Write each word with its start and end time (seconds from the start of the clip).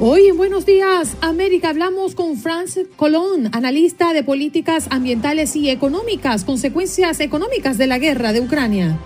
Hoy 0.00 0.28
en 0.28 0.36
Buenos 0.36 0.64
Días 0.64 1.16
América 1.22 1.70
hablamos 1.70 2.14
con 2.14 2.36
Franz 2.36 2.78
Colón, 2.94 3.50
analista 3.50 4.12
de 4.12 4.22
políticas 4.22 4.86
ambientales 4.90 5.56
y 5.56 5.70
económicas, 5.70 6.44
consecuencias 6.44 7.18
económicas 7.18 7.78
de 7.78 7.88
la 7.88 7.98
guerra 7.98 8.32
de 8.32 8.40
Ucrania. 8.40 8.96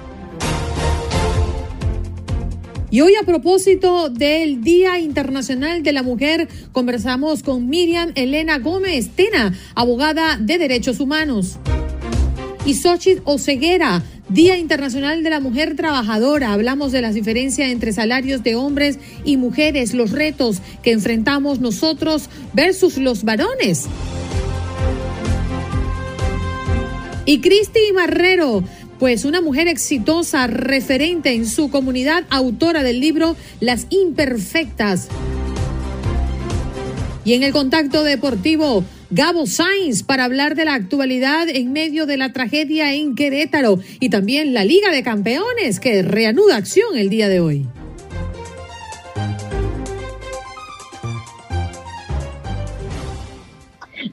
Y 2.91 3.01
hoy 3.01 3.15
a 3.15 3.25
propósito 3.25 4.11
del 4.11 4.63
Día 4.63 4.99
Internacional 4.99 5.83
de 5.83 5.93
la 5.93 6.03
Mujer, 6.03 6.47
conversamos 6.73 7.43
con 7.43 7.71
Miriam 7.71 8.13
Elena 8.15 8.59
Gómez 8.59 9.09
Tena, 9.17 9.55
abogada 9.75 10.37
de 10.39 10.59
derechos 10.59 11.01
humanos. 11.01 11.57
Y 12.67 12.75
Xochitl 12.75 13.23
Oceguera, 13.25 14.03
Día 14.33 14.57
Internacional 14.57 15.23
de 15.23 15.29
la 15.29 15.41
Mujer 15.41 15.77
Trabajadora. 15.77 16.55
Hablamos 16.55 16.91
de 16.91 17.03
las 17.03 17.13
diferencias 17.13 17.69
entre 17.69 17.93
salarios 17.93 18.43
de 18.43 18.55
hombres 18.55 18.99
y 19.27 19.37
mujeres, 19.37 19.93
los 19.93 20.11
retos 20.11 20.63
que 20.83 20.93
enfrentamos 20.93 21.61
nosotros 21.61 22.31
versus 22.55 22.97
los 22.97 23.25
varones. 23.25 23.85
Y 27.27 27.41
Cristi 27.43 27.81
Marrero, 27.95 28.65
pues 28.99 29.27
una 29.27 29.43
mujer 29.43 29.69
exitosa, 29.69 30.47
referente 30.47 31.35
en 31.35 31.47
su 31.47 31.69
comunidad, 31.69 32.25
autora 32.31 32.83
del 32.83 33.01
libro 33.01 33.37
Las 33.61 33.87
Imperfectas. 33.91 35.09
Y 37.27 37.35
en 37.35 37.43
el 37.43 37.53
contacto 37.53 38.03
deportivo, 38.03 38.83
Gabo 39.15 39.45
Sainz 39.45 40.03
para 40.03 40.25
hablar 40.25 40.55
de 40.55 40.65
la 40.65 40.73
actualidad 40.73 41.47
en 41.47 41.71
medio 41.71 42.07
de 42.07 42.17
la 42.17 42.33
tragedia 42.33 42.95
en 42.95 43.15
Querétaro 43.15 43.79
y 44.01 44.09
también 44.09 44.55
la 44.55 44.65
Liga 44.65 44.91
de 44.91 45.03
Campeones 45.03 45.81
que 45.81 46.01
reanuda 46.01 46.57
acción 46.57 46.97
el 46.97 47.11
día 47.11 47.29
de 47.29 47.41
hoy. 47.41 47.69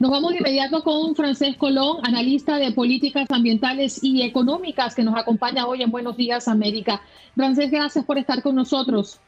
Nos 0.00 0.10
vamos 0.10 0.32
de 0.32 0.38
inmediato 0.40 0.84
con 0.84 1.16
Francés 1.16 1.56
Colón, 1.56 2.00
analista 2.02 2.58
de 2.58 2.70
políticas 2.72 3.24
ambientales 3.30 4.04
y 4.04 4.20
económicas, 4.20 4.94
que 4.94 5.02
nos 5.02 5.16
acompaña 5.16 5.66
hoy 5.66 5.82
en 5.82 5.90
Buenos 5.90 6.18
Días 6.18 6.46
América. 6.46 7.00
Francés, 7.34 7.70
gracias 7.70 8.04
por 8.04 8.18
estar 8.18 8.42
con 8.42 8.54
nosotros. 8.54 9.18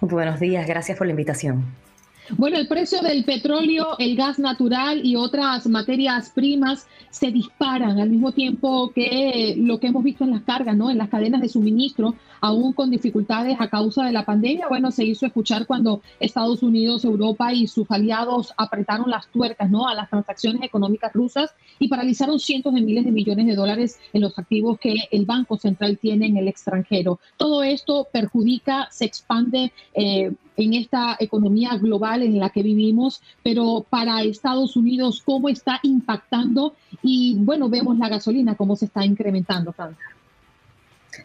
Buenos 0.00 0.38
días, 0.38 0.64
gracias 0.64 0.96
por 0.96 1.08
la 1.08 1.10
invitación. 1.10 1.87
Bueno, 2.36 2.58
el 2.58 2.68
precio 2.68 3.00
del 3.00 3.24
petróleo, 3.24 3.96
el 3.98 4.14
gas 4.14 4.38
natural 4.38 5.04
y 5.04 5.16
otras 5.16 5.66
materias 5.66 6.30
primas 6.30 6.86
se 7.08 7.30
disparan 7.30 7.98
al 7.98 8.10
mismo 8.10 8.32
tiempo 8.32 8.92
que 8.94 9.54
lo 9.56 9.80
que 9.80 9.86
hemos 9.86 10.04
visto 10.04 10.24
en 10.24 10.32
las 10.32 10.42
cargas, 10.42 10.76
¿no? 10.76 10.90
En 10.90 10.98
las 10.98 11.08
cadenas 11.08 11.40
de 11.40 11.48
suministro, 11.48 12.14
aún 12.42 12.74
con 12.74 12.90
dificultades 12.90 13.56
a 13.58 13.68
causa 13.68 14.04
de 14.04 14.12
la 14.12 14.26
pandemia. 14.26 14.68
Bueno, 14.68 14.90
se 14.90 15.04
hizo 15.04 15.24
escuchar 15.24 15.66
cuando 15.66 16.02
Estados 16.20 16.62
Unidos, 16.62 17.04
Europa 17.04 17.54
y 17.54 17.66
sus 17.66 17.90
aliados 17.90 18.52
apretaron 18.58 19.10
las 19.10 19.28
tuercas, 19.28 19.70
¿no? 19.70 19.88
A 19.88 19.94
las 19.94 20.10
transacciones 20.10 20.62
económicas 20.62 21.12
rusas 21.14 21.54
y 21.78 21.88
paralizaron 21.88 22.38
cientos 22.38 22.74
de 22.74 22.82
miles 22.82 23.06
de 23.06 23.10
millones 23.10 23.46
de 23.46 23.54
dólares 23.54 23.98
en 24.12 24.20
los 24.20 24.38
activos 24.38 24.78
que 24.78 24.94
el 25.10 25.24
Banco 25.24 25.56
Central 25.56 25.96
tiene 25.98 26.26
en 26.26 26.36
el 26.36 26.46
extranjero. 26.46 27.20
Todo 27.38 27.62
esto 27.62 28.06
perjudica, 28.12 28.88
se 28.90 29.06
expande. 29.06 29.72
Eh, 29.94 30.32
en 30.58 30.74
esta 30.74 31.16
economía 31.20 31.76
global 31.76 32.22
en 32.22 32.38
la 32.38 32.50
que 32.50 32.62
vivimos, 32.62 33.22
pero 33.44 33.86
para 33.88 34.22
Estados 34.22 34.76
Unidos, 34.76 35.22
¿cómo 35.24 35.48
está 35.48 35.78
impactando? 35.84 36.74
Y 37.00 37.36
bueno, 37.38 37.68
vemos 37.68 37.96
la 37.96 38.08
gasolina, 38.08 38.56
cómo 38.56 38.74
se 38.74 38.86
está 38.86 39.04
incrementando, 39.04 39.72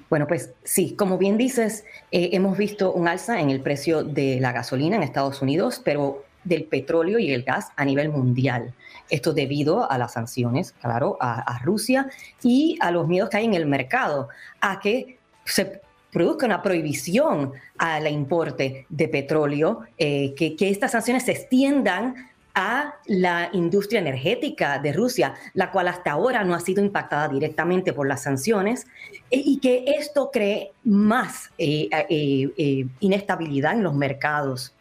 Bueno, 0.09 0.27
pues 0.27 0.53
sí, 0.63 0.95
como 0.95 1.17
bien 1.17 1.37
dices, 1.37 1.83
eh, 2.11 2.29
hemos 2.33 2.57
visto 2.57 2.93
un 2.93 3.07
alza 3.07 3.41
en 3.41 3.49
el 3.49 3.59
precio 3.59 4.03
de 4.03 4.39
la 4.39 4.51
gasolina 4.51 4.97
en 4.97 5.03
Estados 5.03 5.41
Unidos, 5.41 5.81
pero 5.83 6.23
del 6.43 6.65
petróleo 6.65 7.17
y 7.17 7.31
el 7.31 7.41
gas 7.41 7.71
a 7.75 7.85
nivel 7.85 8.09
mundial. 8.09 8.73
Esto 9.09 9.33
debido 9.33 9.89
a 9.89 9.97
las 9.97 10.13
sanciones, 10.13 10.73
claro, 10.73 11.17
a, 11.19 11.39
a 11.41 11.57
Rusia 11.59 12.07
y 12.43 12.77
a 12.81 12.91
los 12.91 13.07
miedos 13.07 13.29
que 13.29 13.37
hay 13.37 13.45
en 13.45 13.55
el 13.55 13.65
mercado, 13.65 14.29
a 14.61 14.79
que 14.79 15.17
se 15.45 15.81
produzca 16.13 16.45
una 16.45 16.61
prohibición 16.61 17.51
al 17.77 18.07
importe 18.07 18.85
de 18.87 19.07
petróleo, 19.07 19.81
eh, 19.97 20.33
que, 20.35 20.55
estas 20.59 20.91
sanciones 20.91 21.23
se 21.23 21.31
extiendan 21.31 22.31
a 22.55 22.93
la 23.07 23.49
industria 23.51 23.99
energética 23.99 24.77
de 24.77 24.93
Rusia, 24.93 25.33
la 25.55 25.71
cual 25.71 25.87
hasta 25.87 26.11
ahora 26.11 26.43
no 26.43 26.53
ha 26.53 26.59
sido 26.59 26.83
impactada 26.83 27.27
directamente 27.27 27.93
por 27.93 28.07
las 28.07 28.21
sanciones, 28.21 28.85
eh, 29.31 29.41
y 29.43 29.57
que 29.57 29.85
esto 29.97 30.29
cree 30.31 30.71
más 30.83 31.51
eh, 31.57 31.89
inestabilidad 32.99 33.73
en 33.73 33.83
los 33.83 33.95
mercados. 33.95 34.73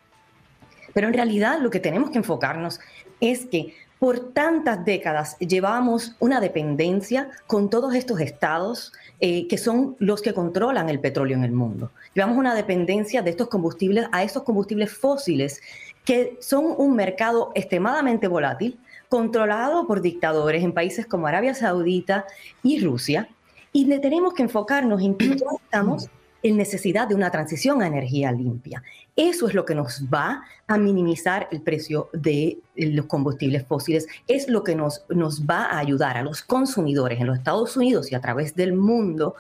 Pero 0.93 1.09
en 1.09 1.14
realidad 1.14 1.59
lo 1.60 1.70
que 1.70 1.81
tenemos 1.81 2.10
que 2.10 2.19
enfocarnos 2.19 2.78
es 3.20 3.47
que 3.47 3.75
por 4.02 4.32
tantas 4.32 4.84
décadas 4.84 5.38
llevamos 5.38 6.16
una 6.18 6.40
dependencia 6.40 7.30
con 7.46 7.70
todos 7.70 7.94
estos 7.94 8.20
estados 8.20 8.92
eh, 9.20 9.46
que 9.46 9.56
son 9.56 9.94
los 10.00 10.22
que 10.22 10.34
controlan 10.34 10.88
el 10.88 10.98
petróleo 10.98 11.36
en 11.36 11.44
el 11.44 11.52
mundo. 11.52 11.92
Llevamos 12.12 12.36
una 12.36 12.56
dependencia 12.56 13.22
de 13.22 13.30
estos 13.30 13.46
combustibles 13.46 14.08
a 14.10 14.24
estos 14.24 14.42
combustibles 14.42 14.90
fósiles 14.92 15.60
que 16.04 16.36
son 16.40 16.74
un 16.78 16.96
mercado 16.96 17.52
extremadamente 17.54 18.26
volátil, 18.26 18.76
controlado 19.08 19.86
por 19.86 20.02
dictadores 20.02 20.64
en 20.64 20.72
países 20.72 21.06
como 21.06 21.28
Arabia 21.28 21.54
Saudita 21.54 22.26
y 22.64 22.84
Rusia, 22.84 23.28
y 23.72 23.84
le 23.84 24.00
tenemos 24.00 24.34
que 24.34 24.42
enfocarnos 24.42 25.00
en 25.00 25.14
que 25.14 25.36
estamos 25.64 26.08
en 26.42 26.56
necesidad 26.56 27.08
de 27.08 27.14
una 27.14 27.30
transición 27.30 27.82
a 27.82 27.86
energía 27.86 28.32
limpia. 28.32 28.82
Eso 29.14 29.47
es 29.48 29.54
lo 29.54 29.64
que 29.64 29.75
nos 29.75 30.04
va 30.12 30.42
a 30.66 30.78
minimizar 30.78 31.48
el 31.50 31.62
precio 31.62 32.08
de 32.12 32.58
los 32.75 33.06
combustibles 33.06 33.66
fósiles, 33.66 34.06
es 34.26 34.48
lo 34.48 34.64
que 34.64 34.75
nos, 34.75 35.04
nos 35.08 35.44
va 35.44 35.64
a 35.64 35.78
ayudar 35.78 36.16
a 36.16 36.22
los 36.22 36.42
consumidores 36.42 37.20
en 37.20 37.26
los 37.26 37.38
Estados 37.38 37.76
Unidos 37.76 38.10
y 38.10 38.14
a 38.14 38.20
través 38.20 38.54
del 38.54 38.72
mundo 38.72 39.36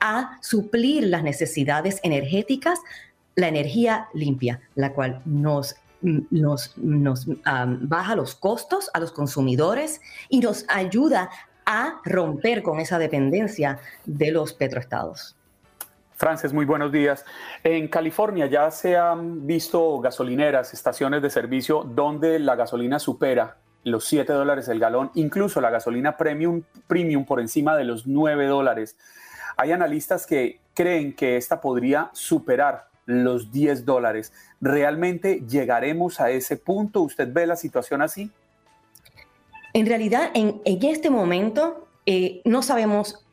a 0.00 0.38
suplir 0.42 1.04
las 1.04 1.22
necesidades 1.22 2.00
energéticas, 2.02 2.78
la 3.36 3.48
energía 3.48 4.08
limpia, 4.12 4.60
la 4.74 4.92
cual 4.92 5.22
nos 5.24 5.76
nos, 6.30 6.76
nos 6.76 7.26
baja 7.26 8.14
los 8.14 8.34
costos 8.34 8.90
a 8.92 9.00
los 9.00 9.10
consumidores 9.10 10.02
y 10.28 10.40
nos 10.40 10.66
ayuda 10.68 11.30
a 11.64 12.00
romper 12.04 12.62
con 12.62 12.78
esa 12.78 12.98
dependencia 12.98 13.78
de 14.04 14.30
los 14.30 14.52
petroestados. 14.52 15.34
Frances, 16.24 16.54
muy 16.54 16.64
buenos 16.64 16.90
días. 16.90 17.22
En 17.62 17.86
California 17.86 18.46
ya 18.46 18.70
se 18.70 18.96
han 18.96 19.46
visto 19.46 20.00
gasolineras, 20.00 20.72
estaciones 20.72 21.20
de 21.20 21.28
servicio 21.28 21.84
donde 21.84 22.38
la 22.38 22.56
gasolina 22.56 22.98
supera 22.98 23.58
los 23.82 24.06
7 24.06 24.32
dólares 24.32 24.68
el 24.68 24.80
galón, 24.80 25.10
incluso 25.16 25.60
la 25.60 25.68
gasolina 25.68 26.16
premium, 26.16 26.62
premium 26.86 27.26
por 27.26 27.40
encima 27.40 27.76
de 27.76 27.84
los 27.84 28.06
9 28.06 28.46
dólares. 28.46 28.96
Hay 29.58 29.72
analistas 29.72 30.26
que 30.26 30.60
creen 30.72 31.14
que 31.14 31.36
esta 31.36 31.60
podría 31.60 32.08
superar 32.14 32.88
los 33.04 33.52
10 33.52 33.84
dólares. 33.84 34.32
¿Realmente 34.62 35.44
llegaremos 35.46 36.20
a 36.20 36.30
ese 36.30 36.56
punto? 36.56 37.02
¿Usted 37.02 37.30
ve 37.30 37.46
la 37.46 37.56
situación 37.56 38.00
así? 38.00 38.30
En 39.74 39.84
realidad, 39.84 40.30
en, 40.32 40.62
este 40.64 41.10
momento 41.10 41.86
eh, 42.06 42.40
no 42.46 42.62
sabemos 42.62 43.23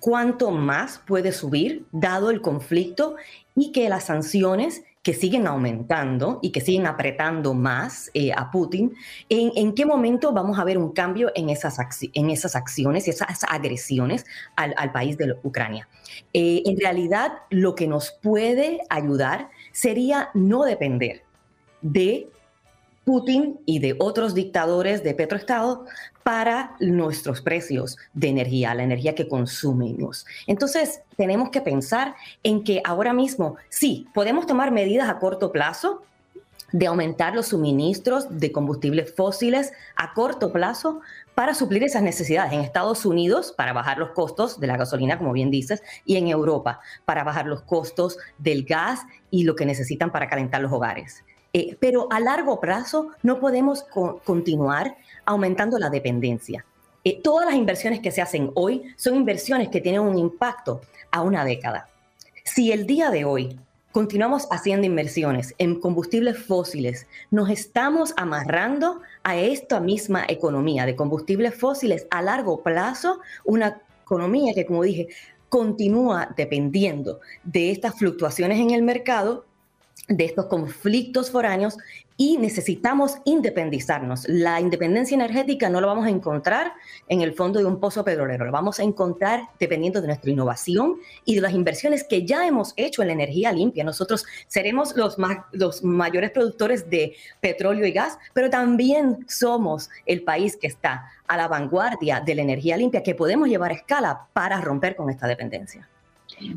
cuánto 0.00 0.50
más 0.50 1.00
puede 1.06 1.32
subir 1.32 1.86
dado 1.92 2.30
el 2.30 2.40
conflicto 2.40 3.16
y 3.54 3.72
que 3.72 3.88
las 3.88 4.04
sanciones 4.04 4.82
que 5.06 5.14
siguen 5.14 5.46
aumentando 5.46 6.40
y 6.42 6.50
que 6.50 6.60
siguen 6.60 6.84
apretando 6.84 7.54
más 7.54 8.10
eh, 8.12 8.32
a 8.32 8.50
Putin, 8.50 8.92
¿en, 9.28 9.72
qué 9.72 9.86
momento 9.86 10.32
vamos 10.32 10.58
a 10.58 10.64
ver 10.64 10.78
un 10.78 10.92
cambio 10.92 11.30
en 11.36 11.48
esas, 11.48 11.78
en 12.12 12.28
esas 12.28 12.56
acciones 12.56 13.06
y 13.06 13.10
esas 13.10 13.44
agresiones 13.48 14.26
al, 14.56 14.90
país 14.90 15.16
de 15.16 15.36
Ucrania? 15.44 15.88
Eh, 16.32 16.64
en 16.66 16.76
realidad, 16.76 17.34
lo 17.50 17.76
que 17.76 17.86
nos 17.86 18.10
puede 18.20 18.80
ayudar 18.90 19.48
sería 19.70 20.30
no 20.34 20.64
depender 20.64 21.22
de 21.82 22.28
Putin 23.04 23.60
y 23.64 23.78
de 23.78 23.94
otros 24.00 24.34
dictadores 24.34 25.04
de 25.04 25.14
Petroestado 25.14 25.86
para 26.26 26.74
nuestros 26.80 27.40
precios 27.40 27.96
de 28.12 28.26
energía, 28.26 28.74
la 28.74 28.82
energía 28.82 29.14
que 29.14 29.28
consumimos. 29.28 30.26
Entonces, 30.48 31.02
tenemos 31.16 31.50
que 31.50 31.60
pensar 31.60 32.16
en 32.42 32.64
que 32.64 32.82
ahora 32.84 33.12
mismo, 33.12 33.54
sí, 33.68 34.08
podemos 34.12 34.44
tomar 34.44 34.72
medidas 34.72 35.08
a 35.08 35.20
corto 35.20 35.52
plazo 35.52 36.02
de 36.72 36.88
aumentar 36.88 37.32
los 37.32 37.46
suministros 37.46 38.26
de 38.28 38.50
combustibles 38.50 39.14
fósiles 39.14 39.72
a 39.94 40.14
corto 40.14 40.52
plazo 40.52 41.00
para 41.36 41.54
suplir 41.54 41.84
esas 41.84 42.02
necesidades 42.02 42.52
en 42.52 42.58
Estados 42.58 43.06
Unidos, 43.06 43.54
para 43.56 43.72
bajar 43.72 43.98
los 43.98 44.10
costos 44.10 44.58
de 44.58 44.66
la 44.66 44.76
gasolina, 44.76 45.18
como 45.18 45.32
bien 45.32 45.52
dices, 45.52 45.80
y 46.04 46.16
en 46.16 46.26
Europa, 46.26 46.80
para 47.04 47.22
bajar 47.22 47.46
los 47.46 47.62
costos 47.62 48.18
del 48.38 48.64
gas 48.64 49.02
y 49.30 49.44
lo 49.44 49.54
que 49.54 49.64
necesitan 49.64 50.10
para 50.10 50.28
calentar 50.28 50.60
los 50.60 50.72
hogares. 50.72 51.22
Eh, 51.52 51.76
pero 51.80 52.08
a 52.10 52.18
largo 52.18 52.60
plazo 52.60 53.12
no 53.22 53.38
podemos 53.38 53.84
continuar 54.24 54.96
aumentando 55.26 55.78
la 55.78 55.90
dependencia. 55.90 56.64
Eh, 57.04 57.20
todas 57.22 57.46
las 57.46 57.54
inversiones 57.54 58.00
que 58.00 58.10
se 58.10 58.22
hacen 58.22 58.50
hoy 58.54 58.82
son 58.96 59.14
inversiones 59.14 59.68
que 59.68 59.80
tienen 59.80 60.00
un 60.00 60.18
impacto 60.18 60.80
a 61.10 61.22
una 61.22 61.44
década. 61.44 61.88
Si 62.44 62.72
el 62.72 62.86
día 62.86 63.10
de 63.10 63.24
hoy 63.24 63.58
continuamos 63.92 64.46
haciendo 64.50 64.86
inversiones 64.86 65.54
en 65.58 65.80
combustibles 65.80 66.38
fósiles, 66.38 67.06
nos 67.30 67.48
estamos 67.48 68.12
amarrando 68.16 69.00
a 69.22 69.36
esta 69.36 69.80
misma 69.80 70.24
economía 70.28 70.84
de 70.84 70.96
combustibles 70.96 71.54
fósiles 71.54 72.06
a 72.10 72.22
largo 72.22 72.62
plazo, 72.62 73.20
una 73.44 73.80
economía 74.02 74.52
que, 74.52 74.66
como 74.66 74.82
dije, 74.82 75.08
continúa 75.48 76.34
dependiendo 76.36 77.20
de 77.42 77.70
estas 77.70 77.98
fluctuaciones 77.98 78.58
en 78.58 78.72
el 78.72 78.82
mercado 78.82 79.46
de 80.08 80.24
estos 80.24 80.46
conflictos 80.46 81.30
foráneos 81.30 81.78
y 82.16 82.38
necesitamos 82.38 83.18
independizarnos. 83.24 84.28
La 84.28 84.60
independencia 84.60 85.14
energética 85.14 85.68
no 85.68 85.80
la 85.80 85.86
vamos 85.86 86.06
a 86.06 86.10
encontrar 86.10 86.72
en 87.08 87.20
el 87.20 87.34
fondo 87.34 87.58
de 87.58 87.66
un 87.66 87.78
pozo 87.78 88.04
petrolero, 88.04 88.44
la 88.44 88.50
vamos 88.50 88.80
a 88.80 88.82
encontrar 88.82 89.50
dependiendo 89.58 90.00
de 90.00 90.06
nuestra 90.06 90.30
innovación 90.30 90.96
y 91.24 91.34
de 91.34 91.40
las 91.40 91.52
inversiones 91.52 92.04
que 92.04 92.24
ya 92.24 92.46
hemos 92.46 92.72
hecho 92.76 93.02
en 93.02 93.08
la 93.08 93.14
energía 93.14 93.52
limpia. 93.52 93.84
Nosotros 93.84 94.24
seremos 94.48 94.96
los, 94.96 95.16
los 95.52 95.84
mayores 95.84 96.30
productores 96.30 96.88
de 96.88 97.14
petróleo 97.40 97.86
y 97.86 97.92
gas, 97.92 98.18
pero 98.32 98.50
también 98.50 99.24
somos 99.28 99.90
el 100.06 100.22
país 100.22 100.56
que 100.56 100.66
está 100.66 101.10
a 101.26 101.36
la 101.36 101.48
vanguardia 101.48 102.20
de 102.20 102.34
la 102.34 102.42
energía 102.42 102.76
limpia 102.76 103.02
que 103.02 103.14
podemos 103.14 103.48
llevar 103.48 103.72
a 103.72 103.74
escala 103.74 104.26
para 104.32 104.60
romper 104.60 104.96
con 104.96 105.10
esta 105.10 105.26
dependencia. 105.26 105.88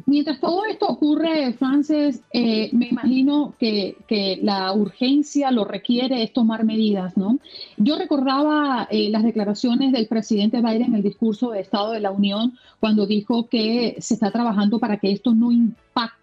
Mientras 0.05 0.39
todo 0.39 0.65
esto 0.65 0.87
ocurre, 0.87 1.53
Frances, 1.53 2.21
eh, 2.33 2.69
me 2.73 2.89
imagino 2.89 3.53
que, 3.59 3.95
la 4.41 4.73
urgencia 4.73 5.51
lo 5.51 5.63
requiere 5.65 6.23
es 6.23 6.33
tomar 6.33 6.65
medidas, 6.65 7.15
¿no? 7.15 7.39
Yo 7.77 7.97
recordaba 7.97 8.87
eh, 8.91 9.09
las 9.09 9.23
declaraciones 9.23 9.91
del 9.91 10.07
presidente 10.07 10.61
Biden 10.61 10.83
en 10.83 10.95
el 10.95 11.03
discurso 11.03 11.51
de 11.51 11.61
Estado 11.61 11.91
de 11.91 11.99
la 12.01 12.11
Unión 12.11 12.57
cuando 12.79 13.05
dijo 13.05 13.47
que 13.47 13.95
se 13.99 14.15
está 14.15 14.31
trabajando 14.31 14.79
para 14.79 14.97
que 14.97 15.11
esto 15.11 15.33
no 15.33 15.51
impacte 15.51 16.19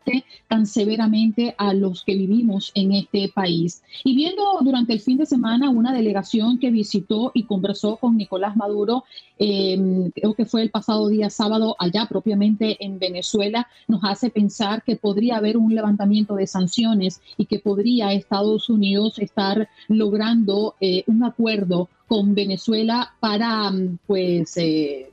tan 0.49 0.67
severamente 0.67 1.55
a 1.59 1.75
los 1.75 2.05
que 2.05 2.15
vivimos 2.15 2.73
en 2.75 2.93
este 2.93 3.31
país. 3.35 3.83
Y 4.05 4.15
viendo 4.15 4.43
durante 4.63 4.93
el 4.93 5.01
fin 5.01 5.19
de 5.19 5.27
semana 5.27 5.71
una 5.71 5.93
delegación 5.93 6.59
que 6.59 6.71
visitó 6.71 7.33
y 7.35 7.45
conversó 7.45 7.97
con 7.97 8.17
Nicolás 8.17 8.57
Maduro, 8.57 9.05
em, 9.39 10.11
creo 10.11 10.35
que 10.35 10.47
fue 10.47 10.63
el 10.63 10.71
pasado 10.71 11.09
día 11.09 11.31
sábado 11.31 11.77
allá 11.79 12.07
propiamente 12.09 12.77
en 12.85 12.99
Venezuela, 12.99 13.69
nos 13.89 14.03
hace 14.05 14.31
pensar 14.31 14.83
que 14.83 14.97
podría 14.97 15.37
haber 15.37 15.57
un 15.57 15.75
levantamiento 15.75 16.35
de 16.37 16.47
sanciones 16.47 17.21
y 17.37 17.47
que 17.47 17.59
podría 17.59 18.13
Estados 18.13 18.69
Unidos 18.71 19.19
estar 19.19 19.69
logrando 19.89 20.75
eh, 20.81 21.05
un 21.07 21.25
acuerdo 21.25 21.89
con 22.07 22.35
Venezuela 22.35 23.15
para, 23.21 23.73
pues, 24.07 24.57
eh, 24.57 25.11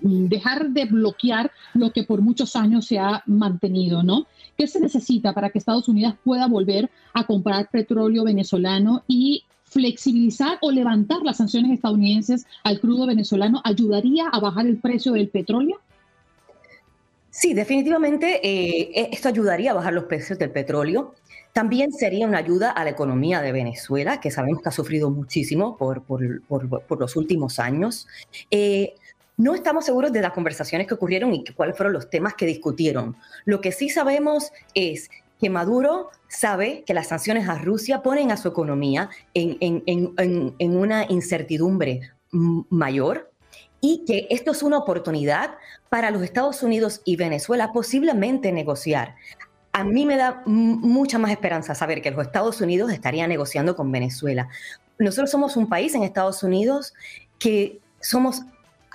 dejar 0.00 0.70
de 0.70 0.84
bloquear 0.84 1.50
lo 1.74 1.92
que 1.92 2.04
por 2.04 2.20
muchos 2.20 2.56
años 2.56 2.86
se 2.86 2.98
ha 2.98 3.22
mantenido, 3.26 4.02
¿no? 4.02 4.26
¿Qué 4.56 4.66
se 4.66 4.80
necesita 4.80 5.32
para 5.32 5.50
que 5.50 5.58
Estados 5.58 5.88
Unidos 5.88 6.14
pueda 6.24 6.46
volver 6.46 6.90
a 7.14 7.26
comprar 7.26 7.70
petróleo 7.70 8.24
venezolano 8.24 9.02
y 9.08 9.44
flexibilizar 9.64 10.58
o 10.62 10.70
levantar 10.70 11.18
las 11.22 11.38
sanciones 11.38 11.72
estadounidenses 11.72 12.46
al 12.64 12.80
crudo 12.80 13.06
venezolano 13.06 13.60
ayudaría 13.64 14.28
a 14.28 14.40
bajar 14.40 14.66
el 14.66 14.78
precio 14.78 15.12
del 15.12 15.28
petróleo? 15.28 15.80
Sí, 17.30 17.52
definitivamente 17.52 18.40
eh, 18.42 18.90
e, 18.94 19.08
esto 19.12 19.28
ayudaría 19.28 19.72
a 19.72 19.74
bajar 19.74 19.92
los 19.92 20.04
precios 20.04 20.38
del 20.38 20.50
petróleo. 20.50 21.14
También 21.52 21.92
sería 21.92 22.26
una 22.26 22.38
ayuda 22.38 22.70
a 22.70 22.84
la 22.84 22.90
economía 22.90 23.42
de 23.42 23.52
Venezuela, 23.52 24.20
que 24.20 24.30
sabemos 24.30 24.62
que 24.62 24.68
ha 24.68 24.72
sufrido 24.72 25.10
muchísimo 25.10 25.76
por, 25.76 26.02
por, 26.02 27.00
los 27.00 27.16
últimos 27.16 27.58
años. 27.58 28.06
Eh, 28.50 28.94
no 29.36 29.54
estamos 29.54 29.84
seguros 29.84 30.12
de 30.12 30.22
las 30.22 30.32
conversaciones 30.32 30.86
que 30.86 30.94
ocurrieron 30.94 31.34
y 31.34 31.44
cuáles 31.44 31.76
fueron 31.76 31.92
los 31.92 32.08
temas 32.08 32.34
que 32.34 32.46
discutieron. 32.46 33.16
Lo 33.44 33.60
que 33.60 33.72
sí 33.72 33.88
sabemos 33.88 34.50
es 34.74 35.10
que 35.38 35.50
Maduro 35.50 36.10
sabe 36.28 36.84
que 36.86 36.94
las 36.94 37.08
sanciones 37.08 37.48
a 37.48 37.58
Rusia 37.58 38.02
ponen 38.02 38.30
a 38.30 38.36
su 38.36 38.48
economía 38.48 39.10
en, 39.34 40.14
una 40.58 41.04
incertidumbre 41.08 42.12
mayor 42.30 43.30
y 43.80 44.04
que 44.06 44.26
esto 44.30 44.52
es 44.52 44.62
una 44.62 44.78
oportunidad 44.78 45.56
para 45.90 46.10
los 46.10 46.22
Estados 46.22 46.62
Unidos 46.62 47.02
y 47.04 47.16
Venezuela 47.16 47.72
posiblemente 47.72 48.52
negociar. 48.52 49.16
A 49.72 49.84
mí 49.84 50.06
me 50.06 50.16
da 50.16 50.42
mucha 50.46 51.18
más 51.18 51.30
esperanza 51.30 51.74
saber 51.74 52.00
que 52.00 52.10
los 52.10 52.24
Estados 52.24 52.62
Unidos 52.62 52.90
estarían 52.90 53.28
negociando 53.28 53.76
con 53.76 53.92
Venezuela. 53.92 54.48
Nosotros 54.98 55.30
somos 55.30 55.58
un 55.58 55.68
país 55.68 55.94
en 55.94 56.02
Estados 56.02 56.42
Unidos 56.42 56.94
que 57.38 57.80
somos 58.00 58.42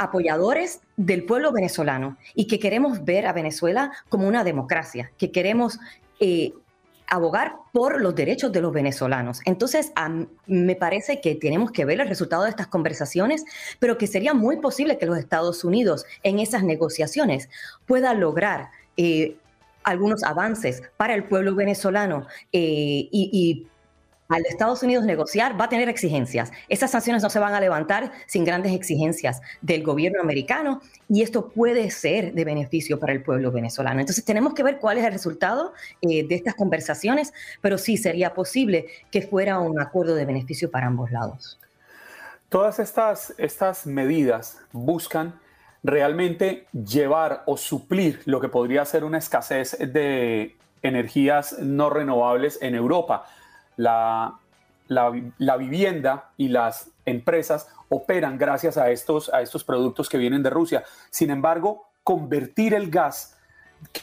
apoyadores 0.04 0.82
del 0.98 1.26
pueblo 1.26 1.52
venezolano 1.52 2.18
y 2.34 2.48
que 2.48 2.60
queremos 2.60 3.06
ver 3.06 3.28
a 3.28 3.34
Venezuela 3.34 3.92
como 4.10 4.28
una 4.28 4.44
democracia, 4.44 5.12
que 5.18 5.32
queremos 5.32 5.80
eh, 6.20 6.54
abogar 7.08 7.56
por 7.74 8.02
los 8.02 8.16
derechos 8.16 8.52
de 8.52 8.62
los 8.62 8.72
venezolanos. 8.72 9.42
Entonces, 9.46 9.92
me 10.48 10.76
parece 10.76 11.20
que 11.20 11.36
tenemos 11.36 11.72
que 11.72 11.84
ver 11.84 12.00
el 12.00 12.08
resultado 12.08 12.44
de 12.44 12.50
estas 12.50 12.68
conversaciones, 12.68 13.44
pero 13.80 13.98
que 13.98 14.08
sería 14.08 14.34
muy 14.34 14.58
posible 14.58 14.98
que 14.98 15.06
los 15.06 15.18
Estados 15.18 15.64
Unidos 15.66 16.06
en 16.24 16.40
esas 16.40 16.64
negociaciones 16.64 17.50
puedan 17.86 18.22
lograr 18.22 18.70
eh, 18.96 19.36
algunos 19.84 20.24
avances 20.24 20.84
para 20.96 21.14
el 21.14 21.26
pueblo 21.26 21.54
venezolano 21.54 22.28
eh, 22.54 23.10
y, 23.12 23.30
y 23.34 23.68
al 24.32 24.46
Estados 24.46 24.82
Unidos 24.82 25.04
negociar, 25.04 25.60
va 25.60 25.66
a 25.66 25.70
tener 25.70 25.90
exigencias. 25.90 26.52
Esas 26.70 26.92
sanciones 26.92 27.22
no 27.22 27.30
se 27.30 27.38
van 27.38 27.54
a 27.54 27.60
levantar 27.60 28.12
sin 28.28 28.46
grandes 28.46 28.72
exigencias 28.72 29.42
del 29.62 29.84
gobierno 29.84 30.22
americano 30.22 30.82
y 31.10 31.22
esto 31.22 31.50
puede 31.50 31.92
ser 31.92 32.34
de 32.34 32.46
beneficio 32.46 32.98
para 32.98 33.12
el 33.12 33.24
pueblo 33.24 33.52
venezolano. 33.52 34.00
Entonces 34.00 34.24
tenemos 34.24 34.54
que 34.54 34.64
ver 34.64 34.80
cuál 34.80 34.98
es 34.98 35.06
el 35.06 35.12
resultado 35.12 35.74
eh, 36.02 36.26
de 36.26 36.36
estas 36.36 36.56
conversaciones, 36.56 37.34
pero 37.60 37.78
sí 37.78 37.98
sería 37.98 38.34
posible 38.34 38.88
que 39.12 39.22
fuera 39.22 39.60
un 39.60 39.82
acuerdo 39.82 40.16
de 40.16 40.26
beneficio 40.26 40.72
para 40.72 40.88
ambos 40.88 41.12
lados. 41.12 41.60
Todas 42.48 42.80
estas, 42.80 43.34
estas 43.38 43.86
medidas 43.86 44.60
buscan 44.72 45.40
realmente 45.84 46.68
llevar 46.72 47.44
o 47.48 47.58
suplir 47.58 48.22
lo 48.26 48.40
que 48.40 48.48
podría 48.48 48.86
ser 48.86 49.04
una 49.04 49.18
escasez 49.18 49.78
de 49.78 50.56
energías 50.84 51.60
no 51.60 51.90
renovables 51.90 52.60
en 52.62 52.76
Europa 52.76 53.26
la, 53.82 54.40
la, 54.88 55.58
vivienda 55.58 56.30
y 56.38 56.50
las 56.50 56.92
empresas 57.06 57.68
operan 57.90 58.38
gracias 58.38 58.78
a 58.78 58.92
estos, 58.92 59.34
a 59.34 59.42
estos 59.42 59.64
productos 59.64 60.10
que 60.10 60.18
vienen 60.18 60.44
de 60.44 60.50
Rusia. 60.50 60.84
Sin 61.10 61.30
embargo, 61.30 61.88
convertir 62.04 62.74
el 62.74 62.92
gas 62.92 63.38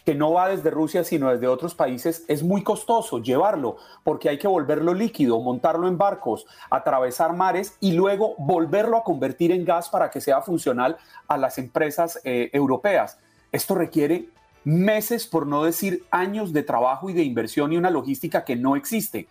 que 0.05 0.15
no 0.17 0.33
va 0.33 0.49
desde 0.49 0.71
Rusia, 0.71 1.05
sino 1.05 1.31
desde 1.31 1.47
otros 1.47 1.77
países, 1.77 2.25
es 2.27 2.43
muy 2.43 2.65
costoso 2.65 3.21
llevarlo, 3.21 3.77
porque 4.03 4.29
hay 4.29 4.37
que 4.37 4.49
volverlo 4.49 4.93
líquido, 4.93 5.41
montarlo 5.41 5.87
en 5.87 5.97
barcos, 5.97 6.47
atravesar 6.69 7.37
mares 7.37 7.77
y 7.79 7.93
luego 7.93 8.35
volverlo 8.39 8.97
a 8.97 9.05
convertir 9.05 9.53
en 9.53 9.65
gas 9.65 9.89
para 9.89 10.11
que 10.11 10.21
sea 10.21 10.43
funcional 10.43 10.97
a 11.29 11.37
las 11.37 11.59
empresas 11.59 12.21
eh, 12.25 12.51
europeas. 12.53 13.19
Esto 13.53 13.77
requiere 13.77 14.29
meses, 14.65 15.29
por 15.29 15.47
no 15.47 15.63
decir 15.63 16.05
años 16.11 16.53
de 16.53 16.65
trabajo 16.65 17.09
y 17.09 17.13
de 17.13 17.23
inversión 17.23 17.73
y 17.73 17.77
una 17.77 17.91
logística 17.91 18.45
que 18.45 18.57
no 18.57 18.75
existe 18.75 19.29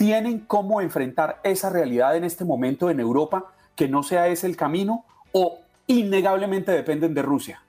tienen 0.00 0.38
cómo 0.38 0.80
enfrentar 0.80 1.40
esa 1.42 1.68
realidad 1.68 2.16
en 2.16 2.24
este 2.24 2.42
momento 2.42 2.88
en 2.88 3.00
Europa, 3.00 3.52
que 3.76 3.86
no 3.86 4.02
sea 4.02 4.28
ese 4.28 4.46
el 4.46 4.56
camino, 4.56 5.04
o 5.32 5.58
innegablemente 5.86 6.72
dependen 6.72 7.12
de 7.12 7.20
Rusia? 7.20 7.62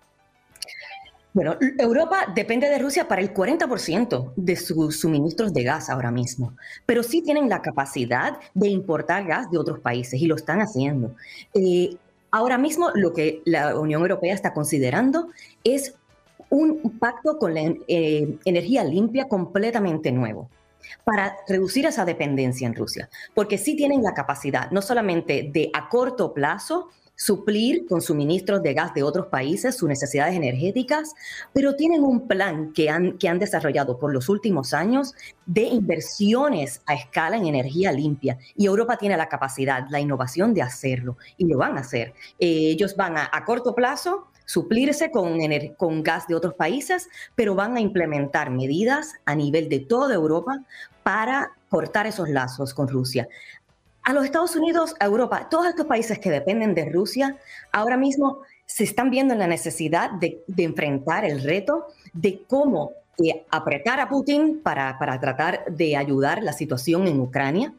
Bueno, 1.33 1.57
Europa 1.77 2.31
depende 2.33 2.69
de 2.69 2.79
Rusia 2.79 3.05
para 3.05 3.21
el 3.21 3.33
40% 3.33 4.31
de 4.37 4.55
sus 4.55 5.01
suministros 5.01 5.51
de 5.51 5.63
gas 5.63 5.89
ahora 5.89 6.09
mismo, 6.09 6.53
pero 6.85 7.03
sí 7.03 7.21
tienen 7.21 7.49
la 7.49 7.61
capacidad 7.61 8.37
de 8.53 8.69
importar 8.69 9.25
gas 9.25 9.51
de 9.51 9.57
otros 9.57 9.81
países 9.81 10.21
y 10.21 10.25
lo 10.25 10.35
están 10.35 10.61
haciendo. 10.61 11.13
Eh, 11.53 11.97
ahora 12.31 12.57
mismo 12.57 12.91
lo 12.95 13.11
que 13.11 13.41
la 13.43 13.77
Unión 13.77 14.03
Europea 14.03 14.33
está 14.33 14.53
considerando 14.53 15.27
es 15.65 15.95
un 16.49 16.97
pacto 16.97 17.37
con 17.37 17.53
la 17.53 17.73
eh, 17.89 18.37
energía 18.45 18.85
limpia 18.85 19.27
completamente 19.27 20.13
nuevo 20.13 20.49
para 21.03 21.37
reducir 21.47 21.85
esa 21.85 22.05
dependencia 22.05 22.67
en 22.67 22.75
Rusia, 22.75 23.09
porque 23.33 23.57
sí 23.57 23.75
tienen 23.75 24.03
la 24.03 24.13
capacidad 24.13 24.71
no 24.71 24.81
solamente 24.81 25.49
de 25.51 25.69
a 25.73 25.89
corto 25.89 26.33
plazo 26.33 26.89
suplir 27.21 27.85
con 27.87 28.01
suministros 28.01 28.63
de 28.63 28.73
gas 28.73 28.95
de 28.95 29.03
otros 29.03 29.27
países 29.27 29.77
sus 29.77 29.87
necesidades 29.87 30.33
energéticas, 30.33 31.13
pero 31.53 31.75
tienen 31.75 32.03
un 32.03 32.27
plan 32.27 32.73
que 32.73 32.89
han, 32.89 33.19
que 33.19 33.29
han 33.29 33.37
desarrollado 33.37 33.99
por 33.99 34.11
los 34.11 34.27
últimos 34.27 34.73
años 34.73 35.13
de 35.45 35.63
inversiones 35.63 36.81
a 36.87 36.95
escala 36.95 37.37
en 37.37 37.45
energía 37.45 37.91
limpia. 37.91 38.39
Y 38.55 38.65
Europa 38.65 38.97
tiene 38.97 39.17
la 39.17 39.29
capacidad, 39.29 39.85
la 39.91 39.99
innovación 39.99 40.55
de 40.55 40.63
hacerlo, 40.63 41.17
y 41.37 41.45
lo 41.45 41.59
van 41.59 41.77
a 41.77 41.81
hacer. 41.81 42.15
Eh, 42.39 42.71
ellos 42.71 42.95
van 42.95 43.17
a, 43.17 43.29
a 43.31 43.45
corto 43.45 43.75
plazo 43.75 44.30
suplirse 44.51 45.11
con, 45.11 45.39
con 45.77 46.03
gas 46.03 46.27
de 46.27 46.35
otros 46.35 46.55
países, 46.55 47.07
pero 47.35 47.55
van 47.55 47.77
a 47.77 47.79
implementar 47.79 48.49
medidas 48.49 49.13
a 49.25 49.33
nivel 49.33 49.69
de 49.69 49.79
toda 49.79 50.13
Europa 50.13 50.61
para 51.03 51.51
cortar 51.69 52.05
esos 52.05 52.27
lazos 52.27 52.73
con 52.73 52.89
Rusia. 52.89 53.29
A 54.03 54.11
los 54.11 54.25
Estados 54.25 54.55
Unidos, 54.57 54.93
a 54.99 55.05
Europa, 55.05 55.47
todos 55.49 55.67
estos 55.67 55.85
países 55.85 56.19
que 56.19 56.29
dependen 56.29 56.75
de 56.75 56.89
Rusia, 56.89 57.37
ahora 57.71 57.95
mismo 57.95 58.41
se 58.65 58.83
están 58.83 59.09
viendo 59.09 59.33
en 59.33 59.39
la 59.39 59.47
necesidad 59.47 60.11
de, 60.11 60.43
enfrentar 60.57 61.23
el 61.23 61.41
reto 61.43 61.87
de 62.11 62.41
cómo 62.45 62.91
eh, 63.23 63.45
apretar 63.51 64.01
a 64.01 64.09
Putin 64.09 64.59
para, 64.61 64.99
para 64.99 65.17
tratar 65.19 65.63
de 65.65 65.95
ayudar 65.95 66.43
la 66.43 66.51
situación 66.51 67.07
en 67.07 67.21
Ucrania, 67.21 67.73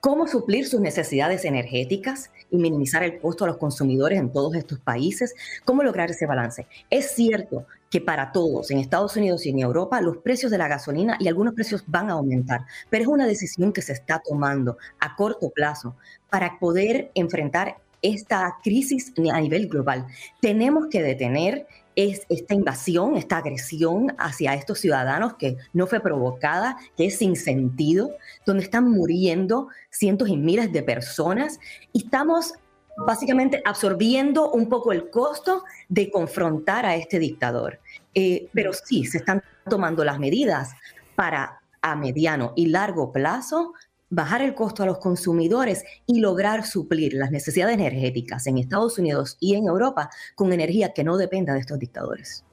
cómo 0.00 0.26
suplir 0.26 0.66
sus 0.66 0.80
necesidades 0.80 1.44
energéticas 1.44 2.30
y 2.50 2.56
minimizar 2.56 3.02
el 3.02 3.18
costo 3.18 3.44
a 3.44 3.48
los 3.48 3.56
consumidores 3.56 4.18
en 4.18 4.32
todos 4.32 4.54
estos 4.54 4.78
países, 4.78 5.34
cómo 5.64 5.82
lograr 5.82 6.10
ese 6.10 6.26
balance. 6.26 6.66
Es 6.90 7.12
cierto 7.12 7.66
que 7.90 8.00
para 8.00 8.32
todos, 8.32 8.70
en 8.70 8.78
Estados 8.78 9.16
Unidos 9.16 9.46
y 9.46 9.50
en 9.50 9.60
Europa, 9.60 10.00
los 10.00 10.18
precios 10.18 10.50
de 10.50 10.58
la 10.58 10.68
gasolina 10.68 11.16
y 11.18 11.28
algunos 11.28 11.54
precios 11.54 11.84
van 11.86 12.10
a 12.10 12.14
aumentar, 12.14 12.66
pero 12.90 13.02
es 13.02 13.08
una 13.08 13.26
decisión 13.26 13.72
que 13.72 13.82
se 13.82 13.92
está 13.92 14.20
tomando 14.20 14.76
a 15.00 15.16
corto 15.16 15.50
plazo 15.50 15.96
para 16.28 16.58
poder 16.58 17.10
enfrentar 17.14 17.76
esta 18.02 18.58
crisis 18.62 19.12
a 19.32 19.40
nivel 19.40 19.68
global. 19.68 20.06
Tenemos 20.40 20.86
que 20.88 21.02
detener 21.02 21.66
es 21.98 22.24
esta 22.28 22.54
invasión, 22.54 23.16
esta 23.16 23.38
agresión 23.38 24.14
hacia 24.18 24.54
estos 24.54 24.78
ciudadanos 24.78 25.34
que 25.34 25.56
no 25.72 25.88
fue 25.88 25.98
provocada, 25.98 26.76
que 26.96 27.06
es 27.06 27.18
sin 27.18 27.34
sentido, 27.34 28.12
donde 28.46 28.62
están 28.62 28.88
muriendo 28.88 29.66
cientos 29.90 30.28
y 30.28 30.36
miles 30.36 30.72
de 30.72 30.84
personas 30.84 31.58
y 31.92 32.04
estamos 32.04 32.54
básicamente 33.04 33.60
absorbiendo 33.64 34.52
un 34.52 34.68
poco 34.68 34.92
el 34.92 35.10
costo 35.10 35.64
de 35.88 36.08
confrontar 36.12 36.86
a 36.86 36.94
este 36.94 37.18
dictador. 37.18 37.80
Eh, 38.14 38.48
pero 38.54 38.72
sí, 38.72 39.04
se 39.04 39.18
están 39.18 39.42
tomando 39.68 40.04
las 40.04 40.20
medidas 40.20 40.70
para 41.16 41.60
a 41.82 41.96
mediano 41.96 42.52
y 42.54 42.66
largo 42.66 43.12
plazo 43.12 43.72
bajar 44.10 44.42
el 44.42 44.54
costo 44.54 44.82
a 44.82 44.86
los 44.86 44.98
consumidores 44.98 45.84
y 46.06 46.20
lograr 46.20 46.64
suplir 46.64 47.14
las 47.14 47.30
necesidades 47.30 47.74
energéticas 47.74 48.46
en 48.46 48.58
Estados 48.58 48.98
Unidos 48.98 49.36
y 49.40 49.54
en 49.54 49.66
Europa 49.66 50.10
con 50.34 50.52
energía 50.52 50.92
que 50.92 51.04
no 51.04 51.16
dependa 51.16 51.54
de 51.54 51.60
estos 51.60 51.78
dictadores. 51.78 52.44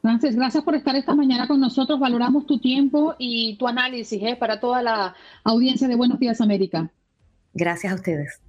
Frances, 0.00 0.36
gracias 0.36 0.62
por 0.64 0.74
estar 0.74 0.94
esta 0.96 1.14
mañana 1.14 1.48
con 1.48 1.60
nosotros. 1.60 1.98
Valoramos 1.98 2.46
tu 2.46 2.58
tiempo 2.58 3.14
y 3.18 3.56
tu 3.56 3.66
análisis 3.66 4.22
¿eh? 4.22 4.36
para 4.36 4.60
toda 4.60 4.82
la 4.82 5.14
audiencia 5.44 5.88
de 5.88 5.96
Buenos 5.96 6.18
Días 6.18 6.40
América. 6.40 6.90
Gracias 7.54 7.92
a 7.92 7.96
ustedes. 7.96 8.40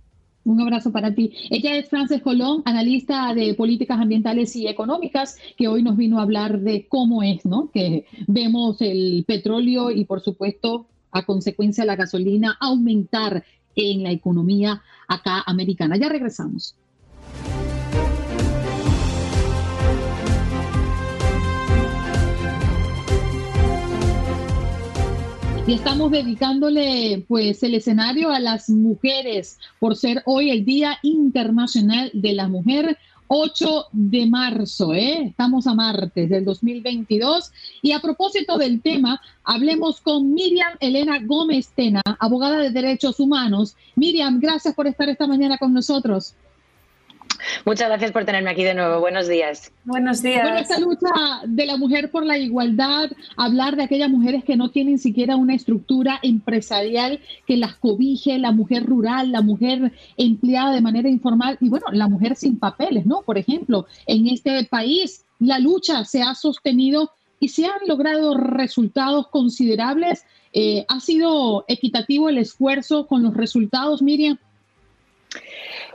Un 0.44 0.62
abrazo 0.62 0.92
para 0.92 1.16
ti. 1.16 1.32
Ella 1.50 1.76
es 1.76 1.90
Frances 1.90 2.22
Colón, 2.22 2.62
analista 2.66 3.34
de 3.34 3.56
políticas 3.56 4.00
ambientales 4.00 4.56
y 4.56 4.68
económicas, 4.68 5.38
que 5.58 5.68
hoy 5.68 5.82
nos 5.82 5.98
vino 5.98 6.20
a 6.20 6.22
hablar 6.22 6.60
de 6.60 6.88
cómo 6.88 7.24
es, 7.24 7.46
¿no? 7.46 7.72
Que 7.72 8.06
vemos 8.28 8.80
el 8.82 9.24
petróleo 9.26 9.90
y, 9.90 10.06
por 10.06 10.22
supuesto, 10.22 10.88
a 11.16 11.26
consecuencia 11.26 11.84
de 11.84 11.88
la 11.88 11.96
gasolina 11.96 12.58
aumentar 12.60 13.44
en 13.74 14.04
la 14.04 14.12
economía 14.12 14.82
acá 15.08 15.44
americana. 15.48 15.96
Ya 15.98 16.10
regresamos. 16.10 16.76
Y 25.68 25.74
estamos 25.74 26.12
dedicándole 26.12 27.26
pues 27.28 27.64
el 27.64 27.74
escenario 27.74 28.30
a 28.30 28.40
las 28.40 28.70
mujeres 28.70 29.58
por 29.80 29.96
ser 29.96 30.22
hoy 30.26 30.52
el 30.52 30.64
Día 30.64 31.00
Internacional 31.02 32.12
de 32.14 32.34
la 32.34 32.48
Mujer. 32.48 32.98
8 33.28 33.88
de 33.92 34.26
marzo, 34.26 34.94
¿eh? 34.94 35.28
estamos 35.28 35.68
a 35.68 35.74
martes 35.74 36.30
del 36.30 36.46
2022. 36.46 37.52
Y 37.82 37.92
a 37.92 38.00
propósito 38.00 38.58
del 38.58 38.82
tema, 38.82 39.22
hablemos 39.44 40.02
con 40.02 40.34
Miriam 40.34 40.74
Elena 40.80 41.20
Gómez 41.24 41.70
Tena, 41.76 42.02
abogada 42.20 42.60
de 42.60 42.70
derechos 42.70 43.20
humanos. 43.20 43.76
Miriam, 43.96 44.40
gracias 44.40 44.76
por 44.76 44.88
estar 44.88 45.10
esta 45.10 45.28
mañana 45.28 45.58
con 45.58 45.74
nosotros. 45.74 46.36
Muchas 47.66 47.88
gracias 47.90 48.12
por 48.12 48.26
tenerme 48.26 48.52
aquí 48.52 48.64
de 48.64 48.74
nuevo. 48.74 49.00
Buenos 49.00 49.28
días. 49.28 49.72
Buenos 49.84 50.22
días. 50.22 50.44
Bueno, 50.44 50.58
esta 50.58 50.80
lucha 50.80 51.10
de 51.46 51.66
la 51.66 51.78
mujer 51.78 52.12
por 52.12 52.26
la 52.26 52.38
igualdad, 52.38 53.10
hablar 53.38 53.76
de 53.76 53.84
aquellas 53.84 54.10
mujeres 54.10 54.44
que 54.44 54.56
no 54.56 54.70
tienen 54.72 54.98
siquiera 54.98 55.36
una 55.36 55.56
estructura 55.56 56.20
empresarial 56.22 57.20
que 57.48 57.58
las 57.58 57.76
cobije, 57.76 58.38
la 58.38 58.52
mujer 58.52 58.86
rural, 58.86 59.32
la 59.32 59.42
mujer 59.42 59.92
empleada 60.18 60.74
de 60.74 60.82
manera 60.82 61.10
informal 61.10 61.58
y 61.62 61.70
bueno, 61.70 61.86
la 61.92 62.08
mujer 62.08 62.36
sin 62.36 62.58
papeles, 62.58 63.06
¿no? 63.06 63.22
Por 63.22 63.38
ejemplo, 63.38 63.88
en 64.08 64.28
este 64.28 64.64
país 64.66 65.26
la 65.40 65.60
lucha 65.60 66.06
se 66.06 66.22
ha 66.22 66.34
sostenido 66.36 67.12
y 67.40 67.50
se 67.50 67.66
han 67.66 67.88
logrado 67.88 68.36
resultados 68.36 69.28
considerables. 69.28 70.24
Eh, 70.54 70.86
¿Ha 70.88 71.00
sido 71.00 71.66
equitativo 71.68 72.30
el 72.30 72.38
esfuerzo 72.38 73.08
con 73.08 73.24
los 73.24 73.34
resultados, 73.36 74.02
Miriam? 74.02 74.38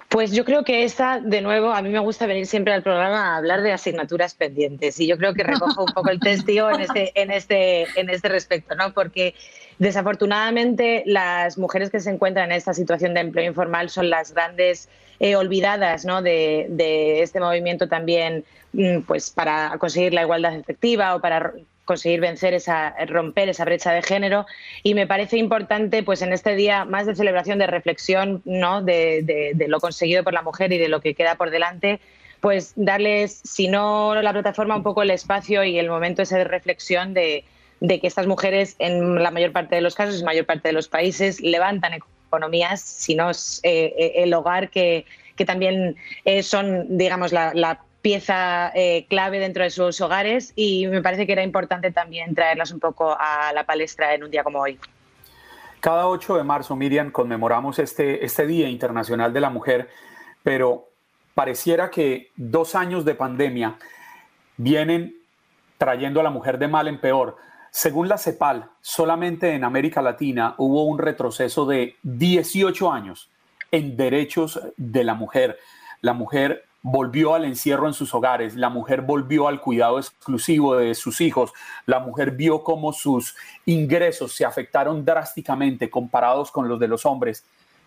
Pues 0.09 0.33
yo 0.33 0.45
creo 0.45 0.65
que 0.65 0.83
esta, 0.83 1.21
de 1.21 1.41
nuevo, 1.41 1.71
a 1.71 1.83
mí 1.83 1.89
me 1.89 2.01
gusta 2.01 2.27
venir 2.27 2.47
siempre 2.47 2.73
al 2.73 2.83
programa 2.83 3.35
a 3.35 3.37
hablar 3.37 3.63
de 3.63 3.73
asignaturas 3.73 4.35
pendientes 4.35 4.99
y 4.99 5.07
yo 5.07 5.17
creo 5.17 5.35
que 5.35 5.45
recojo 5.45 5.85
un 5.85 5.93
poco 5.95 6.11
el 6.11 6.19
testigo 6.19 6.69
en 6.69 6.81
este, 6.81 7.13
en 7.15 7.31
este, 7.31 7.87
en 7.95 8.11
este 8.11 8.29
respecto, 8.29 8.75
¿no? 8.75 8.93
Porque 8.93 9.35
desafortunadamente 9.79 11.05
las 11.07 11.59
mujeres 11.59 11.91
que 11.91 12.01
se 12.01 12.11
encuentran 12.11 12.51
en 12.51 12.57
esta 12.57 12.75
situación 12.75 13.15
de 13.15 13.21
empleo 13.21 13.47
informal 13.47 13.89
son 13.89 14.11
las 14.11 14.35
grandes 14.35 14.89
eh, 15.21 15.37
olvidadas 15.37 16.05
¿no? 16.05 16.23
de, 16.23 16.67
de, 16.71 17.23
este 17.23 17.41
movimiento 17.41 17.89
también 17.89 18.45
mm, 18.73 19.01
pues 19.03 19.31
para 19.31 19.77
conseguir 19.79 20.13
la 20.13 20.23
igualdad 20.23 20.55
efectiva 20.57 21.15
o 21.15 21.21
para 21.21 21.53
conseguir 21.91 22.21
vencer 22.21 22.55
esa, 22.55 22.95
romper 23.09 23.49
esa 23.49 23.65
brecha 23.65 23.91
de 23.93 24.01
género. 24.01 24.47
Y 24.85 24.95
me 24.95 25.09
parece 25.09 25.39
importante, 25.39 26.05
pues 26.05 26.23
en 26.23 26.33
este 26.33 26.55
día 26.55 26.85
más 26.85 27.05
de 27.07 27.17
celebración, 27.17 27.59
de 27.59 27.67
reflexión, 27.67 28.43
¿no? 28.45 28.81
De, 28.81 29.57
lo 29.67 29.81
conseguido 29.81 30.23
por 30.23 30.33
la 30.33 30.43
mujer 30.43 30.73
y 30.73 30.79
de 30.79 30.87
lo 30.87 31.01
que 31.01 31.17
queda 31.17 31.35
por 31.35 31.51
delante, 31.51 31.99
pues 32.41 32.75
darles, 32.77 33.41
si 33.43 33.67
no 33.67 34.15
la 34.23 34.33
plataforma, 34.33 34.77
un 34.77 34.85
poco 34.85 35.03
el 35.03 35.11
espacio 35.11 35.65
y 35.65 35.81
el 35.81 35.89
momento 35.89 36.23
ese 36.23 36.39
de 36.39 36.45
reflexión 36.45 37.13
de, 37.13 37.45
que 37.81 38.07
estas 38.07 38.29
mujeres, 38.29 38.77
en 38.79 39.21
la 39.21 39.33
mayor 39.33 39.51
parte 39.51 39.75
de 39.75 39.81
los 39.81 39.97
casos, 39.97 40.15
en 40.15 40.21
la 40.21 40.27
mayor 40.27 40.47
parte 40.47 40.69
de 40.69 40.73
los 40.73 40.87
países, 40.87 41.41
levantan 41.41 41.95
economías, 41.95 42.81
si 42.83 43.17
no 43.17 43.31
es 43.31 43.59
eh, 43.65 43.93
eh, 43.99 44.13
el 44.23 44.33
hogar 44.33 44.71
que, 44.71 45.07
que 45.35 45.45
también 45.45 45.97
eh, 46.25 46.45
son, 46.45 46.97
digamos, 46.97 47.33
la 47.33 47.81
pieza 48.03 48.73
eh, 48.75 49.07
clave 49.09 49.39
dentro 49.39 49.63
de 49.63 49.71
sus 49.71 50.01
hogares 50.01 50.53
y 50.57 50.87
me 50.87 51.03
parece 51.03 51.27
que 51.27 51.33
era 51.33 51.43
importante 51.43 51.91
también 51.91 52.35
traerlas 52.35 52.73
un 52.73 52.81
poco 52.81 53.17
a 53.19 53.53
la 53.53 53.65
palestra 53.65 54.15
en 54.15 54.25
un 54.25 54.31
día 54.31 54.43
como 54.43 54.61
hoy. 54.61 54.79
Cada 55.81 56.09
8 56.09 56.37
de 56.37 56.45
marzo, 56.45 56.77
Miriam, 56.77 57.11
conmemoramos 57.11 57.79
este, 57.79 58.25
este 58.25 58.47
Día 58.47 58.69
Internacional 58.69 59.33
de 59.33 59.41
la 59.41 59.51
Mujer, 59.51 59.89
pero 60.43 60.89
pareciera 61.35 61.91
que 61.91 62.31
dos 62.37 62.75
años 62.75 63.05
de 63.05 63.15
pandemia 63.15 63.77
vienen 64.59 65.17
trayendo 65.79 66.21
a 66.21 66.23
la 66.23 66.31
mujer 66.31 66.59
de 66.59 66.69
mal 66.69 66.89
en 66.89 67.01
peor. 67.01 67.37
Según 67.71 68.09
la 68.09 68.19
CEPAL, 68.19 68.69
solamente 68.81 69.55
en 69.55 69.65
América 69.65 70.03
Latina 70.03 70.55
hubo 70.59 70.85
un 70.85 70.99
retroceso 70.99 71.65
de 71.65 71.97
18 72.03 72.93
años 72.93 73.31
en 73.71 73.97
derechos 73.97 74.61
de 74.77 75.05
la 75.05 75.15
mujer. 75.15 75.59
La 76.03 76.13
mujer 76.13 76.67
volvió 76.83 77.35
al 77.35 77.45
encierro 77.45 77.87
en 77.87 77.95
sus 77.95 78.15
hogares, 78.15 78.57
la 78.57 78.71
mujer 78.71 79.03
volvió 79.03 79.49
al 79.49 79.61
cuidado 79.61 79.99
exclusivo 79.99 80.77
de 80.77 80.95
sus 80.95 81.21
hijos, 81.21 81.53
la 81.87 82.01
mujer 82.01 82.33
vio 82.33 82.63
cómo 82.63 82.93
sus 82.93 83.37
ingresos 83.67 84.35
se 84.35 84.45
afectaron 84.45 85.05
drásticamente 85.05 85.91
comparados 85.91 86.51
con 86.51 86.69
los 86.69 86.81
de 86.81 86.89
los 86.89 87.05
hombres. 87.05 87.45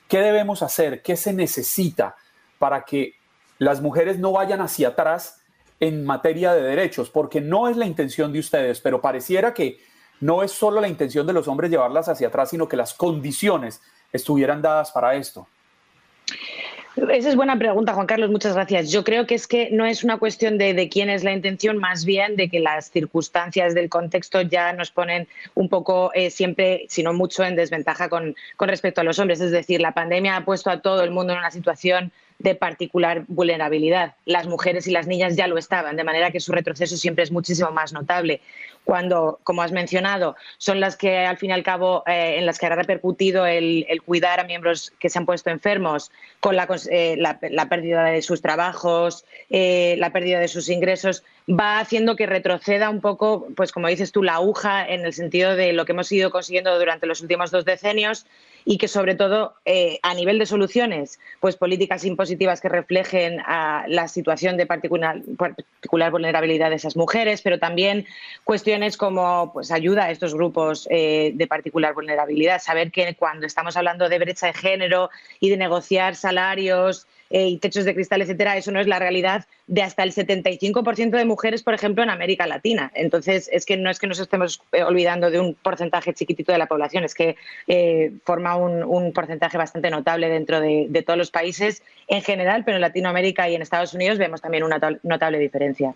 ¿Qué 0.08 0.20
debemos 0.20 0.62
hacer? 0.62 1.02
¿Qué 1.02 1.16
se 1.16 1.34
necesita 1.34 2.16
para 2.60 2.86
que 2.86 3.16
las 3.58 3.82
mujeres 3.82 4.20
no 4.20 4.32
vayan 4.34 4.62
hacia 4.62 4.90
atrás 4.90 5.42
en 5.80 6.06
materia 6.06 6.54
de 6.54 6.62
derechos, 6.62 7.10
porque 7.10 7.42
no 7.42 7.68
es 7.68 7.76
la 7.76 7.86
intención 7.86 8.32
de 8.32 8.40
ustedes, 8.40 8.80
pero 8.80 9.02
pareciera 9.02 9.54
que 9.54 9.80
no 10.20 10.44
es 10.44 10.52
solo 10.52 10.80
la 10.80 10.88
intención 10.88 11.28
de 11.28 11.34
los 11.34 11.48
hombres 11.48 11.70
llevarlas 11.70 12.08
hacia 12.08 12.28
atrás, 12.28 12.52
sino 12.52 12.68
que 12.68 12.78
las 12.78 12.94
condiciones 12.94 13.82
estuvieran 14.14 14.62
dadas 14.62 14.92
para 14.92 15.16
esto. 15.16 15.48
Esa 16.96 17.30
es 17.30 17.36
buena 17.36 17.58
pregunta, 17.58 17.94
Juan 17.94 18.06
Carlos, 18.06 18.30
muchas 18.30 18.54
gracias. 18.54 18.92
Yo 18.92 19.04
creo 19.04 19.26
que 19.26 19.34
es 19.34 19.48
que 19.48 19.70
no 19.72 19.84
es 19.86 20.04
una 20.04 20.18
cuestión 20.18 20.60
de, 20.60 20.90
quién 20.90 21.10
es 21.10 21.24
la 21.24 21.34
intención, 21.34 21.78
más 21.78 22.06
bien 22.06 22.36
de 22.36 22.50
que 22.50 22.60
las 22.60 22.92
circunstancias 22.92 23.74
del 23.74 23.90
contexto 23.90 24.42
ya 24.42 24.74
nos 24.74 24.92
ponen 24.92 25.28
un 25.56 25.70
poco 25.70 26.12
eh, 26.14 26.30
siempre, 26.30 26.86
si 26.90 27.02
no 27.02 27.12
mucho, 27.14 27.44
en 27.44 27.56
desventaja 27.56 28.10
con, 28.10 28.36
con 28.58 28.70
respecto 28.70 29.02
a 29.02 29.04
los 29.04 29.18
hombres. 29.18 29.42
Es 29.42 29.50
decir, 29.50 29.82
la 29.82 29.94
pandemia 29.94 30.36
ha 30.38 30.46
puesto 30.46 30.70
a 30.70 30.82
todo 30.82 31.04
el 31.04 31.10
mundo 31.10 31.34
en 31.34 31.40
una 31.40 31.50
situación 31.50 32.12
de 32.40 32.56
particular 32.56 33.24
vulnerabilidad. 33.28 34.16
Las 34.26 34.48
mujeres 34.48 34.86
y 34.88 34.92
las 34.92 35.08
niñas 35.08 35.36
ya 35.36 35.48
lo 35.48 35.58
estaban, 35.58 35.96
de 35.96 36.04
manera 36.04 36.30
que 36.30 36.40
su 36.40 36.52
retroceso 36.52 36.98
siempre 36.98 37.24
es 37.24 37.32
muchísimo 37.32 37.72
más 37.72 37.94
notable. 37.94 38.42
Cuando, 38.86 39.40
como 39.44 39.62
has 39.62 39.72
mencionado, 39.72 40.36
son 40.58 40.80
las 40.80 40.98
que 40.98 41.20
al 41.20 41.38
fin 41.38 41.52
y 41.52 41.54
al 41.54 41.64
cabo 41.64 42.04
eh, 42.06 42.36
en 42.38 42.46
las 42.46 42.60
que 42.60 42.66
ha 42.66 42.76
repercutido 42.76 43.46
el, 43.46 43.86
cuidar 44.06 44.40
a 44.40 44.44
miembros 44.44 44.92
que 45.00 45.10
se 45.10 45.18
han 45.18 45.26
puesto 45.26 45.50
enfermos 45.50 46.12
con 46.40 46.56
la, 46.56 46.68
eh, 46.92 47.18
pérdida 47.70 48.06
de 48.06 48.22
sus 48.22 48.42
trabajos, 48.42 49.26
eh, 49.50 49.96
la 49.98 50.12
pérdida 50.12 50.40
de 50.40 50.48
sus 50.48 50.70
ingresos, 50.70 51.24
va 51.50 51.80
haciendo 51.80 52.16
que 52.16 52.26
retroceda 52.26 52.90
un 52.90 53.02
poco, 53.02 53.48
pues 53.56 53.72
como 53.72 53.88
dices 53.88 54.12
tú, 54.12 54.24
la 54.24 54.36
aguja 54.36 54.88
en 54.88 55.06
el 55.06 55.14
sentido 55.14 55.56
de 55.56 55.74
lo 55.74 55.86
que 55.86 55.92
hemos 55.92 56.12
ido 56.12 56.32
consiguiendo 56.32 56.78
durante 56.78 57.08
los 57.08 57.22
últimos 57.22 57.52
dos 57.52 57.66
decenios 57.66 58.26
y 58.66 58.78
que 58.78 58.88
sobre 58.88 59.16
todo 59.16 59.56
eh, 59.66 60.00
a 60.04 60.14
nivel 60.14 60.40
de 60.40 60.46
soluciones, 60.46 61.20
pues 61.40 61.58
políticas 61.58 62.06
impositivas 62.06 62.62
que 62.62 62.70
reflejen 62.70 63.42
a 63.42 63.86
la 63.88 64.08
situación 64.08 64.58
de 64.58 64.66
particular, 64.66 65.22
particular, 65.38 66.12
vulnerabilidad 66.12 66.70
de 66.70 66.78
esas 66.78 66.96
mujeres, 66.96 67.42
pero 67.42 67.60
también 67.60 68.06
cuestiones 68.44 68.73
como 68.98 69.52
pues 69.54 69.72
ayuda 69.72 70.06
a 70.06 70.12
estos 70.12 70.34
grupos 70.34 70.88
eh, 70.90 71.32
de 71.36 71.48
particular 71.48 71.94
vulnerabilidad, 71.94 72.62
saber 72.62 72.92
que 72.92 73.16
cuando 73.16 73.46
estamos 73.46 73.78
hablando 73.78 74.10
de 74.10 74.20
brecha 74.20 74.48
de 74.48 74.54
género 74.54 75.10
y 75.40 75.50
de 75.50 75.58
negociar 75.58 76.16
salarios 76.16 77.08
eh, 77.30 77.48
y 77.48 77.58
techos 77.58 77.86
de 77.86 77.94
cristal, 77.94 78.22
etcétera, 78.22 78.58
eso 78.58 78.72
no 78.72 78.80
es 78.80 78.88
la 78.88 79.00
realidad 79.00 79.46
de 79.68 79.82
hasta 79.82 80.04
el 80.04 80.12
75% 80.12 81.12
de 81.12 81.26
mujeres, 81.26 81.64
por 81.64 81.74
ejemplo, 81.74 82.04
en 82.04 82.10
América 82.10 82.48
Latina. 82.48 82.92
Entonces, 82.96 83.50
es 83.52 83.66
que 83.66 83.78
no 83.78 83.90
es 83.90 84.00
que 84.00 84.08
nos 84.08 84.20
estemos 84.20 84.62
eh, 84.72 84.84
olvidando 84.84 85.32
de 85.32 85.40
un 85.40 85.56
porcentaje 85.56 86.14
chiquitito 86.14 86.52
de 86.52 86.58
la 86.58 86.68
población, 86.68 87.04
es 87.04 87.14
que 87.14 87.36
forma 88.26 88.56
un, 88.56 89.14
porcentaje 89.14 89.58
bastante 89.58 89.90
notable 89.90 90.30
dentro 90.30 90.60
de, 90.60 91.04
todos 91.06 91.18
los 91.18 91.32
países 91.32 91.84
en 92.08 92.22
general, 92.22 92.64
pero 92.66 92.78
en 92.78 92.82
Latinoamérica 92.82 93.50
y 93.50 93.56
en 93.56 93.62
Estados 93.62 93.94
Unidos 93.94 94.18
vemos 94.18 94.42
también 94.42 94.64
una 94.64 94.80
notable 95.04 95.40
diferencia. 95.40 95.96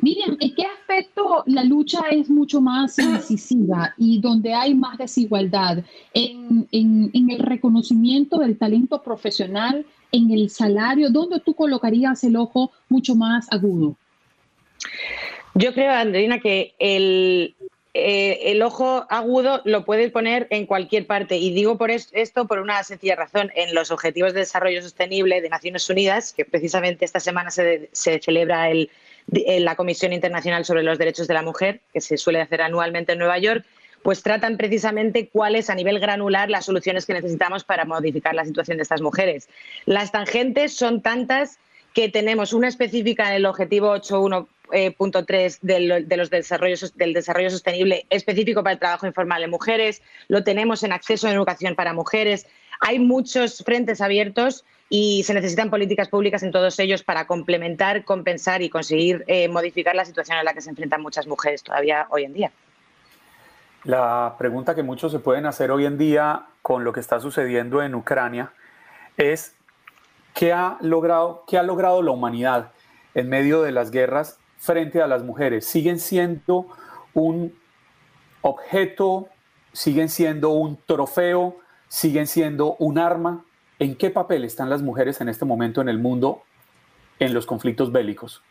Miriam, 0.00 0.36
¿en 0.40 0.54
qué 0.54 0.64
aspecto 0.64 1.44
la 1.46 1.64
lucha 1.64 2.02
es 2.10 2.30
mucho 2.30 2.60
más 2.60 2.98
incisiva 2.98 3.94
y 3.96 4.20
donde 4.20 4.54
hay 4.54 4.74
más 4.74 4.98
desigualdad? 4.98 5.84
En, 6.14 6.68
en 6.70 7.30
el 7.30 7.38
reconocimiento 7.38 8.38
del 8.38 8.58
talento 8.58 9.02
profesional 9.02 9.86
en 10.12 10.30
el 10.30 10.50
salario? 10.50 11.10
¿Dónde 11.10 11.40
tú 11.40 11.54
colocarías 11.54 12.22
el 12.24 12.36
ojo 12.36 12.70
mucho 12.88 13.14
más 13.14 13.50
agudo? 13.50 13.96
Yo 15.54 15.74
creo, 15.74 15.92
Andreina, 15.92 16.38
que 16.38 16.74
el, 16.78 17.54
eh, 17.94 18.50
el 18.50 18.62
ojo 18.62 19.06
agudo 19.10 19.60
lo 19.64 19.84
puedes 19.84 20.10
poner 20.10 20.46
en 20.50 20.66
cualquier 20.66 21.06
parte. 21.06 21.36
Y 21.36 21.52
digo 21.52 21.76
por 21.76 21.90
esto 21.90 22.46
por 22.46 22.58
una 22.58 22.82
sencilla 22.84 23.16
razón. 23.16 23.50
En 23.54 23.74
los 23.74 23.90
Objetivos 23.90 24.32
de 24.32 24.40
Desarrollo 24.40 24.82
Sostenible 24.82 25.40
de 25.40 25.48
Naciones 25.48 25.88
Unidas, 25.90 26.32
que 26.32 26.44
precisamente 26.44 27.04
esta 27.04 27.20
semana 27.20 27.50
se, 27.50 27.90
se 27.92 28.18
celebra 28.18 28.70
el, 28.70 28.90
la 29.26 29.76
Comisión 29.76 30.12
Internacional 30.12 30.64
sobre 30.64 30.82
los 30.82 30.98
Derechos 30.98 31.28
de 31.28 31.34
la 31.34 31.42
Mujer, 31.42 31.80
que 31.92 32.00
se 32.00 32.16
suele 32.16 32.40
hacer 32.40 32.62
anualmente 32.62 33.12
en 33.12 33.18
Nueva 33.18 33.38
York, 33.38 33.64
pues 34.02 34.22
tratan 34.22 34.56
precisamente 34.56 35.28
cuáles 35.28 35.70
a 35.70 35.74
nivel 35.74 36.00
granular 36.00 36.50
las 36.50 36.64
soluciones 36.64 37.06
que 37.06 37.12
necesitamos 37.12 37.62
para 37.62 37.84
modificar 37.84 38.34
la 38.34 38.44
situación 38.44 38.78
de 38.78 38.82
estas 38.82 39.00
mujeres. 39.00 39.48
Las 39.86 40.10
tangentes 40.10 40.74
son 40.74 41.02
tantas 41.02 41.58
que 41.94 42.08
tenemos 42.08 42.52
una 42.52 42.68
específica 42.68 43.28
en 43.28 43.34
el 43.34 43.46
objetivo 43.46 43.94
8.1.3 43.94 45.58
del, 45.60 46.08
de 46.08 46.16
los 46.16 46.30
desarrollos, 46.30 46.96
del 46.96 47.12
desarrollo 47.12 47.50
sostenible 47.50 48.06
específico 48.10 48.62
para 48.62 48.74
el 48.74 48.78
trabajo 48.78 49.06
informal 49.06 49.42
en 49.42 49.50
mujeres, 49.50 50.02
lo 50.28 50.42
tenemos 50.44 50.82
en 50.82 50.92
acceso 50.92 51.26
a 51.26 51.32
educación 51.32 51.74
para 51.74 51.92
mujeres. 51.92 52.46
Hay 52.80 52.98
muchos 52.98 53.62
frentes 53.64 54.00
abiertos 54.00 54.64
y 54.88 55.22
se 55.22 55.32
necesitan 55.32 55.70
políticas 55.70 56.08
públicas 56.08 56.42
en 56.42 56.52
todos 56.52 56.78
ellos 56.78 57.02
para 57.02 57.26
complementar, 57.26 58.04
compensar 58.04 58.60
y 58.60 58.68
conseguir 58.68 59.24
eh, 59.26 59.48
modificar 59.48 59.94
la 59.94 60.04
situación 60.04 60.36
a 60.36 60.42
la 60.42 60.52
que 60.52 60.60
se 60.60 60.68
enfrentan 60.68 61.00
muchas 61.00 61.26
mujeres 61.26 61.62
todavía 61.62 62.06
hoy 62.10 62.24
en 62.24 62.34
día. 62.34 62.52
La 63.84 64.36
pregunta 64.38 64.74
que 64.74 64.82
muchos 64.82 65.10
se 65.10 65.18
pueden 65.18 65.46
hacer 65.46 65.70
hoy 65.70 65.86
en 65.86 65.98
día 65.98 66.46
con 66.60 66.84
lo 66.84 66.92
que 66.92 67.00
está 67.00 67.20
sucediendo 67.20 67.82
en 67.82 67.94
Ucrania 67.94 68.52
es 69.16 69.54
¿qué 70.34 70.52
ha 70.52 70.78
logrado, 70.80 71.44
qué 71.46 71.58
ha 71.58 71.62
logrado 71.62 72.02
la 72.02 72.10
humanidad 72.10 72.72
en 73.14 73.28
medio 73.28 73.62
de 73.62 73.72
las 73.72 73.90
guerras 73.90 74.38
frente 74.58 75.02
a 75.02 75.06
las 75.06 75.22
mujeres? 75.22 75.66
¿Siguen 75.66 75.98
siendo 75.98 76.66
un 77.14 77.54
objeto? 78.42 79.28
¿Siguen 79.72 80.08
siendo 80.08 80.50
un 80.50 80.78
trofeo? 80.86 81.56
¿Siguen 81.88 82.26
siendo 82.26 82.76
un 82.78 82.98
arma? 82.98 83.44
¿En 83.78 83.96
qué 83.96 84.10
papel 84.10 84.44
están 84.44 84.70
las 84.70 84.82
mujeres 84.82 85.20
en 85.20 85.28
este 85.28 85.44
momento 85.44 85.80
en 85.80 85.88
el 85.88 85.98
mundo 85.98 86.42
en 87.18 87.34
los 87.34 87.46
conflictos 87.46 87.92
bélicos? 87.92 88.42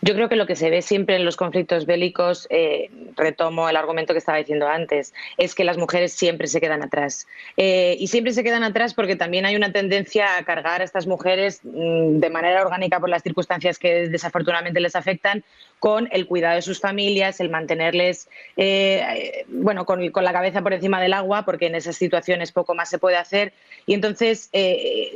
Yo 0.00 0.14
creo 0.14 0.28
que 0.28 0.36
lo 0.36 0.46
que 0.46 0.56
se 0.56 0.70
ve 0.70 0.82
siempre 0.82 1.16
en 1.16 1.24
los 1.24 1.36
conflictos 1.36 1.86
bélicos, 1.86 2.46
eh, 2.50 2.90
retomo 3.16 3.68
el 3.68 3.76
argumento 3.76 4.12
que 4.12 4.18
estaba 4.18 4.38
diciendo 4.38 4.68
antes, 4.68 5.14
es 5.38 5.54
que 5.54 5.64
las 5.64 5.76
mujeres 5.76 6.12
siempre 6.12 6.46
se 6.46 6.60
quedan 6.60 6.82
atrás. 6.82 7.26
Eh, 7.56 7.96
y 7.98 8.06
siempre 8.08 8.32
se 8.32 8.44
quedan 8.44 8.64
atrás 8.64 8.94
porque 8.94 9.16
también 9.16 9.46
hay 9.46 9.56
una 9.56 9.72
tendencia 9.72 10.36
a 10.36 10.44
cargar 10.44 10.80
a 10.80 10.84
estas 10.84 11.06
mujeres 11.06 11.60
mm, 11.64 12.18
de 12.18 12.30
manera 12.30 12.62
orgánica 12.62 13.00
por 13.00 13.08
las 13.08 13.22
circunstancias 13.22 13.78
que 13.78 14.08
desafortunadamente 14.08 14.80
les 14.80 14.96
afectan, 14.96 15.44
con 15.80 16.08
el 16.12 16.26
cuidado 16.26 16.54
de 16.54 16.62
sus 16.62 16.78
familias, 16.78 17.40
el 17.40 17.50
mantenerles 17.50 18.28
eh, 18.56 19.44
bueno, 19.48 19.84
con, 19.84 20.00
la 20.14 20.32
cabeza 20.32 20.62
por 20.62 20.72
encima 20.72 21.00
del 21.00 21.12
agua, 21.12 21.44
porque 21.44 21.66
en 21.66 21.74
esas 21.74 21.96
situaciones 21.96 22.52
poco 22.52 22.74
más 22.76 22.88
se 22.88 22.98
puede 22.98 23.16
hacer. 23.16 23.52
Y 23.86 23.94
entonces 23.94 24.50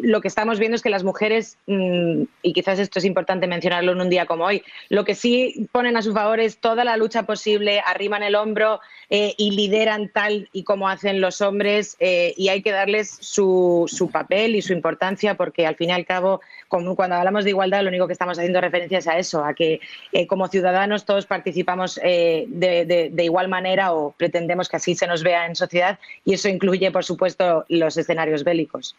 lo 0.01 0.21
que 0.21 0.29
estamos 0.29 0.59
viendo 0.59 0.75
es 0.75 0.83
que 0.83 0.91
las 0.91 1.05
mujeres, 1.05 1.59
mm, 1.67 2.23
y 2.43 2.53
quizás 2.53 2.79
esto 2.79 2.99
es 2.99 3.05
importante 3.05 3.47
mencionarlo 3.47 3.93
en 3.93 4.01
un 4.01 4.11
día 4.11 4.27
como 4.27 4.45
hoy, 4.45 4.63
lo 4.89 5.05
que 5.05 5.15
sí 5.15 5.69
ponen 5.71 5.97
a 5.97 6.03
su 6.03 6.13
favor 6.13 6.41
es 6.41 6.59
toda 6.59 6.85
la 6.85 6.97
lucha 6.97 7.25
posible, 7.25 7.81
arriman 7.85 8.23
el 8.23 8.35
hombro 8.35 8.81
eh, 9.11 9.35
y 9.37 9.51
lideran 9.53 10.09
tal 10.09 10.49
y 10.53 10.65
como 10.65 10.89
hacen 10.89 11.21
los 11.21 11.41
hombres 11.41 11.97
eh, 12.01 12.35
y 12.37 12.49
hay 12.49 12.63
que 12.63 12.73
darles 12.73 13.17
su, 13.21 13.89
papel 14.13 14.57
y 14.57 14.63
su 14.63 14.73
importancia 14.73 15.35
porque 15.37 15.67
al 15.67 15.77
fin 15.77 15.91
y 15.91 15.93
al 15.93 16.07
cabo, 16.07 16.41
cuando 16.69 17.15
hablamos 17.15 17.45
de 17.45 17.51
igualdad, 17.51 17.83
lo 17.83 17.89
único 17.89 18.07
que 18.07 18.13
estamos 18.13 18.39
haciendo 18.39 18.61
referencia 18.61 18.99
es 18.99 19.09
a 19.09 19.19
eso, 19.19 19.45
a 19.45 19.55
que 19.55 19.81
eh, 20.13 20.27
como 20.27 20.49
ciudadanos 20.55 21.05
todos 21.05 21.27
participamos 21.27 21.97
de, 21.97 23.11
de 23.13 23.25
igual 23.25 23.49
manera 23.49 23.93
o 23.93 24.13
pretendemos 24.13 24.69
que 24.69 24.77
así 24.77 24.95
se 24.95 25.07
nos 25.07 25.23
vea 25.23 25.47
en 25.47 25.57
sociedad 25.57 25.99
y 26.25 26.35
eso 26.35 26.49
incluye, 26.49 26.91
por 26.91 27.05
supuesto, 27.05 27.65
los 27.69 27.97
escenarios 27.97 28.45
bélicos. 28.45 28.97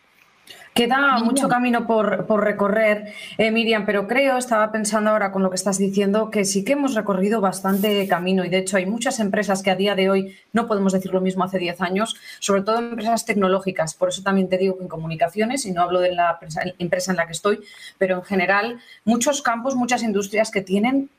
Queda 0.74 1.20
mucho 1.20 1.48
camino 1.48 1.88
por, 1.88 2.42
recorrer, 2.42 3.14
eh, 3.38 3.50
Miriam, 3.50 3.86
pero 3.86 4.08
creo, 4.08 4.38
estaba 4.38 4.74
pensando 4.74 5.10
ahora 5.10 5.32
con 5.32 5.42
lo 5.42 5.50
que 5.50 5.56
estás 5.56 5.78
diciendo, 5.78 6.30
que 6.30 6.44
sí 6.44 6.66
que 6.66 6.74
hemos 6.74 6.96
recorrido 6.96 7.40
bastante 7.40 8.06
camino 8.10 8.44
y 8.44 8.50
de 8.50 8.58
hecho 8.58 8.76
hay 8.76 8.86
muchas 8.86 9.22
empresas 9.22 9.64
que 9.64 9.72
a 9.72 9.78
día 9.78 9.96
de 9.96 10.10
hoy 10.10 10.36
no 10.52 10.68
podemos 10.68 10.92
decir 10.92 11.14
lo 11.14 11.22
mismo 11.22 11.46
hace 11.46 11.60
10 11.60 11.80
años, 11.80 12.18
sobre 12.40 12.62
todo 12.62 12.80
empresas 12.80 13.24
tecnológicas. 13.24 13.94
Por 13.94 14.10
eso 14.10 14.22
también 14.22 14.50
te 14.50 14.58
digo 14.58 14.76
que 14.78 14.84
en 14.84 14.90
comunicaciones, 14.90 15.66
y 15.66 15.72
no 15.72 15.82
hablo 15.82 16.02
de 16.02 16.12
la 16.12 16.38
empresa 16.78 17.12
en 17.12 17.18
la 17.18 17.26
que 17.26 17.32
estoy, 17.32 17.62
pero 17.98 18.18
en 18.18 18.24
general 18.24 18.80
muchos 19.06 19.42
campos, 19.42 19.76
muchas 19.76 20.04
industrias 20.04 20.52
que 20.52 20.60
tienen 20.60 21.10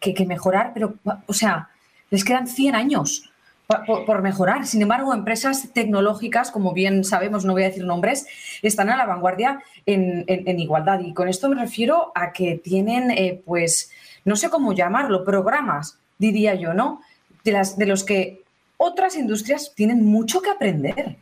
que, 0.00 0.26
mejorar, 0.26 0.72
pero, 0.74 0.94
o 1.26 1.32
sea, 1.32 1.68
les 2.10 2.24
quedan 2.24 2.46
100 2.46 2.74
años 2.74 3.30
por, 3.86 4.22
mejorar. 4.22 4.66
Sin 4.66 4.82
embargo, 4.82 5.14
empresas 5.14 5.72
tecnológicas, 5.72 6.50
como 6.50 6.72
bien 6.72 7.04
sabemos, 7.04 7.44
no 7.44 7.52
voy 7.52 7.62
a 7.62 7.68
decir 7.68 7.84
nombres, 7.84 8.26
están 8.62 8.90
a 8.90 8.96
la 8.96 9.06
vanguardia 9.06 9.62
en, 9.86 10.24
igualdad. 10.58 11.00
Y 11.00 11.14
con 11.14 11.28
esto 11.28 11.48
me 11.48 11.60
refiero 11.60 12.12
a 12.14 12.32
que 12.32 12.60
tienen, 12.62 13.10
eh, 13.10 13.40
pues, 13.44 13.90
no 14.24 14.36
sé 14.36 14.50
cómo 14.50 14.72
llamarlo, 14.72 15.24
programas, 15.24 15.98
diría 16.18 16.54
yo, 16.54 16.74
¿no? 16.74 17.00
De, 17.42 17.52
las, 17.52 17.76
de 17.76 17.86
los 17.86 18.04
que 18.04 18.42
otras 18.76 19.16
industrias 19.16 19.72
tienen 19.74 20.04
mucho 20.04 20.42
que 20.42 20.50
aprender. 20.50 21.16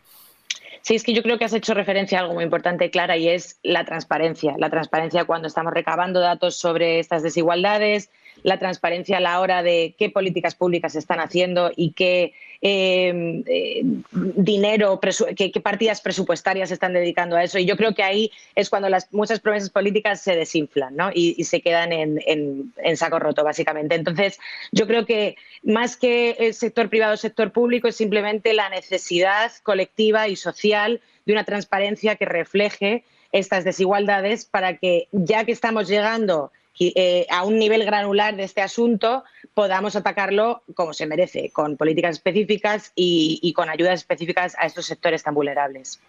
Sí, 0.82 0.96
es 0.96 1.04
que 1.04 1.14
yo 1.14 1.22
creo 1.22 1.38
que 1.38 1.44
has 1.44 1.52
hecho 1.52 1.74
referencia 1.74 2.18
a 2.18 2.22
algo 2.22 2.34
muy 2.34 2.42
importante, 2.42 2.90
Clara, 2.90 3.16
y 3.16 3.28
es 3.28 3.56
la 3.62 3.84
transparencia. 3.84 4.56
La 4.58 4.68
transparencia 4.68 5.24
cuando 5.24 5.46
estamos 5.46 5.72
recabando 5.72 6.18
datos 6.18 6.56
sobre 6.56 6.98
estas 6.98 7.22
desigualdades, 7.22 8.10
la 8.42 8.58
transparencia 8.58 9.18
a 9.18 9.20
la 9.20 9.40
hora 9.40 9.62
de 9.62 9.94
qué 9.98 10.10
políticas 10.10 10.54
públicas 10.54 10.92
se 10.92 10.98
están 10.98 11.20
haciendo 11.20 11.70
y 11.74 11.92
qué 11.92 12.32
em, 12.60 13.42
eh, 13.46 13.82
dinero, 14.12 15.00
qué, 15.36 15.50
partidas 15.62 16.00
presupuestarias 16.00 16.68
se 16.68 16.74
están 16.74 16.92
dedicando 16.92 17.36
a 17.36 17.44
eso. 17.44 17.58
Y 17.58 17.64
yo 17.64 17.76
creo 17.76 17.94
que 17.94 18.02
ahí 18.02 18.30
es 18.54 18.70
cuando 18.70 18.88
las, 18.88 19.12
muchas 19.12 19.40
promesas 19.40 19.70
políticas 19.70 20.20
se 20.20 20.36
desinflan 20.36 20.96
y, 21.14 21.44
se 21.44 21.60
quedan 21.60 21.92
en, 21.92 22.96
saco 22.96 23.18
roto, 23.18 23.44
básicamente. 23.44 23.94
Entonces, 23.94 24.38
yo 24.70 24.86
creo 24.86 25.06
que 25.06 25.36
más 25.62 25.96
que 25.96 26.36
el 26.38 26.54
sector 26.54 26.88
privado 26.88 27.14
o 27.14 27.16
sector 27.16 27.52
público 27.52 27.88
es 27.88 27.96
simplemente 27.96 28.54
la 28.54 28.68
necesidad 28.68 29.52
colectiva 29.62 30.28
y 30.28 30.36
social 30.36 31.00
de 31.26 31.32
una 31.32 31.44
transparencia 31.44 32.16
que 32.16 32.24
refleje 32.24 33.04
estas 33.32 33.64
desigualdades 33.64 34.44
para 34.44 34.76
que, 34.76 35.08
ya 35.10 35.44
que 35.44 35.52
estamos 35.52 35.88
llegando 35.88 36.52
eh, 36.78 37.26
a 37.30 37.44
un 37.44 37.58
nivel 37.58 37.84
granular 37.84 38.36
de 38.36 38.44
este 38.44 38.60
asunto, 38.60 39.24
podamos 39.54 39.96
atacarlo 39.96 40.62
como 40.74 40.92
se 40.92 41.06
merece, 41.06 41.50
con 41.50 41.76
políticas 41.76 42.16
específicas 42.16 42.92
y, 42.94 43.52
con 43.54 43.68
ayudas 43.68 44.00
específicas 44.00 44.56
a 44.58 44.66
estos 44.66 44.86
sectores 44.86 45.22
tan 45.22 45.34
vulnerables. 45.34 46.00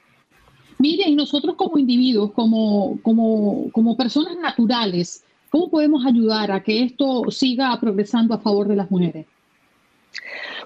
Miren, 0.80 1.16
nosotros 1.16 1.56
como 1.56 1.78
individuos, 1.78 2.32
como, 2.32 3.00
como, 3.04 3.70
como 3.72 3.96
personas 3.96 4.38
naturales, 4.38 5.24
¿cómo 5.50 5.70
podemos 5.70 6.06
ayudar 6.06 6.52
a 6.52 6.64
que 6.64 6.84
esto 6.84 7.30
siga 7.30 7.78
progresando 7.80 8.34
a 8.34 8.40
favor 8.40 8.68
de 8.68 8.76
las 8.76 8.90
mujeres? 8.90 9.26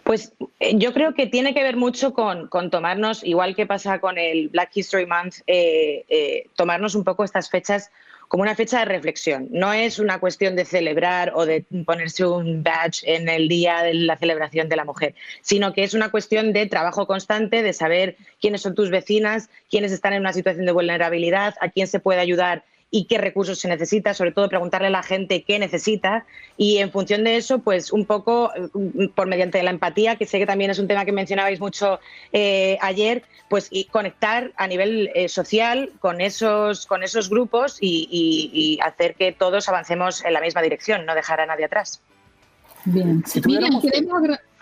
Pues 0.04 0.34
eh, 0.60 0.78
yo 0.78 0.94
creo 0.94 1.14
que 1.14 1.28
tiene 1.28 1.54
que 1.54 1.64
ver 1.64 1.76
mucho 1.76 2.14
con, 2.14 2.50
tomarnos, 2.70 3.24
igual 3.24 3.56
que 3.56 3.66
pasa 3.66 4.00
con 4.00 4.18
el 4.18 4.50
Black 4.50 4.72
History 4.76 5.06
Month, 5.06 5.40
eh, 5.48 6.06
eh, 6.08 6.48
tomarnos 6.56 6.96
un 6.96 7.04
poco 7.04 7.24
estas 7.24 7.50
fechas 7.50 7.92
como 8.28 8.44
una 8.44 8.56
fecha 8.56 8.80
de 8.80 8.86
reflexión. 8.86 9.48
No 9.52 9.74
es 9.74 10.00
una 10.00 10.20
cuestión 10.20 10.56
de 10.56 10.66
celebrar 10.66 11.32
o 11.36 11.46
de 11.46 11.66
ponerse 11.86 12.26
un 12.26 12.64
badge 12.64 13.04
en 13.04 13.30
el 13.30 13.48
día 13.48 13.84
de 13.84 13.94
la 13.94 14.18
celebración 14.18 14.70
de 14.70 14.76
la 14.76 14.86
mujer, 14.86 15.16
sino 15.42 15.74
que 15.74 15.84
es 15.84 15.94
una 15.94 16.10
cuestión 16.10 16.54
de 16.54 16.66
trabajo 16.66 17.08
constante, 17.08 17.64
de 17.64 17.74
saber 17.74 18.18
quiénes 18.42 18.62
son 18.62 18.76
tus 18.76 18.90
vecinas, 18.90 19.50
quiénes 19.70 19.92
están 19.92 20.14
en 20.14 20.22
una 20.22 20.34
situación 20.34 20.66
de 20.66 20.72
vulnerabilidad, 20.72 21.56
a 21.62 21.70
quién 21.70 21.88
se 21.88 22.00
puede 22.00 22.20
ayudar 22.20 22.64
y 22.90 23.06
qué 23.06 23.18
recursos 23.18 23.60
se 23.60 23.68
necesita, 23.68 24.14
sobre 24.14 24.32
todo 24.32 24.48
preguntarle 24.48 24.88
a 24.88 24.92
la 24.92 25.04
gente 25.04 25.44
qué 25.44 25.60
necesita 25.60 26.26
y 26.56 26.78
en 26.78 26.92
función 26.92 27.24
de 27.24 27.36
eso, 27.36 27.60
pues 27.60 27.92
un 27.92 28.06
poco 28.06 28.52
mm, 28.74 29.08
por 29.08 29.28
mediante 29.28 29.62
la 29.62 29.72
empatía, 29.72 30.16
que 30.16 30.26
sé 30.26 30.40
que 30.40 30.46
también 30.46 30.72
es 30.72 30.80
un 30.80 30.88
tema 30.88 31.04
que 31.04 31.12
mencionabais 31.12 31.60
mucho 31.60 32.00
eh, 32.32 32.78
ayer, 32.82 33.24
pues 33.50 33.68
y 33.72 33.86
conectar 33.86 34.52
a 34.56 34.68
nivel 34.68 35.12
eh, 35.16 35.28
social 35.28 35.92
con 36.00 36.22
esos, 36.22 36.86
con 36.86 37.04
esos 37.04 37.30
grupos 37.30 37.78
y, 37.82 38.80
hacer 38.84 39.16
que 39.16 39.32
todos 39.32 39.68
avancemos 39.68 40.24
en 40.24 40.34
la 40.34 40.42
misma 40.42 40.62
dirección, 40.62 41.06
no 41.06 41.16
dejar 41.16 41.42
a 41.42 41.46
nadie 41.46 41.66
atrás. 41.66 42.02
Bien, 42.86 43.24
si 43.26 43.42
tuviéramos 43.42 43.84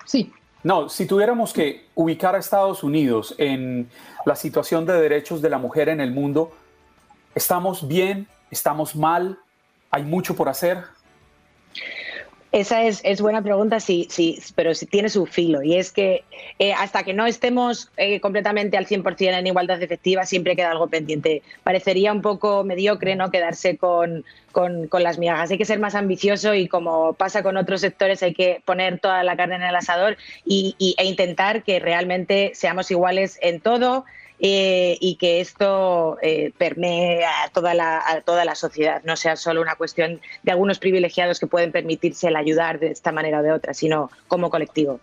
sí. 0.05 0.31
No, 0.63 0.89
si 0.89 1.05
tuviéramos 1.05 1.53
que 1.53 1.85
ubicar 1.93 2.33
a 2.33 2.39
Estados 2.39 2.83
Unidos 2.83 3.35
en 3.37 3.87
la 4.25 4.35
situación 4.35 4.85
de 4.85 4.93
derechos 4.93 5.41
de 5.41 5.49
la 5.49 5.59
mujer 5.59 5.89
en 5.89 6.01
el 6.01 6.11
mundo, 6.11 6.51
¿Estamos 7.35 7.85
bien? 7.85 8.27
¿Estamos 8.49 8.95
mal? 8.95 9.37
¿Hay 9.91 10.03
mucho 10.03 10.35
por 10.35 10.47
hacer? 10.47 10.77
Esa 12.53 12.83
es, 12.83 13.19
buena 13.19 13.41
pregunta, 13.41 13.81
sí, 13.81 14.07
sí, 14.09 14.39
pero 14.55 14.73
sí 14.73 14.85
tiene 14.85 15.09
su 15.09 15.25
filo. 15.25 15.61
Y 15.61 15.75
es 15.75 15.91
que 15.91 16.23
eh, 16.57 16.71
hasta 16.71 17.03
que 17.03 17.13
no 17.13 17.25
estemos 17.25 17.91
eh, 17.97 18.21
completamente 18.21 18.77
al 18.77 18.87
100% 18.87 19.37
en 19.37 19.47
igualdad 19.47 19.83
efectiva, 19.83 20.25
siempre 20.25 20.55
queda 20.55 20.71
algo 20.71 20.87
pendiente. 20.87 21.43
Parecería 21.63 22.13
un 22.13 22.21
poco 22.21 22.63
mediocre 22.63 23.17
no 23.17 23.29
quedarse 23.29 23.75
con, 23.75 24.23
las 24.93 25.17
migajas. 25.17 25.51
Hay 25.51 25.57
que 25.57 25.65
ser 25.65 25.79
más 25.79 25.95
ambicioso 25.95 26.53
y 26.53 26.69
como 26.69 27.11
pasa 27.11 27.43
con 27.43 27.57
otros 27.57 27.81
sectores, 27.81 28.23
hay 28.23 28.33
que 28.33 28.61
poner 28.63 29.01
toda 29.01 29.21
la 29.23 29.35
carne 29.35 29.55
en 29.55 29.63
el 29.63 29.75
asador 29.75 30.15
y, 30.45 30.95
e 30.97 31.03
intentar 31.03 31.61
que 31.63 31.81
realmente 31.81 32.51
seamos 32.53 32.89
iguales 32.89 33.37
en 33.41 33.59
todo 33.59 34.05
eh, 34.39 34.97
y 34.99 35.15
que 35.15 35.39
esto 35.39 36.17
eh, 36.21 36.51
permee 36.57 37.23
a 37.23 37.49
toda, 37.53 37.73
la, 37.73 38.03
a 38.05 38.21
toda 38.21 38.43
la 38.45 38.55
sociedad, 38.55 39.01
no 39.05 39.15
sea 39.15 39.35
solo 39.35 39.61
una 39.61 39.75
cuestión 39.75 40.19
de 40.43 40.51
algunos 40.51 40.79
privilegiados 40.79 41.39
que 41.39 41.47
pueden 41.47 41.71
permitirse 41.71 42.27
el 42.27 42.35
ayudar 42.35 42.79
de 42.79 42.87
esta 42.87 43.11
manera 43.11 43.39
o 43.39 43.43
de 43.43 43.51
otra, 43.51 43.73
sino 43.73 44.11
como 44.27 44.49
colectivo. 44.49 44.99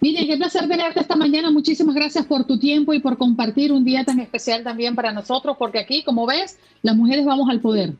Mire, 0.00 0.26
qué 0.26 0.36
placer 0.36 0.68
tenerte 0.68 1.00
esta 1.00 1.16
mañana. 1.16 1.50
Muchísimas 1.50 1.94
gracias 1.94 2.26
por 2.26 2.44
tu 2.44 2.58
tiempo 2.58 2.92
y 2.92 3.00
por 3.00 3.16
compartir 3.16 3.72
un 3.72 3.84
día 3.84 4.04
tan 4.04 4.18
especial 4.18 4.64
también 4.64 4.94
para 4.94 5.12
nosotros, 5.12 5.56
porque 5.58 5.78
aquí, 5.78 6.02
como 6.02 6.26
ves, 6.26 6.58
las 6.82 6.96
mujeres 6.96 7.24
vamos 7.24 7.48
al 7.48 7.60
poder. 7.60 7.92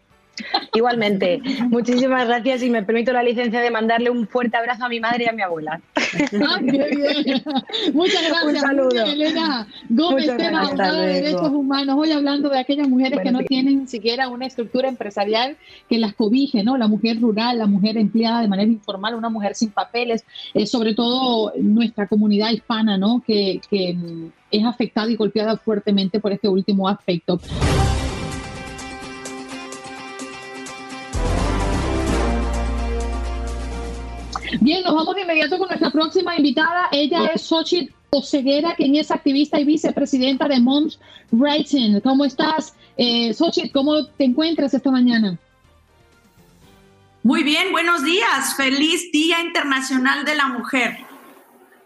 Igualmente, 0.75 1.41
muchísimas 1.69 2.27
gracias 2.27 2.63
y 2.63 2.71
me 2.71 2.83
permito 2.83 3.13
la 3.13 3.23
licencia 3.23 3.61
de 3.61 3.71
mandarle 3.71 4.11
un 4.11 4.27
fuerte 4.27 4.57
abrazo 4.57 4.85
a 4.85 4.89
mi 4.89 5.01
madre 5.01 5.25
y 5.25 5.29
a 5.29 5.33
mi 5.33 5.43
abuela. 5.43 5.81
Ah, 5.97 6.61
Muchas 7.93 8.23
gracias. 8.29 8.45
Un 8.45 8.57
saludo. 8.57 9.05
Elena 9.05 9.67
Gómez, 9.89 10.31
abogada 10.31 11.03
de 11.03 11.15
derechos 11.15 11.51
humanos. 11.51 11.97
Hoy 11.99 12.13
hablando 12.13 12.49
de 12.49 12.59
aquellas 12.59 12.89
mujeres 12.89 13.21
que 13.23 13.31
no 13.31 13.41
tienen 13.41 13.89
siquiera 13.89 14.29
una 14.29 14.47
estructura 14.47 14.89
empresarial 14.89 15.57
que 15.89 15.99
las 15.99 16.15
cobije, 16.15 16.63
¿no? 16.63 16.77
La 16.77 16.89
mujer 16.89 17.21
rural, 17.21 17.59
la 17.59 17.67
mujer 17.67 17.99
empleada 17.99 18.41
de 18.41 18.49
manera 18.49 18.71
informal, 18.71 19.15
una 19.15 19.29
mujer 19.29 19.55
sin 19.55 19.71
papeles, 19.71 20.25
eh, 20.55 20.67
sobre 20.67 20.95
todo 20.95 21.53
nuestra 21.59 22.07
comunidad 22.07 22.51
hispana, 22.51 22.97
¿no? 22.97 23.23
Que, 23.27 23.61
que 23.71 23.97
es 24.51 24.65
afectada 24.65 25.11
y 25.11 25.17
golpeada 25.17 25.57
fuertemente 25.57 26.21
por 26.21 26.33
este 26.33 26.49
último 26.49 26.89
aspecto. 26.89 27.41
Bien, 34.61 34.83
nos 34.85 34.95
vamos 34.95 35.15
de 35.15 35.23
inmediato 35.23 35.59
con 35.59 35.69
nuestra 35.69 35.91
próxima 35.91 36.37
invitada. 36.37 36.89
Ella 36.93 37.27
es 37.35 37.43
Xochitl 37.43 37.93
Oseguera, 38.11 38.75
quien 38.77 38.95
es 38.97 39.11
activista 39.11 39.59
y 39.59 39.65
vicepresidenta 39.65 40.47
de 40.47 40.61
Moms 40.61 40.99
Writing. 41.31 42.01
¿Cómo 42.01 42.25
estás, 42.25 42.75
eh, 42.97 43.33
Xochitl? 43.33 43.73
¿Cómo 43.73 44.07
te 44.07 44.25
encuentras 44.25 44.75
esta 44.75 44.91
mañana? 44.91 45.39
Muy 47.23 47.43
bien, 47.43 47.73
buenos 47.73 48.05
días. 48.05 48.55
Feliz 48.57 49.11
Día 49.13 49.41
Internacional 49.41 50.25
de 50.25 50.35
la 50.35 50.49
Mujer. 50.49 50.99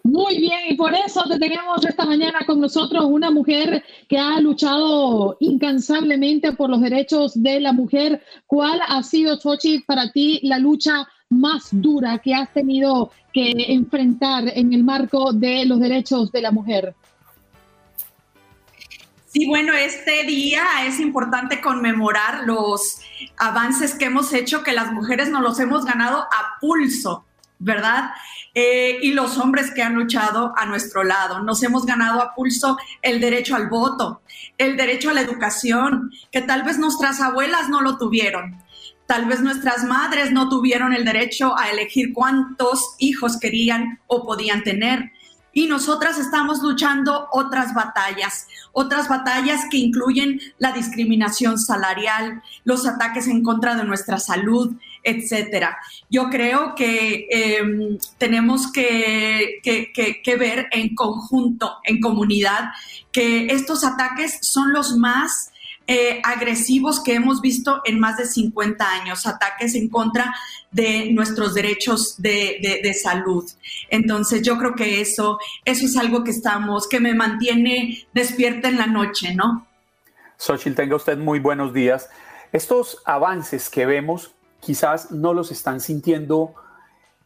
Muy 0.02 0.38
bien, 0.38 0.60
y 0.68 0.74
por 0.74 0.94
eso 0.94 1.24
te 1.28 1.38
tenemos 1.38 1.84
esta 1.84 2.04
mañana 2.06 2.40
con 2.46 2.60
nosotros 2.60 3.04
una 3.06 3.30
mujer 3.30 3.84
que 4.08 4.18
ha 4.18 4.40
luchado 4.40 5.36
incansablemente 5.40 6.52
por 6.52 6.70
los 6.70 6.80
derechos 6.80 7.40
de 7.42 7.60
la 7.60 7.72
mujer. 7.72 8.22
¿Cuál 8.46 8.80
ha 8.86 9.02
sido, 9.02 9.36
Xochitl, 9.36 9.84
para 9.84 10.10
ti 10.12 10.40
la 10.44 10.58
lucha 10.58 11.08
más 11.30 11.68
dura 11.72 12.18
que 12.18 12.34
has 12.34 12.52
tenido 12.52 13.10
que 13.32 13.52
enfrentar 13.68 14.44
en 14.54 14.72
el 14.72 14.84
marco 14.84 15.32
de 15.32 15.64
los 15.64 15.80
derechos 15.80 16.30
de 16.32 16.40
la 16.40 16.50
mujer? 16.50 16.94
Sí, 19.26 19.46
bueno, 19.46 19.74
este 19.74 20.22
día 20.24 20.64
es 20.86 20.98
importante 20.98 21.60
conmemorar 21.60 22.44
los 22.44 23.00
avances 23.36 23.94
que 23.94 24.06
hemos 24.06 24.32
hecho, 24.32 24.62
que 24.62 24.72
las 24.72 24.92
mujeres 24.92 25.28
nos 25.28 25.42
los 25.42 25.60
hemos 25.60 25.84
ganado 25.84 26.20
a 26.20 26.58
pulso, 26.60 27.26
¿verdad? 27.58 28.12
Eh, 28.54 28.98
y 29.02 29.12
los 29.12 29.36
hombres 29.36 29.72
que 29.74 29.82
han 29.82 29.94
luchado 29.94 30.54
a 30.56 30.64
nuestro 30.64 31.04
lado. 31.04 31.42
Nos 31.42 31.62
hemos 31.62 31.84
ganado 31.84 32.22
a 32.22 32.34
pulso 32.34 32.78
el 33.02 33.20
derecho 33.20 33.56
al 33.56 33.68
voto, 33.68 34.22
el 34.56 34.76
derecho 34.76 35.10
a 35.10 35.12
la 35.12 35.20
educación, 35.20 36.12
que 36.30 36.40
tal 36.40 36.62
vez 36.62 36.78
nuestras 36.78 37.20
abuelas 37.20 37.68
no 37.68 37.82
lo 37.82 37.98
tuvieron. 37.98 38.62
Tal 39.06 39.26
vez 39.26 39.40
nuestras 39.40 39.84
madres 39.84 40.32
no 40.32 40.48
tuvieron 40.48 40.92
el 40.92 41.04
derecho 41.04 41.56
a 41.56 41.70
elegir 41.70 42.12
cuántos 42.12 42.94
hijos 42.98 43.38
querían 43.38 44.00
o 44.06 44.24
podían 44.24 44.64
tener. 44.64 45.12
Y 45.52 45.68
nosotras 45.68 46.18
estamos 46.18 46.60
luchando 46.60 47.28
otras 47.32 47.72
batallas, 47.72 48.46
otras 48.72 49.08
batallas 49.08 49.62
que 49.70 49.78
incluyen 49.78 50.38
la 50.58 50.72
discriminación 50.72 51.58
salarial, 51.58 52.42
los 52.64 52.86
ataques 52.86 53.26
en 53.26 53.42
contra 53.42 53.74
de 53.74 53.84
nuestra 53.84 54.18
salud, 54.18 54.76
etcétera. 55.02 55.78
Yo 56.10 56.28
creo 56.28 56.74
que 56.74 57.26
em, 57.30 57.96
tenemos 58.18 58.70
que, 58.70 59.62
que 59.62 60.36
ver 60.36 60.66
en 60.72 60.94
conjunto, 60.94 61.78
en 61.84 62.02
comunidad, 62.02 62.72
que 63.10 63.46
estos 63.46 63.82
ataques 63.82 64.38
son 64.42 64.74
los 64.74 64.98
más 64.98 65.52
eh, 65.88 66.20
agresivos 66.24 67.00
que 67.00 67.14
hemos 67.14 67.40
visto 67.40 67.80
en 67.84 68.00
más 68.00 68.16
de 68.16 68.26
50 68.26 68.84
años, 68.84 69.24
ataques 69.24 69.74
en 69.76 69.88
contra 69.88 70.34
de 70.72 71.12
nuestros 71.12 71.54
derechos 71.54 72.20
de, 72.20 72.92
salud. 73.00 73.44
Entonces 73.88 74.42
yo 74.42 74.58
creo 74.58 74.74
que 74.74 75.00
eso, 75.00 75.38
eso 75.64 75.86
es 75.86 75.96
algo 75.96 76.24
que 76.24 76.32
estamos, 76.32 76.88
que 76.88 76.98
me 76.98 77.14
mantiene 77.14 78.06
despierta 78.12 78.68
en 78.68 78.78
la 78.78 78.86
noche, 78.86 79.34
¿no? 79.34 79.66
Xochitl, 80.38 80.74
tenga 80.74 80.96
usted 80.96 81.16
muy 81.18 81.38
buenos 81.38 81.72
días. 81.72 82.10
Estos 82.52 83.00
avances 83.04 83.70
que 83.70 83.86
vemos 83.86 84.34
quizás 84.60 85.12
no 85.12 85.34
los 85.34 85.52
están 85.52 85.80
sintiendo 85.80 86.54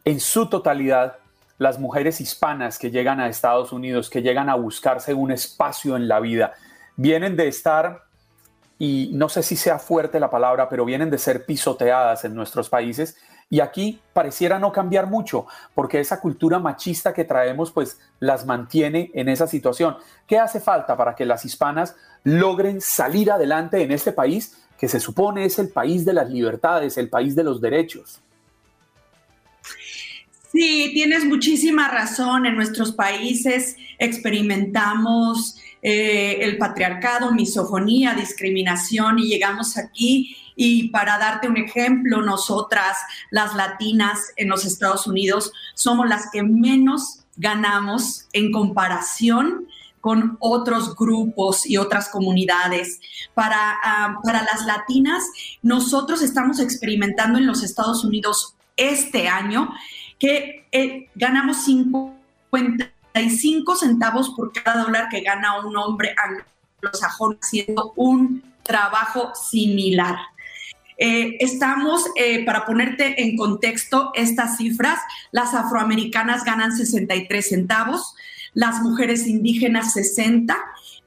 en 0.05 0.21
su 0.21 0.49
totalidad 0.49 1.17
las 1.57 1.79
mujeres 1.79 2.21
hispanas 2.21 2.79
que 2.79 2.91
llegan 2.91 3.21
a 3.21 3.29
Estados 3.29 3.73
Unidos, 3.73 4.11
que 4.11 4.23
llegan 4.23 4.49
a 4.49 4.55
buscarse 4.55 5.15
un 5.15 5.31
espacio 5.31 5.97
en 5.97 6.09
la 6.09 6.21
vida. 6.21 6.55
Vienen 6.97 7.37
de 7.37 7.49
estar 7.49 8.10
y 8.83 9.11
no 9.13 9.29
sé 9.29 9.43
si 9.43 9.57
sea 9.57 9.79
fuerte 9.79 10.19
la 10.19 10.31
palabra, 10.31 10.67
pero 10.71 10.87
vienen 10.87 11.11
de 11.11 11.19
ser 11.19 11.45
pisoteadas 11.45 12.25
en 12.25 12.35
nuestros 12.35 12.71
países 12.71 13.19
Y 13.51 13.61
aquí 13.61 14.01
pareciera 14.15 14.59
no 14.59 14.73
cambiar 14.73 15.07
mucho, 15.07 15.47
porque 15.75 16.01
esa 16.01 16.21
cultura 16.21 16.61
machista 16.61 17.13
que 17.13 17.25
traemos, 17.25 17.73
pues 17.73 17.99
las 18.21 18.47
mantiene 18.47 19.11
en 19.13 19.29
esa 19.29 19.47
situación. 19.49 19.97
¿Qué 20.27 20.39
hace 20.39 20.61
falta 20.61 20.97
para 20.97 21.15
que 21.15 21.27
las 21.27 21.45
hispanas 21.45 21.97
logren 22.23 22.81
salir 22.81 23.31
adelante 23.31 23.83
en 23.83 23.91
este 23.91 24.13
país 24.13 24.57
que 24.79 24.89
se 24.89 25.01
supone 25.01 25.45
es 25.45 25.59
el 25.59 25.69
país 25.69 26.05
de 26.05 26.15
las 26.15 26.31
libertades, 26.31 26.97
el 26.97 27.11
país 27.11 27.35
de 27.35 27.45
los 27.45 27.61
derechos? 27.61 28.21
Sí, 30.53 30.91
tienes 30.95 31.25
muchísima 31.25 31.89
razón. 31.89 32.47
En 32.47 32.57
nuestros 32.57 32.93
países 32.93 33.77
experimentamos 33.99 35.60
eh, 35.83 36.39
el 36.41 36.59
patriarcado, 36.59 37.33
misofonía, 37.33 38.15
discriminación 38.15 39.19
y 39.19 39.29
llegamos 39.29 39.79
aquí 39.79 40.37
y 40.57 40.89
para 40.89 41.17
darte 41.17 41.49
un 41.49 41.57
ejemplo, 41.57 42.21
nosotras, 42.21 42.99
las 43.31 43.55
latinas 43.55 44.33
en 44.37 44.49
los 44.49 44.67
Estados 44.67 45.07
Unidos, 45.07 45.53
somos 45.75 46.07
las 46.07 46.31
que 46.31 46.43
menos 46.43 47.21
ganamos 47.37 48.27
en 48.35 48.53
comparación 48.53 49.67
con 50.03 50.37
otros 50.39 50.97
grupos 50.97 51.65
y 51.65 51.79
otras 51.79 52.11
comunidades. 52.11 53.01
Para, 53.35 53.79
ah, 53.83 54.19
para 54.23 54.43
las 54.43 54.67
latinas, 54.67 55.25
nosotros 55.63 56.21
estamos 56.21 56.59
experimentando 56.61 57.39
en 57.39 57.47
los 57.47 57.63
Estados 57.63 58.05
Unidos 58.05 58.55
este 58.77 59.29
año 59.29 59.71
que 60.19 60.67
eh, 60.73 61.09
ganamos 61.15 61.67
55 63.15 63.77
centavos 63.77 64.31
por 64.31 64.53
cada 64.53 64.85
dólar 64.85 65.09
que 65.09 65.21
gana 65.21 65.61
un 65.61 65.77
hombre 65.77 66.15
anglosajón 66.17 67.39
haciendo 67.43 67.93
un 67.97 68.43
trabajo 68.63 69.33
similar. 69.35 70.17
Eh, 70.99 71.37
estamos, 71.41 72.05
eh, 72.15 72.45
para 72.45 72.67
ponerte 72.67 73.23
en 73.23 73.37
contexto 73.37 74.13
estas 74.15 74.59
cifras, 74.59 75.01
las 75.33 75.55
afroamericanas 75.55 76.45
ganan 76.45 76.77
63 76.77 77.49
centavos, 77.49 78.15
las 78.53 78.83
mujeres 78.83 79.27
indígenas 79.27 79.95
60 79.95 80.57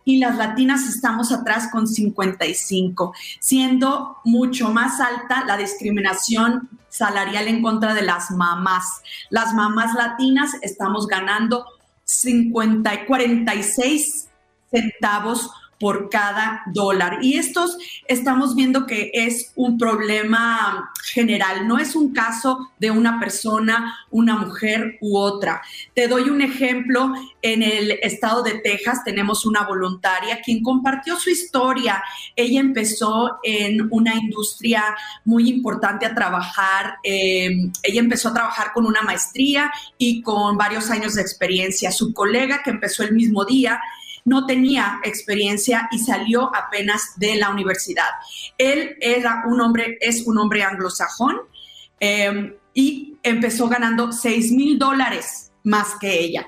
y 0.04 0.18
las 0.18 0.36
latinas 0.38 0.90
estamos 0.90 1.32
atrás 1.32 1.70
con 1.72 1.88
55, 1.88 3.14
siendo 3.40 4.18
mucho 4.26 4.70
más 4.70 5.00
alta 5.00 5.46
la 5.46 5.58
discriminación 5.58 6.70
salarial 6.90 7.48
en 7.48 7.62
contra 7.62 7.94
de 7.94 8.02
las 8.02 8.32
mamás. 8.32 9.02
Las 9.30 9.54
mamás 9.54 9.94
latinas 9.94 10.56
estamos 10.62 11.08
ganando 11.08 11.66
50, 12.06 13.06
46 13.06 14.30
centavos 14.72 15.50
por 15.84 16.10
cada 16.10 16.64
dólar. 16.68 17.18
Y 17.22 17.38
estos 17.38 17.78
estamos 18.08 18.56
viendo 18.56 18.86
que 18.86 19.12
es 19.14 19.52
un 19.58 19.78
problema 19.78 20.94
general, 21.04 21.68
no 21.68 21.78
es 21.78 21.94
un 21.94 22.14
caso 22.14 22.72
de 22.80 22.90
una 22.90 23.20
persona, 23.20 23.94
una 24.10 24.38
mujer 24.38 24.98
u 25.02 25.18
otra. 25.18 25.62
Te 25.94 26.08
doy 26.08 26.30
un 26.30 26.42
ejemplo, 26.42 27.12
en 27.42 27.64
el 27.64 28.00
estado 28.02 28.44
de 28.44 28.60
Texas 28.60 29.04
tenemos 29.04 29.46
una 29.46 29.64
voluntaria 29.64 30.40
quien 30.42 30.64
compartió 30.64 31.20
su 31.20 31.30
historia. 31.30 32.02
Ella 32.38 32.62
empezó 32.62 33.40
en 33.44 33.86
una 33.92 34.16
industria 34.16 34.96
muy 35.26 35.50
importante 35.50 36.06
a 36.06 36.16
trabajar, 36.16 36.96
em, 37.04 37.74
ella 37.84 38.00
empezó 38.00 38.30
a 38.30 38.34
trabajar 38.34 38.72
con 38.74 38.86
una 38.86 39.02
maestría 39.02 39.70
y 39.98 40.22
con 40.22 40.56
varios 40.56 40.90
años 40.90 41.16
de 41.16 41.22
experiencia. 41.24 41.92
Su 41.92 42.14
colega 42.14 42.62
que 42.64 42.70
empezó 42.70 43.04
el 43.04 43.12
mismo 43.12 43.44
día, 43.44 43.82
no 44.26 44.46
tenía 44.46 45.00
experiencia 45.04 45.90
y 45.92 46.00
salió 46.00 46.50
apenas 46.56 47.14
de 47.18 47.36
la 47.36 47.50
universidad. 47.50 48.10
Él 48.58 48.96
era 49.00 49.44
un 49.48 49.60
hombre, 49.62 49.98
es 50.00 50.26
un 50.26 50.38
hombre 50.38 50.64
anglosajón 50.64 51.38
em, 52.00 52.54
y 52.74 53.18
empezó 53.24 53.68
ganando 53.68 54.12
6 54.12 54.52
mil 54.52 54.80
dólares 54.80 55.52
más 55.64 55.96
que 56.00 56.20
ella. 56.20 56.48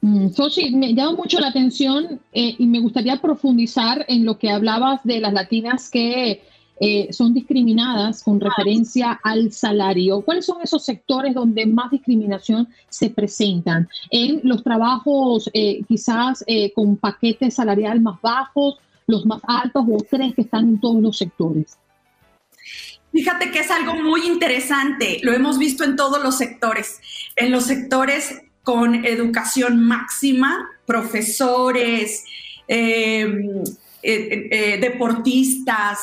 Mm, 0.00 0.30
Sochi, 0.30 0.70
me 0.76 0.94
llama 0.94 1.12
mucho 1.12 1.40
la 1.40 1.48
atención 1.48 2.20
eh, 2.32 2.54
y 2.56 2.66
me 2.66 2.80
gustaría 2.80 3.20
profundizar 3.20 4.04
en 4.08 4.24
lo 4.24 4.38
que 4.38 4.50
hablabas 4.50 5.02
de 5.02 5.20
las 5.20 5.32
latinas 5.32 5.90
que 5.90 6.42
eh, 6.80 7.08
son 7.12 7.34
discriminadas 7.34 8.22
con 8.22 8.40
referencia 8.40 9.18
al 9.24 9.50
salario. 9.52 10.20
¿Cuáles 10.20 10.46
son 10.46 10.62
esos 10.62 10.84
sectores 10.84 11.34
donde 11.34 11.66
más 11.66 11.90
discriminación 11.90 12.68
se 12.88 13.10
presentan? 13.10 13.88
En 14.10 14.40
los 14.44 14.62
trabajos 14.62 15.50
eh, 15.54 15.80
quizás 15.88 16.44
eh, 16.46 16.72
con 16.72 16.96
paquetes 16.96 17.54
salarial 17.54 18.00
más 18.00 18.20
bajos, 18.22 18.76
los 19.08 19.26
más 19.26 19.40
altos 19.48 19.84
o 19.90 19.96
crees 20.08 20.34
que 20.34 20.42
están 20.42 20.68
en 20.68 20.80
todos 20.80 21.02
los 21.02 21.18
sectores? 21.18 21.78
Fíjate 23.10 23.50
que 23.50 23.60
es 23.60 23.70
algo 23.70 23.94
muy 23.94 24.26
interesante, 24.26 25.18
lo 25.22 25.32
hemos 25.32 25.58
visto 25.58 25.82
en 25.82 25.96
todos 25.96 26.22
los 26.22 26.36
sectores, 26.36 27.00
en 27.36 27.50
los 27.50 27.64
sectores 27.64 28.42
con 28.62 29.06
educación 29.06 29.82
máxima, 29.82 30.68
profesores, 30.84 32.24
deportistas, 34.02 35.98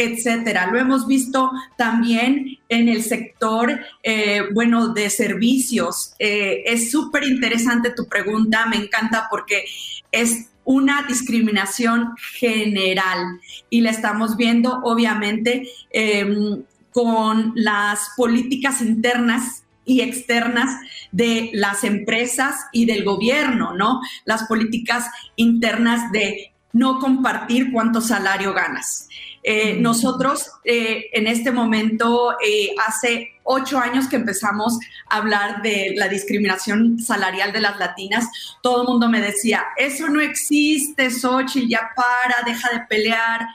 etcétera. 0.00 0.70
Lo 0.72 0.78
hemos 0.78 1.06
visto 1.06 1.50
también 1.76 2.58
en 2.70 2.88
el 2.88 3.02
sector, 3.02 3.78
eh, 4.02 4.44
bueno, 4.54 4.88
de 4.88 5.10
servicios. 5.10 6.14
Eh, 6.18 6.62
es 6.64 6.90
súper 6.90 7.24
interesante 7.24 7.90
tu 7.90 8.06
pregunta, 8.06 8.64
me 8.66 8.76
encanta 8.76 9.26
porque 9.30 9.64
es 10.10 10.46
una 10.64 11.02
discriminación 11.02 12.14
general 12.38 13.40
y 13.68 13.82
la 13.82 13.90
estamos 13.90 14.36
viendo 14.36 14.80
obviamente 14.84 15.68
em, 15.90 16.62
con 16.92 17.52
las 17.54 18.10
políticas 18.16 18.80
internas 18.80 19.64
y 19.84 20.00
externas 20.00 20.80
de 21.12 21.50
las 21.52 21.84
empresas 21.84 22.54
y 22.72 22.86
del 22.86 23.04
gobierno, 23.04 23.74
¿no? 23.74 24.00
Las 24.24 24.44
políticas 24.44 25.06
internas 25.36 26.10
de 26.12 26.52
no 26.72 26.98
compartir 27.00 27.72
cuánto 27.72 28.00
salario 28.00 28.52
ganas. 28.52 29.08
Eh, 29.42 29.78
nosotros 29.80 30.50
eh, 30.64 31.06
en 31.14 31.26
este 31.26 31.50
momento, 31.50 32.36
eh, 32.44 32.74
hace 32.86 33.40
ocho 33.42 33.78
años 33.78 34.06
que 34.06 34.16
empezamos 34.16 34.78
a 35.08 35.16
hablar 35.16 35.62
de 35.62 35.94
la 35.96 36.08
discriminación 36.08 36.98
salarial 36.98 37.50
de 37.52 37.60
las 37.60 37.78
latinas, 37.78 38.26
todo 38.62 38.82
el 38.82 38.88
mundo 38.88 39.08
me 39.08 39.20
decía, 39.20 39.64
eso 39.78 40.08
no 40.08 40.20
existe, 40.20 41.10
Xochitl, 41.10 41.68
ya 41.68 41.90
para, 41.96 42.42
deja 42.44 42.70
de 42.70 42.80
pelear. 42.86 43.46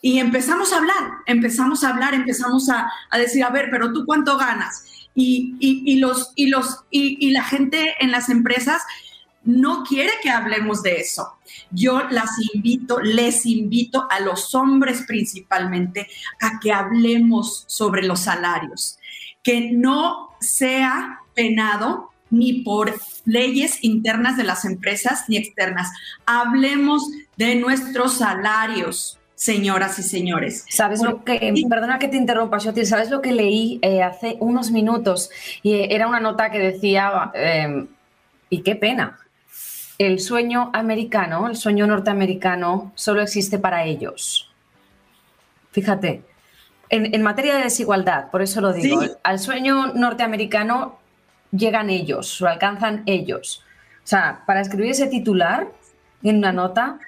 Y 0.00 0.18
empezamos 0.20 0.72
a 0.72 0.76
hablar, 0.76 1.12
empezamos 1.26 1.82
a 1.82 1.90
hablar, 1.90 2.14
empezamos 2.14 2.68
a, 2.68 2.88
decir, 3.18 3.42
a 3.42 3.50
ver, 3.50 3.68
pero 3.70 3.92
tú 3.92 4.04
cuánto 4.06 4.36
ganas. 4.36 4.84
Y, 5.16 5.56
y, 5.60 5.96
los, 5.98 6.32
y, 6.34 6.48
los, 6.48 6.80
y 6.90 7.30
la 7.30 7.44
gente 7.44 7.94
en 8.00 8.10
las 8.10 8.28
empresas 8.28 8.82
no 9.44 9.84
quiere 9.84 10.10
que 10.22 10.30
hablemos 10.30 10.82
de 10.82 10.96
eso. 10.96 11.34
Yo 11.70 12.02
las 12.10 12.30
invito, 12.54 13.00
les 13.00 13.46
invito 13.46 14.06
a 14.10 14.20
los 14.20 14.54
hombres 14.54 15.04
principalmente 15.06 16.08
a 16.40 16.58
que 16.60 16.72
hablemos 16.72 17.64
sobre 17.66 18.02
los 18.02 18.20
salarios, 18.20 18.98
que 19.42 19.72
no 19.72 20.30
sea 20.40 21.20
penado 21.34 22.10
ni 22.30 22.62
por 22.62 22.94
leyes 23.24 23.78
internas 23.82 24.36
de 24.36 24.44
las 24.44 24.64
empresas 24.64 25.24
ni 25.28 25.36
externas. 25.36 25.90
Hablemos 26.26 27.08
de 27.36 27.54
nuestros 27.54 28.18
salarios, 28.18 29.18
señoras 29.34 29.98
y 29.98 30.02
señores. 30.02 30.64
¿Sabes 30.68 31.02
lo 31.02 31.24
que, 31.24 31.52
perdona 31.68 31.98
que 31.98 32.08
te 32.08 32.16
interrumpa, 32.16 32.58
Shotil, 32.58 32.86
¿sabes 32.86 33.10
lo 33.10 33.20
que 33.20 33.32
leí 33.32 33.78
eh, 33.82 34.02
hace 34.02 34.36
unos 34.40 34.70
minutos? 34.70 35.30
Y 35.62 35.74
eh, 35.74 35.88
era 35.90 36.08
una 36.08 36.20
nota 36.20 36.50
que 36.50 36.58
decía, 36.58 37.30
eh, 37.34 37.86
y 38.50 38.62
qué 38.62 38.76
pena, 38.76 39.18
el 39.98 40.20
sueño 40.20 40.70
americano, 40.72 41.48
el 41.48 41.56
sueño 41.56 41.86
norteamericano, 41.86 42.92
solo 42.94 43.22
existe 43.22 43.58
para 43.58 43.84
ellos. 43.84 44.50
Fíjate, 45.72 46.22
en, 46.88 47.22
materia 47.22 47.56
de 47.56 47.64
desigualdad, 47.64 48.30
por 48.30 48.42
eso 48.42 48.60
lo 48.60 48.72
digo, 48.72 49.00
al 49.22 49.38
sueño 49.38 49.92
norteamericano 49.94 50.98
llegan 51.50 51.90
ellos, 51.90 52.40
lo 52.40 52.48
alcanzan 52.48 53.02
ellos. 53.06 53.64
O 54.04 54.06
sea, 54.06 54.42
para 54.46 54.60
escribir 54.60 54.90
ese 54.90 55.06
titular 55.06 55.68
en 56.22 56.38
una 56.38 56.52
nota, 56.52 56.98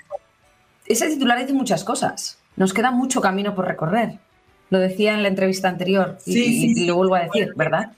ese 0.86 1.08
titular 1.08 1.38
dice 1.38 1.52
muchas 1.52 1.84
cosas. 1.84 2.38
Nos 2.56 2.72
queda 2.72 2.90
mucho 2.90 3.20
camino 3.20 3.54
por 3.54 3.66
recorrer. 3.66 4.18
Lo 4.70 4.78
decía 4.78 5.14
en 5.14 5.22
la 5.22 5.28
entrevista 5.28 5.68
anterior 5.68 6.18
y, 6.24 6.82
y 6.82 6.86
lo 6.86 6.96
vuelvo 6.96 7.14
a 7.16 7.20
decir, 7.20 7.52
¿verdad? 7.54 7.92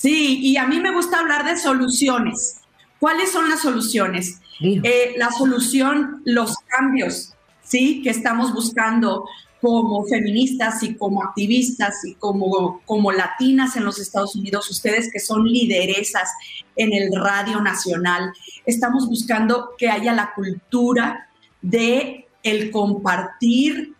Sí, 0.00 0.38
y 0.40 0.56
a 0.56 0.66
mí 0.66 0.80
me 0.80 0.92
gusta 0.92 1.20
hablar 1.20 1.44
de 1.44 1.58
soluciones. 1.58 2.60
¿Cuáles 2.98 3.30
son 3.32 3.50
las 3.50 3.60
soluciones? 3.60 4.40
Eh, 4.62 5.14
la 5.18 5.30
solución, 5.30 6.22
los 6.24 6.54
cambios, 6.66 7.34
¿sí? 7.62 8.00
Que 8.02 8.08
estamos 8.08 8.54
buscando 8.54 9.26
como 9.60 10.04
feministas 10.06 10.82
y 10.82 10.94
como 10.94 11.22
activistas 11.22 12.02
y 12.06 12.14
como, 12.14 12.80
como 12.86 13.12
latinas 13.12 13.76
en 13.76 13.84
los 13.84 13.98
Estados 13.98 14.34
Unidos, 14.34 14.70
ustedes 14.70 15.10
que 15.12 15.20
son 15.20 15.44
lideresas 15.44 16.30
en 16.76 16.94
el 16.94 17.14
radio 17.14 17.60
nacional, 17.60 18.32
estamos 18.64 19.06
buscando 19.06 19.72
que 19.76 19.90
haya 19.90 20.14
la 20.14 20.32
cultura 20.34 21.28
de 21.60 22.26
el 22.42 22.70
compartir 22.70 23.92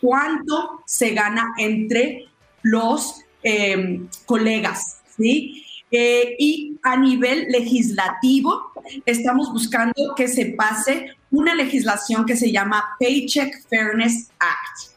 cuánto 0.00 0.82
se 0.86 1.10
gana 1.10 1.54
entre 1.58 2.28
los 2.62 3.16
em, 3.42 4.08
colegas, 4.26 4.99
Eh, 5.22 6.36
y 6.38 6.78
a 6.82 6.96
nivel 6.96 7.46
legislativo, 7.48 8.72
estamos 9.04 9.52
buscando 9.52 10.14
que 10.16 10.28
se 10.28 10.46
pase 10.46 11.16
una 11.30 11.54
legislación 11.54 12.24
que 12.24 12.36
se 12.36 12.52
llama 12.52 12.96
Paycheck 12.98 13.66
Fairness 13.68 14.30
Act 14.38 14.94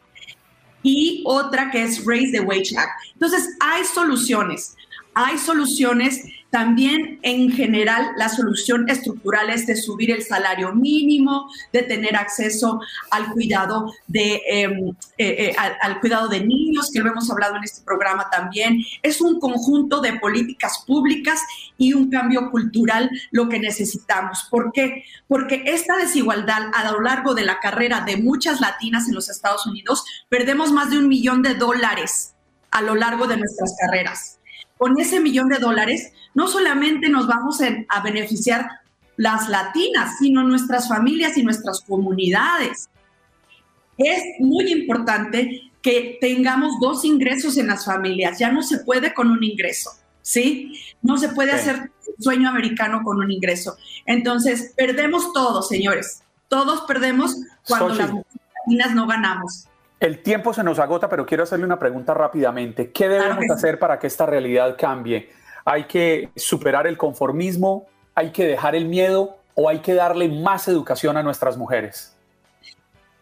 y 0.84 1.24
otra 1.26 1.72
que 1.72 1.84
es 1.84 2.06
Raise 2.06 2.32
the 2.32 2.42
Wage 2.42 2.78
Act. 2.78 2.92
Entonces, 3.14 3.56
hay 3.60 3.84
soluciones, 3.86 4.76
hay 5.14 5.38
soluciones 5.38 6.24
también 6.54 7.18
en 7.24 7.52
general 7.52 8.12
la 8.16 8.30
solución 8.30 8.88
estructural 8.88 9.50
es 9.50 9.66
de 9.66 9.76
subir 9.76 10.12
el 10.12 10.22
salario 10.22 10.72
mínimo, 10.72 11.50
de 11.72 11.82
tener 11.82 12.16
acceso 12.16 12.80
al 13.10 13.32
cuidado 13.32 13.92
de, 14.06 14.40
em, 14.46 14.90
eh, 15.18 15.48
eh, 15.48 15.56
al, 15.58 16.00
cuidado 16.00 16.28
de 16.28 16.46
niños, 16.46 16.92
que 16.94 17.00
lo 17.00 17.10
hemos 17.10 17.32
hablado 17.32 17.56
en 17.56 17.64
este 17.64 17.82
programa 17.84 18.30
también. 18.30 18.84
Es 19.02 19.20
un 19.20 19.40
conjunto 19.40 20.00
de 20.00 20.20
políticas 20.20 20.84
públicas 20.86 21.42
y 21.76 21.94
un 21.94 22.12
cambio 22.12 22.52
cultural 22.52 23.10
lo 23.32 23.50
que 23.50 23.58
necesitamos. 23.58 24.46
¿Por 24.52 24.72
qué? 24.74 25.06
Porque 25.28 25.64
esta 25.66 25.98
desigualdad 25.98 26.70
a 26.76 26.92
lo 26.92 27.02
largo 27.02 27.34
de 27.34 27.46
la 27.46 27.60
carrera 27.62 28.02
de 28.02 28.18
muchas 28.18 28.62
latinas 28.62 29.08
en 29.08 29.16
los 29.16 29.28
Estados 29.28 29.66
Unidos, 29.66 30.06
perdemos 30.30 30.72
más 30.72 30.92
de 30.92 31.00
un 31.00 31.08
millón 31.08 31.42
de 31.42 31.56
dólares 31.56 32.36
a 32.70 32.84
lo 32.84 32.94
largo 32.94 33.26
de 33.26 33.38
nuestras 33.38 33.76
carreras. 33.80 34.38
Con 34.78 35.00
ese 35.00 35.20
millón 35.20 35.50
de 35.50 35.60
dólares, 35.60 36.12
no 36.34 36.48
solamente 36.48 37.10
nos 37.10 37.28
vamos 37.28 37.60
a 37.62 38.02
beneficiar 38.02 38.68
las 39.18 39.50
latinas, 39.50 40.18
sino 40.20 40.44
nuestras 40.44 40.88
familias 40.88 41.38
y 41.38 41.44
nuestras 41.44 41.82
comunidades. 41.82 42.90
Es 43.98 44.24
muy 44.40 44.72
importante 44.72 45.72
que 45.82 46.18
tengamos 46.20 46.80
dos 46.82 47.06
ingresos 47.06 47.58
en 47.58 47.68
las 47.68 47.86
familias. 47.86 48.40
Ya 48.40 48.52
no 48.52 48.64
se 48.64 48.80
puede 48.80 49.14
con 49.14 49.30
un 49.30 49.44
ingreso, 49.44 49.92
¿sí? 50.22 50.74
No 51.02 51.18
se 51.18 51.30
puede 51.30 51.52
hacer 51.52 51.92
sueño 52.20 52.50
americano 52.50 53.02
con 53.04 53.20
un 53.20 53.32
ingreso. 53.32 53.76
Entonces, 54.06 54.74
perdemos 54.76 55.32
todo, 55.34 55.62
señores. 55.62 56.24
Todos 56.48 56.82
perdemos 56.88 57.36
cuando 57.68 57.90
las 57.90 58.10
latinas 58.10 58.96
no 58.96 59.08
ganamos. 59.08 59.68
El 60.04 60.22
tiempo 60.22 60.54
se 60.54 60.64
nos 60.64 60.80
agota, 60.80 61.10
pero 61.10 61.26
quiero 61.26 61.44
hacerle 61.44 61.66
una 61.66 61.80
pregunta 61.80 62.14
rápidamente. 62.14 62.92
¿Qué 62.92 63.08
debemos 63.08 63.50
hacer 63.50 63.80
para 63.80 63.98
que 63.98 64.08
esta 64.08 64.26
realidad 64.26 64.76
cambie? 64.78 65.30
hay 65.66 65.86
que 65.86 66.30
superar 66.36 66.88
el 66.88 66.98
conformismo, 66.98 67.88
hay 68.16 68.32
que 68.32 68.46
dejar 68.46 68.76
el 68.76 68.86
miedo 68.86 69.38
o 69.56 69.70
hay 69.70 69.80
que 69.80 69.94
darle 69.94 70.28
más 70.28 70.68
educación 70.68 71.18
a 71.18 71.24
nuestras 71.24 71.58
mujeres? 71.58 72.16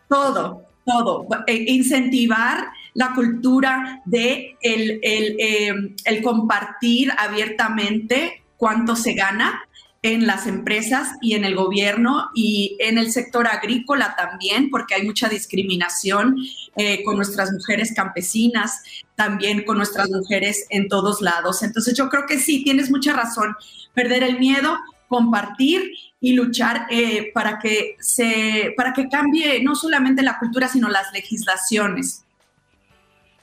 Todo, 0.08 0.64
todo. 0.86 1.28
Eh, 1.48 1.66
incentivar 1.68 2.68
la 2.94 3.14
cultura 3.14 4.02
de 4.06 4.58
el, 4.62 5.00
el, 5.02 5.36
eh, 5.40 6.22
compartir 6.24 7.12
abiertamente 7.18 8.44
cuánto 8.58 8.96
se 8.96 9.14
gana, 9.14 9.62
en 10.04 10.26
las 10.26 10.48
empresas 10.48 11.10
y 11.22 11.36
en 11.36 11.46
el 11.46 11.56
gobierno 11.56 12.32
y 12.34 12.76
en 12.80 12.98
el 12.98 13.12
sector 13.12 13.48
agrícola 13.48 14.16
también, 14.18 14.70
porque 14.72 14.96
hay 14.96 15.06
mucha 15.06 15.30
discriminación 15.30 16.38
eh, 16.76 17.04
con 17.04 17.18
nuestras 17.18 17.52
mujeres 17.52 17.94
campesinas, 17.96 18.82
también 19.16 19.64
con 19.64 19.78
nuestras 19.78 20.10
mujeres 20.10 20.66
en 20.70 20.88
todos 20.88 21.22
lados. 21.22 21.62
Entonces 21.62 21.96
yo 21.96 22.10
creo 22.10 22.26
que 22.26 22.40
sí, 22.40 22.64
tienes 22.64 22.90
mucha 22.90 23.14
razón, 23.14 23.56
perder 23.94 24.24
el 24.24 24.40
miedo, 24.40 24.76
compartir 25.08 25.92
y 26.20 26.34
luchar 26.34 26.88
eh, 26.90 27.32
para, 27.34 27.60
que 27.60 27.96
se, 28.00 28.74
para 28.76 28.94
que 28.94 29.08
cambie 29.08 29.62
no 29.64 29.76
solamente 29.76 30.24
la 30.24 30.40
cultura, 30.40 30.68
sino 30.68 30.90
las 30.90 31.12
legislaciones. 31.14 32.24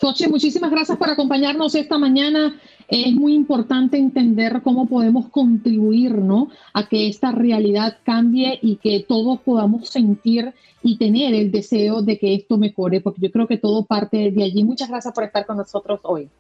Soche, 0.01 0.29
muchísimas 0.29 0.71
gracias 0.71 0.97
por 0.97 1.11
acompañarnos 1.11 1.75
esta 1.75 1.99
mañana 1.99 2.61
es 2.88 3.14
muy 3.14 3.35
importante 3.35 3.98
entender 3.98 4.62
cómo 4.62 4.87
podemos 4.87 5.29
contribuir 5.29 6.12
¿no? 6.12 6.48
a 6.72 6.88
que 6.88 7.09
esta 7.09 7.33
realidad 7.33 7.98
cambie 8.03 8.59
y 8.62 8.77
que 8.77 9.05
todos 9.07 9.40
podamos 9.40 9.88
sentir 9.88 10.55
y 10.83 10.96
tener 10.96 11.35
el 11.35 11.51
deseo 11.51 12.03
de 12.03 12.18
que 12.18 12.35
esto 12.35 12.57
mejore, 12.57 13.01
porque 13.01 13.20
yo 13.20 13.31
creo 13.31 13.46
que 13.46 13.59
todo 13.59 13.85
parte 13.85 14.31
de 14.31 14.42
allí. 14.42 14.64
Muchas 14.64 14.88
gracias 14.88 15.12
por 15.12 15.24
estar 15.24 15.44
con 15.44 15.59
nosotros 15.59 16.01
hoy. 16.03 16.31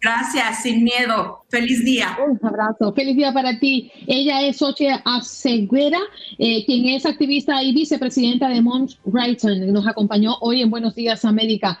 Gracias, 0.00 0.62
sin 0.62 0.84
miedo. 0.84 1.44
Feliz 1.48 1.84
día. 1.84 2.16
Un 2.24 2.38
abrazo. 2.46 2.92
Feliz 2.92 3.16
día 3.16 3.32
para 3.32 3.58
ti. 3.58 3.90
Ella 4.06 4.42
es 4.42 4.58
Soche 4.58 4.90
Aseguera, 5.04 5.98
eh, 6.38 6.64
quien 6.66 6.86
es 6.94 7.04
activista 7.04 7.60
y 7.64 7.72
vicepresidenta 7.72 8.48
de 8.48 8.62
Mons 8.62 8.98
Brighton. 9.04 9.72
Nos 9.72 9.88
acompañó 9.88 10.36
hoy 10.40 10.62
en 10.62 10.70
Buenos 10.70 10.94
Días 10.94 11.24
América. 11.24 11.80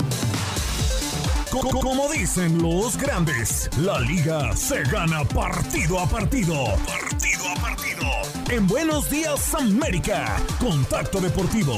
Como 1.51 2.07
dicen 2.07 2.61
los 2.61 2.97
grandes, 2.97 3.69
la 3.77 3.99
liga 3.99 4.55
se 4.55 4.83
gana 4.83 5.25
partido 5.25 5.99
a 5.99 6.07
partido. 6.07 6.53
Partido 6.87 7.43
a 7.45 7.61
partido. 7.61 8.07
En 8.49 8.65
Buenos 8.67 9.09
Días 9.09 9.53
América, 9.53 10.37
Contacto 10.61 11.19
Deportivo. 11.19 11.73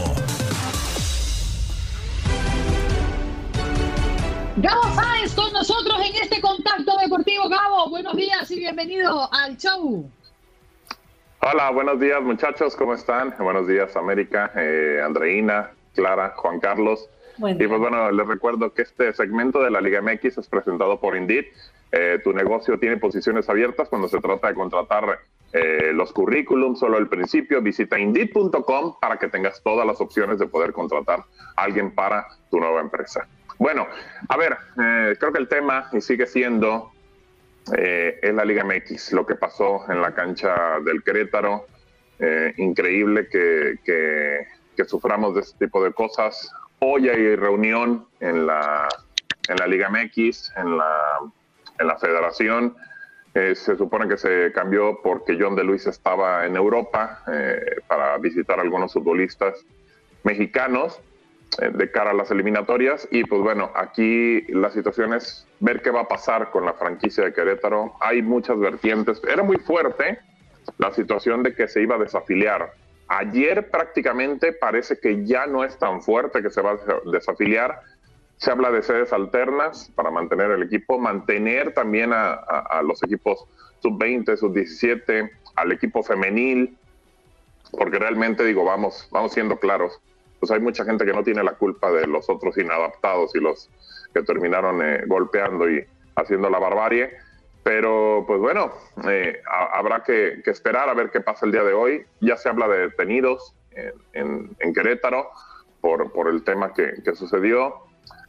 Gabo 4.57 4.83
Sáenz 4.93 5.33
con 5.33 5.51
nosotros 5.53 5.97
en 6.07 6.21
este 6.21 6.39
Contacto 6.39 6.95
Deportivo. 7.01 7.49
Gabo, 7.49 7.89
buenos 7.89 8.15
días 8.15 8.51
y 8.51 8.59
bienvenido 8.59 9.27
al 9.33 9.57
show. 9.57 10.07
Hola, 11.41 11.71
buenos 11.71 11.99
días 11.99 12.21
muchachos, 12.21 12.75
¿cómo 12.75 12.93
están? 12.93 13.33
Buenos 13.39 13.67
días 13.67 13.95
América, 13.95 14.51
eh, 14.55 15.01
Andreina, 15.03 15.71
Clara, 15.95 16.35
Juan 16.37 16.59
Carlos 16.59 17.09
y 17.37 17.67
pues 17.67 17.79
bueno, 17.79 18.11
les 18.11 18.27
recuerdo 18.27 18.73
que 18.73 18.83
este 18.83 19.13
segmento 19.13 19.61
de 19.61 19.71
la 19.71 19.81
Liga 19.81 20.01
MX 20.01 20.37
es 20.37 20.47
presentado 20.47 20.99
por 20.99 21.17
Indeed. 21.17 21.45
Eh, 21.91 22.19
tu 22.23 22.33
negocio 22.33 22.79
tiene 22.79 22.97
posiciones 22.97 23.49
abiertas 23.49 23.89
cuando 23.89 24.07
se 24.07 24.19
trata 24.19 24.47
de 24.47 24.55
contratar 24.55 25.19
eh, 25.51 25.91
los 25.93 26.11
currículums, 26.11 26.79
solo 26.79 26.97
al 26.97 27.07
principio. 27.07 27.61
Visita 27.61 27.99
Indeed.com 27.99 28.95
para 28.99 29.17
que 29.17 29.27
tengas 29.27 29.61
todas 29.63 29.85
las 29.85 29.99
opciones 30.01 30.39
de 30.39 30.47
poder 30.47 30.73
contratar 30.73 31.19
a 31.55 31.63
alguien 31.63 31.91
para 31.91 32.27
tu 32.49 32.59
nueva 32.59 32.81
empresa. 32.81 33.27
Bueno, 33.57 33.87
a 34.27 34.37
ver, 34.37 34.57
eh, 34.81 35.15
creo 35.19 35.31
que 35.31 35.39
el 35.39 35.47
tema 35.47 35.89
y 35.91 36.01
sigue 36.01 36.25
siendo 36.25 36.91
es 37.71 38.33
la 38.33 38.43
Liga 38.43 38.65
MX, 38.65 39.13
lo 39.13 39.25
que 39.25 39.35
pasó 39.35 39.89
en 39.89 40.01
la 40.01 40.13
cancha 40.13 40.81
del 40.83 41.01
Querétaro. 41.01 41.65
increíble 42.57 43.29
que, 43.29 43.79
que, 43.85 44.47
que 44.75 44.83
suframos 44.83 45.33
de 45.35 45.41
este 45.41 45.65
tipo 45.67 45.81
de 45.81 45.93
cosas 45.93 46.51
Hoy 46.85 47.07
hay 47.07 47.37
reunión 47.37 48.07
en 48.19 48.45
la, 48.45 48.89
en 49.47 49.55
la 49.55 49.67
Liga 49.67 49.89
MX, 49.89 50.51
en 50.57 50.77
la, 50.77 51.17
en 51.79 51.87
la 51.87 51.97
federación. 51.97 52.75
Eh, 53.33 53.55
se 53.55 53.77
supone 53.77 54.05
que 54.09 54.17
se 54.17 54.51
cambió 54.51 54.99
porque 55.01 55.37
John 55.39 55.55
de 55.55 55.63
Luis 55.63 55.87
estaba 55.87 56.45
en 56.45 56.57
Europa 56.57 57.23
eh, 57.31 57.77
para 57.87 58.17
visitar 58.17 58.59
a 58.59 58.63
algunos 58.63 58.91
futbolistas 58.91 59.65
mexicanos 60.23 60.99
eh, 61.61 61.69
de 61.73 61.89
cara 61.89 62.11
a 62.11 62.13
las 62.13 62.31
eliminatorias. 62.31 63.07
Y 63.11 63.23
pues 63.23 63.41
bueno, 63.41 63.71
aquí 63.75 64.41
la 64.49 64.69
situación 64.69 65.13
es 65.13 65.47
ver 65.61 65.81
qué 65.81 65.89
va 65.89 66.01
a 66.01 66.07
pasar 66.09 66.51
con 66.51 66.65
la 66.65 66.73
franquicia 66.73 67.23
de 67.23 67.33
Querétaro. 67.33 67.93
Hay 68.01 68.21
muchas 68.21 68.59
vertientes. 68.59 69.21
Era 69.25 69.41
muy 69.41 69.55
fuerte 69.55 70.19
la 70.79 70.91
situación 70.91 71.43
de 71.43 71.55
que 71.55 71.69
se 71.69 71.81
iba 71.81 71.95
a 71.95 71.99
desafiliar 71.99 72.73
Ayer 73.15 73.69
prácticamente 73.69 74.53
parece 74.53 74.97
que 74.97 75.23
ya 75.23 75.45
no 75.45 75.63
es 75.63 75.77
tan 75.77 76.01
fuerte 76.01 76.41
que 76.41 76.49
se 76.49 76.61
va 76.61 76.71
a 76.71 77.11
desafiliar. 77.11 77.81
Se 78.37 78.49
habla 78.49 78.71
de 78.71 78.81
sedes 78.81 79.13
alternas 79.13 79.91
para 79.93 80.09
mantener 80.09 80.49
el 80.49 80.63
equipo, 80.63 80.97
mantener 80.97 81.75
también 81.75 82.11
a, 82.11 82.81
los 82.83 83.03
equipos 83.03 83.45
sub-20, 83.81 84.35
sub-17, 84.35 85.29
al 85.55 85.71
equipo 85.71 86.01
femenil, 86.01 86.75
porque 87.71 87.99
realmente 87.99 88.43
digo, 88.43 88.65
vamos, 88.65 89.07
vamos 89.11 89.31
siendo 89.31 89.59
claros, 89.59 90.01
pues 90.39 90.51
hay 90.51 90.59
mucha 90.59 90.83
gente 90.83 91.05
que 91.05 91.13
no 91.13 91.23
tiene 91.23 91.43
la 91.43 91.53
culpa 91.53 91.91
de 91.91 92.07
los 92.07 92.27
otros 92.31 92.57
inadaptados 92.57 93.35
y 93.35 93.39
los 93.39 93.69
que 94.11 94.23
terminaron 94.23 94.81
eh, 94.81 95.03
golpeando 95.05 95.69
y 95.69 95.85
haciendo 96.15 96.49
la 96.49 96.57
barbarie. 96.57 97.11
Pero 97.63 98.25
pues 98.27 98.39
bueno, 98.39 98.73
eh, 99.07 99.41
habrá 99.73 100.03
que, 100.03 100.41
esperar 100.45 100.89
a 100.89 100.93
ver 100.93 101.11
qué 101.11 101.21
pasa 101.21 101.45
el 101.45 101.51
día 101.51 101.63
de 101.63 101.73
hoy. 101.73 102.05
Ya 102.19 102.35
se 102.37 102.49
habla 102.49 102.67
de 102.67 102.89
detenidos 102.89 103.55
en, 104.13 104.55
Querétaro 104.73 105.29
por, 105.81 106.11
por, 106.11 106.27
el 106.27 106.43
tema 106.43 106.73
que, 106.73 107.01
que, 107.03 107.15
sucedió. 107.15 107.75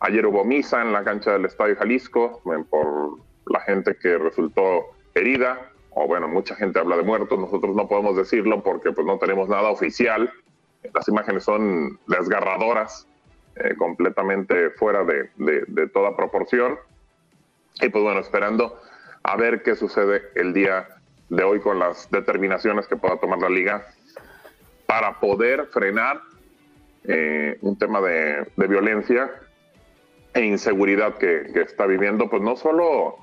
Ayer 0.01 0.27
hubo 0.27 0.45
misa 0.45 0.83
en 0.83 0.93
la 0.93 1.03
cancha 1.03 1.33
del 1.33 1.47
Estadio 1.47 1.77
Jalisco 1.77 2.41
por 2.71 3.19
la 3.47 3.61
gente 3.61 3.97
que 3.97 4.19
resultó 4.19 4.95
herida, 5.15 5.71
o 5.91 6.07
bueno, 6.07 6.29
mucha 6.29 6.57
gente 6.57 6.79
habla 6.79 6.97
de 6.97 7.03
muertos, 7.03 7.39
nosotros 7.39 7.75
no 7.75 7.89
podemos 7.89 8.17
decirlo 8.17 8.63
porque 8.63 8.93
pues 8.93 9.07
no 9.07 9.19
tenemos 9.19 9.49
nada 9.49 9.71
oficial. 9.71 10.33
Las 10.93 11.09
imágenes 11.09 11.45
son 11.45 11.99
desgarradoras, 12.07 13.07
eh, 13.57 13.75
completamente 13.77 14.71
fuera 14.71 15.05
de, 15.05 15.31
de, 15.37 15.89
toda 15.89 16.17
proporción. 16.17 16.77
Y 17.81 17.89
pues 17.89 18.05
bueno, 18.05 18.21
esperando 18.21 18.81
a 19.25 19.37
ver 19.37 19.63
qué 19.63 19.75
sucede 19.75 20.23
el 20.35 20.53
día 20.53 20.87
de 21.31 21.43
hoy 21.43 21.59
con 21.61 21.79
las 21.79 22.11
determinaciones 22.11 22.87
que 22.87 22.97
pueda 22.97 23.17
tomar 23.17 23.41
la 23.41 23.49
liga 23.49 23.87
para 24.87 25.19
poder 25.19 25.67
frenar 25.73 26.21
eh, 27.05 27.57
un 27.63 27.77
tema 27.79 28.01
de, 28.03 28.47
violencia 28.57 29.31
e 30.35 30.45
inseguridad 30.45 31.17
que, 31.17 31.51
está 31.55 31.87
viviendo, 31.87 32.29
pues 32.29 32.43
no 32.43 32.55
solo 32.57 33.17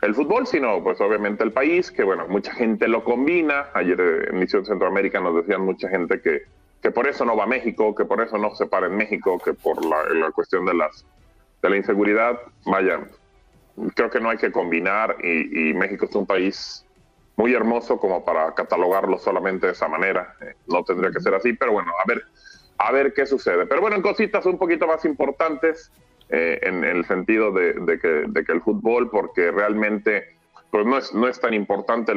el 0.00 0.14
fútbol, 0.14 0.46
sino 0.46 0.82
pues 0.82 1.00
obviamente 1.00 1.44
el 1.44 1.52
país, 1.52 1.90
que 1.90 2.04
bueno, 2.04 2.26
mucha 2.28 2.52
gente 2.54 2.88
lo 2.88 3.04
combina. 3.04 3.66
Ayer 3.74 4.28
en 4.30 4.38
Misión 4.38 4.64
Centroamérica 4.64 5.20
nos 5.20 5.36
decían 5.36 5.62
mucha 5.62 5.88
gente 5.88 6.20
que, 6.20 6.42
que 6.82 6.90
por 6.90 7.06
eso 7.06 7.24
no 7.24 7.36
va 7.36 7.44
a 7.44 7.48
México, 7.48 7.94
que 7.94 8.04
por 8.04 8.20
eso 8.20 8.38
no 8.38 8.54
se 8.54 8.66
para 8.66 8.86
en 8.86 8.96
México, 8.96 9.38
que 9.44 9.52
por 9.52 9.84
la, 9.84 10.30
cuestión 10.30 10.64
de, 10.64 10.74
las, 10.74 11.04
de 11.62 11.70
la 11.70 11.76
inseguridad. 11.76 12.38
Vaya, 12.66 13.00
creo 13.94 14.10
que 14.10 14.20
no 14.20 14.30
hay 14.30 14.38
que 14.38 14.52
combinar 14.52 15.16
y, 15.22 15.74
México 15.74 16.06
es 16.06 16.14
un 16.14 16.26
país 16.26 16.86
muy 17.36 17.52
hermoso 17.52 17.98
como 17.98 18.24
para 18.24 18.54
catalogarlo 18.54 19.18
solamente 19.18 19.66
de 19.66 19.72
esa 19.72 19.88
manera. 19.88 20.36
Eh, 20.40 20.54
no 20.68 20.84
tendría 20.84 21.10
que 21.10 21.20
ser 21.20 21.34
así, 21.34 21.52
pero 21.52 21.72
bueno, 21.72 21.92
a 22.02 22.06
ver, 22.06 22.22
a 22.78 22.92
ver 22.92 23.12
qué 23.12 23.26
sucede. 23.26 23.66
Pero 23.66 23.80
bueno, 23.80 23.96
en 23.96 24.02
cositas 24.02 24.46
un 24.46 24.58
poquito 24.58 24.86
más 24.86 25.04
importantes. 25.04 25.90
Eh, 26.30 26.58
en, 26.62 26.82
el 26.84 27.04
sentido 27.04 27.52
de, 27.52 27.98
que, 28.00 28.52
el 28.52 28.60
fútbol, 28.62 29.10
porque 29.10 29.50
realmente 29.50 30.36
pues 30.70 30.86
no, 30.86 30.96
es, 30.96 31.14
no 31.14 31.28
es 31.28 31.38
tan 31.38 31.52
importante 31.52 32.14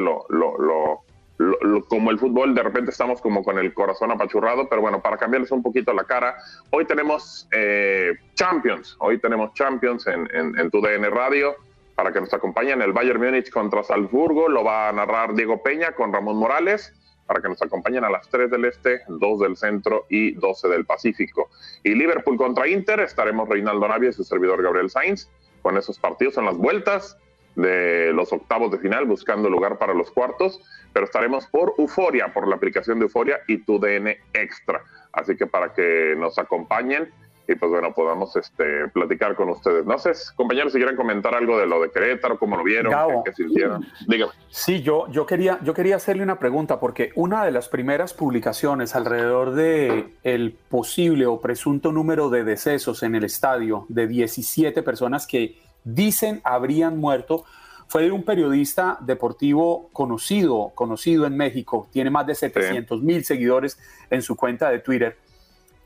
lo, 1.38 1.56
lo, 1.60 1.84
como 1.84 2.10
el 2.10 2.18
fútbol, 2.18 2.54
de 2.54 2.62
repente 2.62 2.90
estamos 2.90 3.20
como 3.20 3.42
con 3.42 3.58
el 3.58 3.72
corazón 3.72 4.10
apachurrado, 4.10 4.68
pero 4.68 4.82
bueno, 4.82 5.00
para 5.00 5.16
cambiarles 5.16 5.50
un 5.52 5.62
poquito 5.62 5.92
la 5.92 6.04
cara, 6.04 6.36
hoy 6.70 6.84
tenemos 6.84 7.48
eh, 7.52 8.12
Champions, 8.34 8.96
hoy 8.98 9.18
tenemos 9.18 9.54
Champions 9.54 10.06
en, 10.06 10.28
en, 10.34 10.58
en 10.58 10.70
tu 10.70 10.80
DN 10.80 11.08
Radio, 11.10 11.54
para 11.94 12.12
que 12.12 12.20
nos 12.20 12.32
acompañen 12.32 12.82
el 12.82 12.92
Bayern 12.92 13.20
Múnich 13.20 13.50
contra 13.50 13.82
Salzburgo, 13.82 14.48
lo 14.48 14.62
va 14.62 14.88
a 14.88 14.92
narrar 14.92 15.34
Diego 15.34 15.62
Peña 15.62 15.92
con 15.92 16.12
Ramón 16.12 16.36
Morales, 16.36 16.92
para 17.26 17.42
que 17.42 17.48
nos 17.48 17.60
acompañen 17.60 18.04
a 18.04 18.10
las 18.10 18.28
3 18.30 18.50
del 18.50 18.64
Este, 18.64 19.02
2 19.06 19.40
del 19.40 19.56
Centro 19.56 20.06
y 20.08 20.32
12 20.32 20.68
del 20.68 20.86
Pacífico. 20.86 21.50
Y 21.84 21.94
Liverpool 21.94 22.38
contra 22.38 22.66
Inter, 22.66 23.00
estaremos 23.00 23.48
Reinaldo 23.48 23.86
Navia 23.86 24.08
y 24.08 24.12
su 24.14 24.24
servidor 24.24 24.62
Gabriel 24.62 24.88
Sainz. 24.88 25.28
Con 25.60 25.76
esos 25.76 25.98
partidos 25.98 26.38
en 26.38 26.46
las 26.46 26.56
vueltas 26.56 27.18
de 27.58 28.12
los 28.12 28.32
octavos 28.32 28.70
de 28.70 28.78
final, 28.78 29.04
buscando 29.04 29.50
lugar 29.50 29.78
para 29.78 29.92
los 29.92 30.10
cuartos, 30.12 30.60
pero 30.92 31.06
estaremos 31.06 31.46
por 31.48 31.74
Euforia, 31.76 32.32
por 32.32 32.46
la 32.46 32.54
aplicación 32.54 33.00
de 33.00 33.06
Euforia 33.06 33.40
y 33.48 33.58
tu 33.58 33.80
DN 33.80 34.16
Extra. 34.32 34.80
Así 35.12 35.36
que 35.36 35.46
para 35.46 35.74
que 35.74 36.14
nos 36.16 36.38
acompañen 36.38 37.12
y 37.48 37.54
pues 37.54 37.72
bueno, 37.72 37.94
podamos 37.94 38.36
este, 38.36 38.88
platicar 38.88 39.34
con 39.34 39.48
ustedes. 39.48 39.84
No 39.86 39.98
sé, 39.98 40.12
compañeros, 40.36 40.70
si 40.70 40.78
quieren 40.78 40.96
comentar 40.96 41.34
algo 41.34 41.58
de 41.58 41.66
lo 41.66 41.80
de 41.80 41.90
Querétaro, 41.90 42.38
cómo 42.38 42.58
lo 42.58 42.62
vieron, 42.62 42.92
qué, 43.24 43.32
sintieron. 43.32 43.86
Dígame. 44.06 44.32
Sí, 44.50 44.82
yo, 44.82 45.08
yo, 45.10 45.24
quería, 45.24 45.58
yo 45.64 45.72
quería 45.72 45.96
hacerle 45.96 46.22
una 46.22 46.38
pregunta, 46.38 46.78
porque 46.78 47.10
una 47.14 47.46
de 47.46 47.50
las 47.50 47.70
primeras 47.70 48.12
publicaciones 48.12 48.94
alrededor 48.94 49.54
de 49.54 50.14
el 50.22 50.52
posible 50.52 51.24
o 51.24 51.40
presunto 51.40 51.90
número 51.90 52.28
de 52.28 52.44
decesos 52.44 53.02
en 53.02 53.14
el 53.14 53.24
estadio 53.24 53.86
de 53.88 54.06
17 54.06 54.82
personas 54.82 55.26
que 55.26 55.56
dicen 55.84 56.40
habrían 56.44 56.98
muerto 56.98 57.44
fue 57.88 58.02
de 58.02 58.12
un 58.12 58.22
periodista 58.22 58.98
deportivo 59.00 59.88
conocido, 59.92 60.72
conocido 60.74 61.26
en 61.26 61.36
México, 61.36 61.88
tiene 61.90 62.10
más 62.10 62.26
de 62.26 62.34
700 62.34 63.02
mil 63.02 63.24
seguidores 63.24 63.78
en 64.10 64.20
su 64.20 64.36
cuenta 64.36 64.70
de 64.70 64.80
Twitter. 64.80 65.16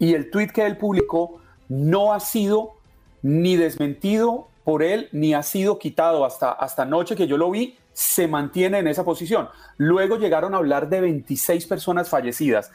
Y 0.01 0.15
el 0.15 0.29
tweet 0.31 0.49
que 0.49 0.67
él 0.67 0.77
publicó 0.77 1.41
no 1.69 2.13
ha 2.13 2.19
sido 2.19 2.75
ni 3.23 3.57
desmentido 3.57 4.49
por 4.65 4.83
él, 4.83 5.09
ni 5.13 5.33
ha 5.33 5.45
sido 5.45 5.79
quitado 5.79 6.25
hasta, 6.25 6.51
hasta 6.51 6.83
anoche 6.83 7.15
que 7.15 7.29
yo 7.29 7.37
lo 7.37 7.51
vi, 7.53 7.79
se 7.93 8.27
mantiene 8.27 8.79
en 8.79 8.89
esa 8.89 9.05
posición. 9.05 9.49
Luego 9.77 10.19
llegaron 10.19 10.55
a 10.55 10.59
hablar 10.59 10.89
de 10.89 11.01
26 11.03 11.67
personas 11.67 12.09
fallecidas. 12.09 12.73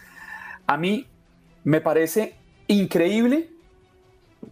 A 0.68 0.78
mí 0.78 1.06
me 1.66 1.82
parece 1.82 2.36
increíble 2.68 3.50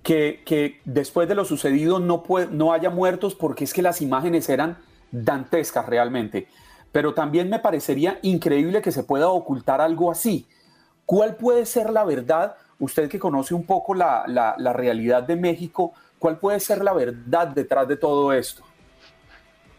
que, 0.04 0.82
después 0.86 1.28
de 1.28 1.36
lo 1.36 1.46
sucedido 1.46 2.00
no, 2.00 2.24
no 2.52 2.74
haya 2.74 2.90
muertos 2.90 3.36
porque 3.36 3.64
es 3.64 3.74
que 3.74 3.82
las 3.82 4.02
imágenes 4.02 4.50
eran 4.50 4.78
dantescas 5.12 5.86
realmente. 5.86 6.48
Pero 6.92 7.14
también 7.14 7.50
me 7.50 7.60
parecería 7.60 8.20
increíble 8.22 8.82
que 8.82 8.92
se 8.92 9.04
pueda 9.04 9.30
ocultar 9.30 9.82
algo 9.82 10.12
así. 10.12 10.48
¿Cuál 11.06 11.36
puede 11.36 11.66
ser 11.66 11.90
la 11.90 12.04
verdad 12.06 12.56
usted 12.80 13.10
que 13.10 13.20
conoce 13.20 13.54
un 13.54 13.66
poco 13.66 13.94
la, 13.94 14.24
la, 14.28 14.74
realidad 14.74 15.24
de 15.24 15.36
México, 15.36 15.94
¿cuál 16.20 16.40
puede 16.40 16.60
ser 16.60 16.84
la 16.84 16.94
verdad 16.94 17.48
detrás 17.48 17.88
de 17.88 17.98
todo 17.98 18.34
esto? 18.34 18.64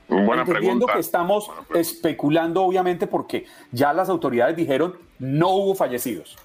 Buena 0.09 0.43
Entendiendo 0.43 0.87
que 0.87 1.01
estamos 1.01 1.51
especulando, 1.75 2.63
obviamente, 2.63 3.07
porque 3.07 3.45
ya 3.73 3.93
las 3.93 4.09
autoridades 4.09 4.57
dijeron 4.57 4.97
no 5.19 5.51
hubo 5.51 5.75
fallecidos. 5.75 6.37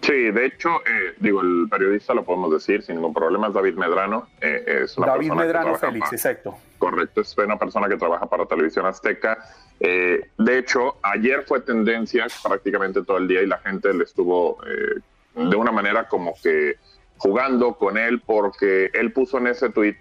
Sí, 0.00 0.30
de 0.30 0.46
hecho, 0.46 0.76
eh, 0.86 1.14
digo, 1.18 1.40
el 1.42 1.66
periodista 1.70 2.14
lo 2.14 2.24
podemos 2.24 2.52
decir 2.52 2.82
sin 2.82 2.96
ningún 2.96 3.12
problema, 3.12 3.48
es 3.48 3.54
David 3.54 3.74
Medrano. 3.74 4.28
Eh, 4.40 4.82
es 4.82 4.96
David 4.96 5.32
Medrano 5.32 5.74
Félix, 5.74 6.12
exacto. 6.12 6.56
Correcto, 6.78 7.20
es 7.20 7.36
una 7.36 7.58
persona 7.58 7.88
que 7.88 7.96
trabaja 7.96 8.26
para 8.26 8.46
Televisión 8.46 8.86
Azteca. 8.86 9.38
Eh, 9.78 10.30
de 10.38 10.58
hecho, 10.58 10.96
ayer 11.02 11.44
fue 11.46 11.60
tendencia 11.60 12.26
prácticamente 12.42 13.02
todo 13.02 13.18
el 13.18 13.28
día 13.28 13.42
y 13.42 13.46
la 13.46 13.58
gente 13.58 13.92
le 13.92 14.04
estuvo 14.04 14.58
de 15.34 15.56
una 15.56 15.70
manera 15.70 16.08
como 16.08 16.34
que 16.42 16.76
jugando 17.20 17.74
con 17.74 17.98
él 17.98 18.22
porque 18.24 18.90
él 18.94 19.12
puso 19.12 19.38
en 19.38 19.48
ese 19.48 19.68
tweet 19.70 19.96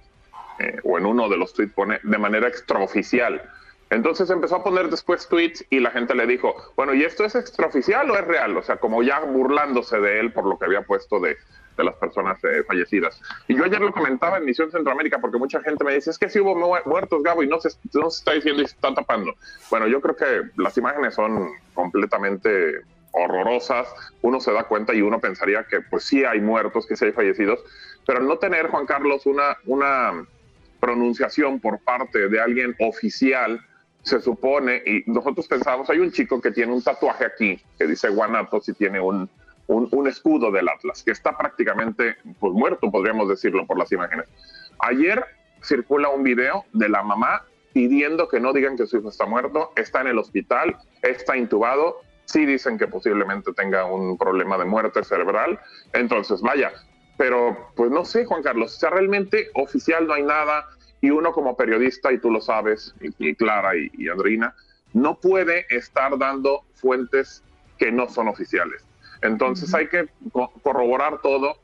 eh, 0.59 0.77
o 0.83 0.97
en 0.97 1.05
uno 1.05 1.29
de 1.29 1.37
los 1.37 1.53
tweets 1.53 1.73
pone 1.73 1.99
de 2.03 2.17
manera 2.17 2.47
extraoficial. 2.47 3.41
Entonces 3.89 4.29
empezó 4.29 4.57
a 4.57 4.63
poner 4.63 4.89
después 4.89 5.27
tweets 5.27 5.65
y 5.69 5.79
la 5.79 5.91
gente 5.91 6.13
le 6.13 6.27
dijo, 6.27 6.55
bueno, 6.75 6.93
¿y 6.93 7.03
esto 7.03 7.25
es 7.25 7.35
extraoficial 7.35 8.09
o 8.11 8.15
es 8.15 8.25
real? 8.25 8.55
O 8.55 8.61
sea, 8.61 8.77
como 8.77 9.01
ya 9.01 9.19
burlándose 9.21 9.99
de 9.99 10.19
él 10.19 10.31
por 10.31 10.45
lo 10.45 10.59
que 10.59 10.65
había 10.65 10.83
puesto 10.83 11.19
de, 11.19 11.37
de 11.79 11.83
las 11.83 11.95
personas 11.95 12.37
eh, 12.43 12.63
fallecidas. 12.67 13.19
Y 13.47 13.55
yo 13.55 13.63
ayer 13.63 13.79
lo 13.79 13.91
comentaba 13.91 14.37
en 14.37 14.45
Misión 14.45 14.69
Centroamérica 14.69 15.19
porque 15.19 15.37
mucha 15.37 15.61
gente 15.61 15.83
me 15.83 15.95
dice, 15.95 16.11
es 16.11 16.19
que 16.19 16.29
si 16.29 16.39
hubo 16.39 16.55
muertos, 16.85 17.23
Gabo, 17.23 17.41
y 17.41 17.47
no 17.47 17.59
se, 17.59 17.69
no 17.93 18.11
se 18.11 18.19
está 18.19 18.33
diciendo 18.33 18.61
y 18.61 18.67
se 18.67 18.75
está 18.75 18.93
tapando. 18.93 19.33
Bueno, 19.71 19.87
yo 19.87 20.01
creo 20.01 20.15
que 20.15 20.61
las 20.61 20.77
imágenes 20.77 21.15
son 21.15 21.49
completamente 21.73 22.81
horrorosas, 23.11 23.87
uno 24.21 24.39
se 24.39 24.51
da 24.51 24.65
cuenta 24.65 24.93
y 24.93 25.01
uno 25.01 25.19
pensaría 25.19 25.63
que 25.63 25.81
pues 25.81 26.03
sí 26.03 26.23
hay 26.25 26.41
muertos, 26.41 26.85
que 26.85 26.95
sí 26.95 27.05
hay 27.05 27.11
fallecidos, 27.11 27.59
pero 28.05 28.19
no 28.19 28.37
tener, 28.37 28.67
Juan 28.67 28.85
Carlos, 28.85 29.25
una, 29.25 29.57
una 29.65 30.25
pronunciación 30.79 31.59
por 31.59 31.79
parte 31.79 32.27
de 32.27 32.39
alguien 32.39 32.75
oficial, 32.79 33.65
se 34.03 34.19
supone, 34.21 34.81
y 34.85 35.03
nosotros 35.05 35.47
pensábamos, 35.47 35.89
hay 35.89 35.99
un 35.99 36.11
chico 36.11 36.41
que 36.41 36.51
tiene 36.51 36.73
un 36.73 36.81
tatuaje 36.81 37.25
aquí, 37.25 37.61
que 37.77 37.87
dice 37.87 38.09
Guanatos 38.09 38.67
y 38.69 38.73
tiene 38.73 38.99
un, 38.99 39.29
un, 39.67 40.07
escudo 40.07 40.51
del 40.51 40.69
Atlas, 40.69 41.03
que 41.03 41.11
está 41.11 41.37
prácticamente 41.37 42.15
pues, 42.39 42.53
muerto, 42.53 42.89
podríamos 42.89 43.29
decirlo 43.29 43.65
por 43.67 43.77
las 43.77 43.91
imágenes. 43.91 44.27
Ayer 44.79 45.23
circula 45.61 46.09
un 46.09 46.23
video 46.23 46.65
de 46.73 46.89
la 46.89 47.03
mamá 47.03 47.43
pidiendo 47.73 48.27
que 48.29 48.39
no 48.39 48.53
digan 48.53 48.77
que 48.77 48.87
su 48.87 48.97
hijo 48.97 49.09
está 49.09 49.25
muerto, 49.25 49.71
está 49.75 50.01
en 50.01 50.07
el 50.07 50.17
hospital, 50.17 50.77
está 51.01 51.37
intubado 51.37 52.01
sí 52.29 52.45
dicen 52.45 52.77
que 52.77 52.87
posiblemente 52.87 53.53
tenga 53.53 53.85
un 53.85 54.17
problema 54.17 54.57
de 54.57 54.65
muerte 54.65 55.03
cerebral. 55.03 55.59
Entonces, 55.93 56.41
vaya, 56.41 56.71
pero 57.17 57.71
pues 57.75 57.89
no 57.89 58.05
sé, 58.05 58.25
Juan 58.25 58.43
Carlos, 58.43 58.75
o 58.75 58.79
sea, 58.79 58.91
realmente 58.91 59.49
oficial 59.55 60.07
no 60.07 60.13
hay 60.13 60.23
nada 60.23 60.65
y 61.01 61.09
uno 61.09 61.31
como 61.31 61.55
periodista, 61.55 62.11
y 62.11 62.19
tú 62.19 62.31
lo 62.31 62.41
sabes, 62.41 62.93
y, 62.99 63.35
Clara 63.35 63.71
y, 63.75 64.07
Andrina, 64.09 64.55
no 64.93 65.15
puede 65.15 65.65
estar 65.69 66.17
dando 66.17 66.63
fuentes 66.75 67.43
que 67.77 67.91
no 67.91 68.09
son 68.09 68.27
oficiales. 68.27 68.85
Entonces 69.21 69.73
hay 69.73 69.87
que 69.87 70.07
corroborar 70.63 71.21
todo 71.21 71.57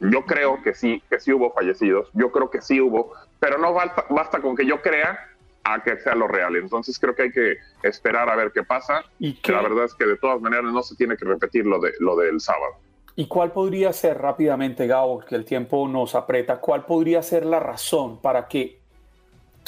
Yo 0.00 0.24
creo 0.26 0.62
que 0.62 0.74
sí, 0.74 1.02
que 1.10 1.18
sí 1.18 1.32
hubo 1.32 1.52
fallecidos, 1.52 2.08
yo 2.12 2.30
creo 2.30 2.50
que 2.50 2.60
sí 2.62 2.80
hubo, 2.80 3.14
pero 3.40 3.58
no 3.58 3.72
basta, 3.72 4.04
basta 4.10 4.40
con 4.40 4.54
que 4.54 4.64
yo 4.64 4.80
crea 4.80 5.18
a 5.64 5.82
que 5.82 5.98
sea 5.98 6.14
lo 6.14 6.28
real. 6.28 6.56
Entonces 6.56 6.98
creo 6.98 7.14
que 7.14 7.22
hay 7.22 7.32
que 7.32 7.56
esperar 7.82 8.28
a 8.30 8.36
ver 8.36 8.52
qué 8.52 8.62
pasa. 8.62 9.04
¿Y 9.18 9.38
La 9.50 9.62
verdad 9.62 9.84
es 9.84 9.94
que 9.94 10.06
de 10.06 10.16
todas 10.16 10.40
maneras 10.40 10.72
no 10.72 10.82
se 10.82 10.94
tiene 10.96 11.16
que 11.16 11.24
repetir 11.24 11.66
lo, 11.66 11.80
de, 11.80 11.92
lo 11.98 12.16
del 12.16 12.40
sábado. 12.40 12.74
¿Y 13.16 13.26
cuál 13.26 13.50
podría 13.50 13.92
ser 13.92 14.18
rápidamente, 14.18 14.86
Gabo, 14.86 15.18
que 15.18 15.34
el 15.34 15.44
tiempo 15.44 15.88
nos 15.88 16.14
aprieta, 16.14 16.60
cuál 16.60 16.86
podría 16.86 17.20
ser 17.20 17.44
la 17.44 17.58
razón 17.58 18.20
para 18.22 18.46
que 18.46 18.77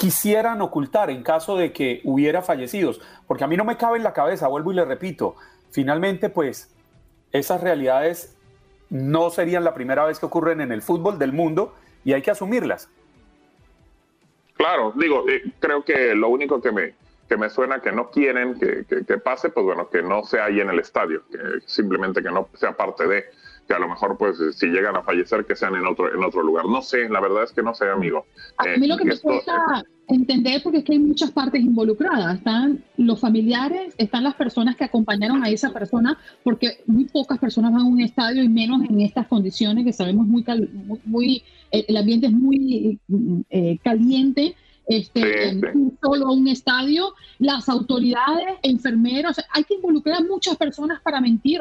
quisieran 0.00 0.62
ocultar 0.62 1.10
en 1.10 1.22
caso 1.22 1.58
de 1.58 1.74
que 1.74 2.00
hubiera 2.04 2.40
fallecidos? 2.40 3.02
Porque 3.26 3.44
a 3.44 3.46
mí 3.46 3.58
no 3.58 3.66
me 3.66 3.76
cabe 3.76 3.98
en 3.98 4.02
la 4.02 4.14
cabeza, 4.14 4.48
vuelvo 4.48 4.72
y 4.72 4.76
le 4.76 4.86
repito, 4.86 5.36
finalmente 5.70 6.30
pues 6.30 6.74
esas 7.32 7.60
realidades 7.60 8.34
no 8.88 9.28
serían 9.28 9.62
la 9.62 9.74
primera 9.74 10.06
vez 10.06 10.18
que 10.18 10.24
ocurren 10.24 10.62
en 10.62 10.72
el 10.72 10.80
fútbol 10.80 11.18
del 11.18 11.34
mundo 11.34 11.74
y 12.02 12.14
hay 12.14 12.22
que 12.22 12.30
asumirlas. 12.30 12.88
Claro, 14.54 14.94
digo, 14.96 15.28
eh, 15.28 15.42
creo 15.58 15.84
que 15.84 16.14
lo 16.14 16.30
único 16.30 16.62
que 16.62 16.72
me, 16.72 16.94
que 17.28 17.36
me 17.36 17.50
suena 17.50 17.80
que 17.80 17.92
no 17.92 18.10
quieren 18.10 18.58
que, 18.58 19.18
pase, 19.18 19.50
pues 19.50 19.66
bueno, 19.66 19.90
que 19.90 20.02
no 20.02 20.24
sea 20.24 20.46
ahí 20.46 20.60
en 20.60 20.70
el 20.70 20.78
estadio, 20.78 21.22
que 21.30 21.38
simplemente 21.66 22.22
que 22.22 22.30
no 22.30 22.48
sea 22.54 22.72
parte 22.72 23.06
de, 23.06 23.26
que 23.66 23.74
a 23.74 23.78
lo 23.78 23.88
mejor 23.88 24.16
pues 24.16 24.36
si 24.54 24.66
llegan 24.66 24.96
a 24.96 25.02
fallecer 25.02 25.44
que 25.44 25.54
sean 25.56 25.74
en 25.74 25.86
otro, 25.86 26.12
en 26.12 26.22
otro 26.22 26.42
lugar. 26.42 26.66
No 26.66 26.82
sé, 26.82 27.08
la 27.08 27.20
verdad 27.20 27.44
es 27.44 27.52
que 27.52 27.62
no 27.62 27.74
sé, 27.74 27.88
amigo. 27.88 28.26
A 28.56 28.64
mí 28.76 28.86
lo 28.86 28.96
que 28.96 29.04
me 29.04 29.18
cuesta 29.18 29.84
entender, 30.08 30.60
porque 30.62 30.78
es 30.78 30.84
que 30.84 30.92
hay 30.92 30.98
muchas 30.98 31.30
partes 31.30 31.60
involucradas, 31.60 32.38
están 32.38 32.82
los 32.96 33.20
familiares, 33.20 33.94
están 33.96 34.24
las 34.24 34.34
personas 34.34 34.76
que 34.76 34.84
acompañaron 34.84 35.44
a 35.44 35.50
esa 35.50 35.72
persona, 35.72 36.18
porque 36.42 36.80
muy 36.86 37.04
pocas 37.04 37.38
personas 37.38 37.72
van 37.72 37.82
a 37.82 37.84
un 37.84 38.00
estadio 38.00 38.42
y 38.42 38.48
menos 38.48 38.82
en 38.88 39.00
estas 39.00 39.28
condiciones 39.28 39.84
que 39.84 39.92
sabemos 39.92 40.26
muy, 40.26 40.44
muy, 41.04 41.44
eh, 41.70 41.84
el 41.86 41.96
ambiente 41.96 42.26
es 42.26 42.32
muy 42.32 42.98
eh, 43.50 43.78
caliente 43.84 44.56
este, 44.90 45.60
solo 46.02 46.32
un 46.32 46.48
estadio, 46.48 47.14
las 47.38 47.68
autoridades, 47.68 48.58
enfermeros, 48.62 49.36
hay 49.52 49.62
que 49.62 49.74
involucrar 49.74 50.16
a 50.16 50.24
muchas 50.24 50.56
personas 50.56 51.00
para 51.00 51.20
mentir. 51.20 51.60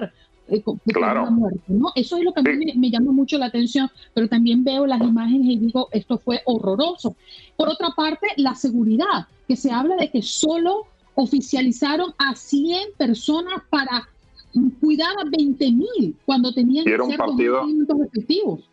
Eh, 0.51 0.63
claro. 0.93 1.29
muerte, 1.31 1.61
¿no? 1.67 1.91
Eso 1.95 2.17
es 2.17 2.23
lo 2.23 2.33
que 2.33 2.39
a 2.39 2.43
mí 2.43 2.73
me, 2.75 2.89
llama 2.89 3.11
mucho 3.11 3.37
la 3.37 3.47
atención, 3.47 3.89
pero 4.13 4.27
también 4.27 4.63
veo 4.63 4.85
las 4.85 5.01
imágenes 5.01 5.47
y 5.47 5.57
digo, 5.57 5.89
esto 5.91 6.17
fue 6.17 6.41
horroroso. 6.45 7.15
Por 7.55 7.69
otra 7.69 7.89
parte, 7.95 8.27
la 8.37 8.55
seguridad, 8.55 9.27
que 9.47 9.55
se 9.55 9.71
habla 9.71 9.95
de 9.95 10.09
que 10.09 10.21
solo 10.21 10.87
oficializaron 11.15 12.13
a 12.17 12.35
100 12.35 12.93
personas 12.97 13.61
para 13.69 14.07
cuidar 14.79 15.11
a 15.21 15.29
20 15.29 15.71
mil 15.71 16.15
cuando 16.25 16.53
tenían 16.53 16.85
que 16.85 16.97
ser 16.97 17.17
partido, 17.17 17.65
efectivos. 18.07 18.69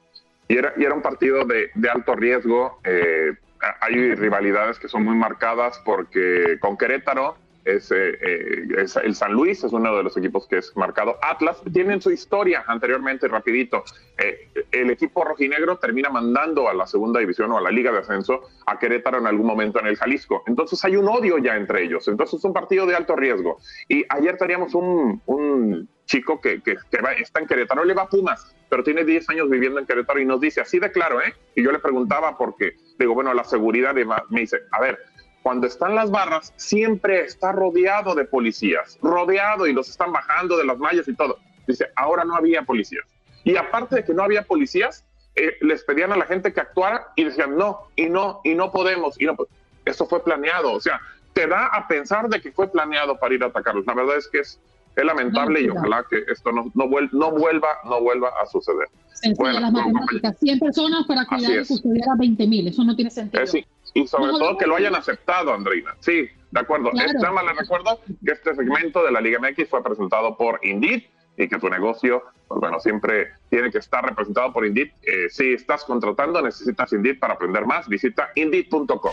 Y 0.49 0.57
era, 0.57 0.73
y 0.79 0.85
era 0.85 0.95
un 0.95 1.03
partido 1.03 1.45
de, 1.45 1.71
de 1.75 1.91
alto 1.91 2.15
riesgo, 2.15 2.79
eh, 2.85 3.33
hay 3.81 4.15
rivalidades 4.15 4.79
que 4.79 4.89
son 4.89 5.05
muy 5.05 5.17
marcadas 5.17 5.81
porque 5.85 6.59
con 6.61 6.77
Querétaro 6.77 7.37
es, 7.67 7.91
eh, 7.91 8.17
eh, 8.21 8.87
el 9.03 9.15
San 9.15 9.33
Luis 9.33 9.63
es 9.65 9.73
uno 9.73 9.97
de 9.97 10.03
los 10.05 10.17
equipos 10.17 10.47
que 10.47 10.59
es 10.59 10.75
marcado. 10.77 11.17
Atlas 11.21 11.61
tienen 11.73 12.01
su 12.01 12.11
historia 12.11 12.65
anteriormente, 12.67 13.27
rapidito. 13.27 13.83
Eh, 14.17 14.49
el 14.71 14.91
equipo 14.91 15.25
rojinegro 15.25 15.77
termina 15.77 16.09
mandando 16.09 16.69
a 16.69 16.75
la 16.75 16.87
segunda 16.87 17.19
división 17.19 17.51
o 17.53 17.59
a 17.59 17.61
la 17.61 17.71
liga 17.71 17.91
de 17.91 17.99
ascenso 17.99 18.43
a 18.67 18.79
Querétaro 18.79 19.19
en 19.19 19.27
algún 19.27 19.47
momento 19.47 19.81
en 19.81 19.89
el 19.89 19.97
Jalisco. 19.97 20.45
Entonces 20.47 20.83
hay 20.85 20.97
un 20.97 21.09
odio 21.09 21.39
ya 21.39 21.57
entre 21.57 21.83
ellos. 21.83 22.07
Entonces 22.07 22.39
es 22.39 22.45
un 22.45 22.53
partido 22.53 22.87
de 22.87 22.95
alto 22.95 23.17
riesgo. 23.17 23.59
Y 23.89 24.05
ayer 24.09 24.37
teníamos 24.37 24.75
un, 24.75 25.21
un 25.27 25.89
chico 26.07 26.41
que, 26.41 26.63
que, 26.63 26.77
está 27.19 27.41
en 27.41 27.47
Querétaro, 27.49 27.85
le 27.85 27.95
va 27.95 28.03
a 28.03 28.09
Pumas, 28.09 28.55
pero 28.69 28.85
tiene 28.85 29.05
10 29.05 29.29
años 29.31 29.51
viviendo 29.51 29.81
en 29.81 29.87
Querétaro 29.87 30.21
y 30.21 30.25
nos 30.25 30.41
dice 30.41 30.61
así 30.61 30.79
de 30.79 30.93
claro, 30.93 31.21
¿eh? 31.21 31.35
Y 31.57 31.65
yo 31.65 31.73
le 31.73 31.81
preguntaba 31.81 32.39
porque, 32.39 32.77
digo, 32.97 33.15
bueno, 33.15 33.35
la 33.35 33.43
seguridad 33.43 33.93
me 34.31 34.41
dice, 34.41 34.59
a 34.71 34.81
ver, 34.81 34.99
cuando 35.47 35.69
están 35.69 35.95
las 35.95 36.11
barras, 36.11 36.53
siempre 36.57 37.21
está 37.21 37.53
rodeado 37.53 38.17
de 38.17 38.25
policías, 38.25 38.99
rodeado 39.01 39.69
y 39.69 39.73
los 39.73 39.89
están 39.89 40.11
bajando 40.11 40.57
de 40.57 40.67
las 40.67 40.77
mallas 40.77 41.07
y 41.07 41.15
todo. 41.15 41.39
Dice, 41.69 41.87
ahora 41.95 42.25
no 42.25 42.35
había 42.35 42.63
policías. 42.63 43.07
Y 43.45 43.57
aparte 43.57 43.95
de 43.95 44.05
que 44.05 44.13
no 44.13 44.25
había 44.25 44.43
policías, 44.43 45.05
eh, 45.37 45.57
les 45.61 45.85
pedían 45.85 46.11
a 46.11 46.17
la 46.17 46.27
gente 46.27 46.53
que 46.53 46.61
actuara 46.61 47.13
y 47.15 47.23
decían, 47.23 47.57
no, 47.57 47.87
y 47.95 48.07
no, 48.09 48.41
y 48.43 48.57
no 48.57 48.73
podemos, 48.73 49.21
y 49.21 49.27
no. 49.27 49.37
Eso 49.85 50.09
fue 50.09 50.25
planeado, 50.25 50.73
o 50.73 50.81
sea, 50.81 51.01
te 51.33 51.47
da 51.47 51.67
a 51.67 51.87
pensar 51.87 52.29
de 52.29 52.41
que 52.41 52.51
fue 52.51 52.67
planeado 52.67 53.17
para 53.17 53.33
ir 53.37 53.45
a 53.45 53.47
atacarlos. 53.47 53.87
La 53.87 53.95
verdad 53.95 54.17
es 54.17 54.27
que 54.27 54.41
es 54.41 54.59
es 54.97 55.05
lamentable 55.05 55.61
y 55.61 55.69
ojalá 55.69 56.05
que 56.09 56.25
esto 56.33 56.51
no, 56.53 56.73
no, 56.75 56.89
vuelva, 56.89 57.11
no, 57.13 57.31
vuelva, 57.31 57.69
no 57.85 58.01
vuelva 58.01 58.31
a 58.43 58.47
suceder. 58.47 58.89
bueno, 59.37 59.61
las 59.61 59.73
matemáticas, 59.73 60.39
100 60.41 60.59
personas 60.59 61.07
para 61.07 61.27
cuidar 61.27 61.63
y 61.63 61.67
custodiar 61.67 62.09
a 62.09 62.17
20 62.19 62.47
mil, 62.47 62.67
eso 62.67 62.83
no 62.83 62.97
tiene 62.97 63.11
sentido. 63.11 63.47
Sí. 63.47 63.65
Y 63.95 64.07
sobre 64.07 64.33
todo 64.33 64.57
que 64.59 64.67
lo 64.67 64.77
hayan 64.77 64.95
aceptado, 64.95 65.53
Andreina. 65.55 65.95
Sí, 66.01 66.29
de 66.51 66.61
acuerdo. 66.61 66.91
Claro. 66.91 67.11
Esta 67.11 67.43
le 67.43 67.53
recuerdo 67.53 68.01
que 68.25 68.33
este 68.33 68.55
segmento 68.55 69.05
de 69.05 69.13
la 69.13 69.21
Liga 69.21 69.39
MX 69.39 69.69
fue 69.69 69.83
presentado 69.83 70.37
por 70.37 70.61
Indeed 70.63 71.03
y 71.39 71.49
que 71.49 71.59
tu 71.59 71.69
negocio, 71.69 72.23
pues 72.49 72.61
bueno, 72.61 72.81
siempre 72.81 73.29
tiene 73.51 73.71
que 73.71 73.79
estar 73.79 74.05
representado 74.05 74.53
por 74.53 74.67
Indeed. 74.67 74.89
Eh, 75.03 75.29
si 75.31 75.53
estás 75.53 75.85
contratando, 75.85 76.41
necesitas 76.41 76.93
Indeed 76.93 77.19
para 77.19 77.35
aprender 77.35 77.67
más, 77.67 77.89
visita 77.89 78.31
indeed.com. 78.35 79.13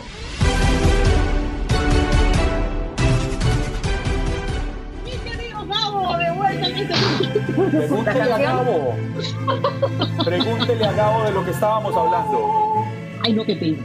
Pregúntele 7.71 8.33
a 8.33 8.37
Gabo. 8.37 8.95
Pregúntele 10.23 10.85
a 10.85 10.91
Gabo 10.93 11.23
de 11.23 11.31
lo 11.31 11.45
que 11.45 11.51
estábamos 11.51 11.95
hablando. 11.95 12.85
Ay, 13.25 13.33
no, 13.33 13.43
qué 13.45 13.55
pena. 13.55 13.77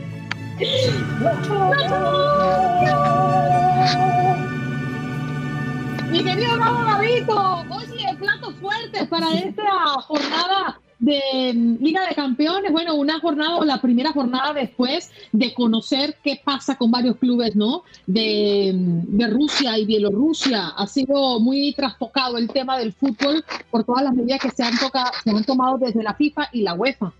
Mi 6.10 6.24
querido 6.24 6.58
Gabo 6.58 6.84
Gabito, 6.84 7.64
oye, 7.70 8.16
plato 8.18 8.52
fuerte 8.60 9.06
para 9.06 9.32
esta 9.34 10.00
jornada 10.02 10.80
de 10.98 11.52
Liga 11.80 12.06
de 12.08 12.14
Campeones, 12.14 12.72
bueno, 12.72 12.94
una 12.94 13.20
jornada 13.20 13.56
o 13.56 13.64
la 13.64 13.80
primera 13.80 14.12
jornada 14.12 14.52
después 14.52 15.12
de 15.32 15.54
conocer 15.54 16.16
qué 16.22 16.40
pasa 16.42 16.76
con 16.76 16.90
varios 16.90 17.16
clubes, 17.16 17.54
¿no? 17.54 17.84
De, 18.06 18.72
de, 18.74 19.26
Rusia 19.28 19.78
y 19.78 19.86
Bielorrusia. 19.86 20.68
Ha 20.76 20.86
sido 20.86 21.38
muy 21.40 21.72
trastocado 21.74 22.36
el 22.36 22.48
tema 22.48 22.78
del 22.78 22.92
fútbol 22.92 23.44
por 23.70 23.84
todas 23.84 24.02
las 24.04 24.14
medidas 24.14 24.40
que 24.40 24.50
se 24.50 24.64
han, 24.64 24.76
toca, 24.78 25.12
se 25.22 25.30
han 25.30 25.44
tomado 25.44 25.78
desde 25.78 26.02
la 26.02 26.14
FIFA 26.14 26.48
y 26.52 26.62
la 26.62 26.74
UEFA. 26.74 27.12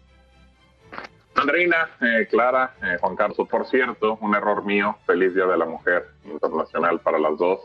Andreina, 1.36 1.88
eh, 2.00 2.26
Clara, 2.28 2.74
eh, 2.82 2.96
Juan 3.00 3.14
Carlos, 3.14 3.46
por 3.48 3.64
cierto, 3.66 4.18
un 4.20 4.34
error 4.34 4.64
mío, 4.64 4.96
feliz 5.06 5.34
Día 5.34 5.46
de 5.46 5.56
la 5.56 5.66
Mujer 5.66 6.08
Internacional 6.24 6.98
para 6.98 7.18
las 7.20 7.38
dos. 7.38 7.60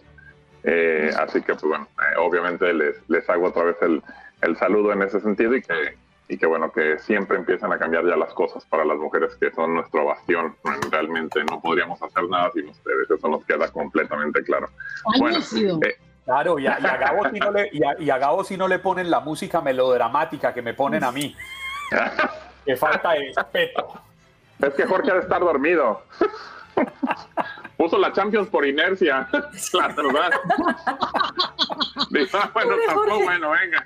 Eh, 0.63 1.09
así 1.17 1.41
que, 1.41 1.53
pues 1.53 1.63
bueno, 1.63 1.87
obviamente 2.19 2.71
les, 2.71 2.97
les 3.09 3.27
hago 3.29 3.47
otra 3.47 3.63
vez 3.63 3.77
el, 3.81 4.01
el 4.41 4.55
saludo 4.57 4.93
en 4.93 5.01
ese 5.01 5.19
sentido 5.19 5.55
y 5.55 5.61
que 5.63 5.97
y 6.27 6.37
que 6.37 6.45
bueno, 6.45 6.71
que 6.71 6.97
siempre 6.99 7.37
empiezan 7.37 7.71
a 7.73 7.77
cambiar 7.77 8.05
ya 8.05 8.15
las 8.15 8.33
cosas 8.33 8.65
para 8.65 8.85
las 8.85 8.97
mujeres 8.97 9.35
que 9.35 9.51
son 9.51 9.73
nuestro 9.75 10.05
bastión. 10.05 10.55
Realmente 10.89 11.43
no 11.43 11.61
podríamos 11.61 12.01
hacer 12.01 12.27
nada 12.29 12.51
sin 12.53 12.69
ustedes, 12.69 13.11
eso 13.11 13.27
nos 13.27 13.43
queda 13.45 13.69
completamente 13.69 14.43
claro. 14.43 14.69
Bueno, 15.19 15.39
eh, 15.39 15.97
claro, 16.25 16.59
y 16.59 16.67
a, 16.67 16.77
Gabo 16.79 17.29
si 17.29 17.39
no 17.39 17.51
le, 17.51 17.69
y, 17.71 18.09
a, 18.09 18.43
si 18.43 18.57
no 18.57 18.67
le 18.67 18.79
ponen 18.79 19.11
la 19.11 19.19
música 19.19 19.61
melodramática 19.61 20.53
que 20.53 20.61
me 20.61 20.73
ponen 20.73 21.03
a 21.03 21.11
mí. 21.11 21.35
que 22.65 22.75
falta 22.77 23.11
de 23.11 23.33
respeto. 23.35 23.93
Es 24.59 24.73
que 24.75 24.85
Jorge 24.85 25.11
ha 25.11 25.15
de 25.15 25.19
estar 25.21 25.41
dormido. 25.41 26.03
Puso 27.77 27.97
la 27.97 28.13
Champions 28.13 28.47
por 28.47 28.65
inercia, 28.65 29.27
la 29.73 29.87
verdad. 29.89 30.31
Dijo, 32.09 32.37
ah, 32.41 32.49
bueno, 32.53 32.75
tampoco, 32.87 33.23
bueno, 33.23 33.51
venga. 33.51 33.85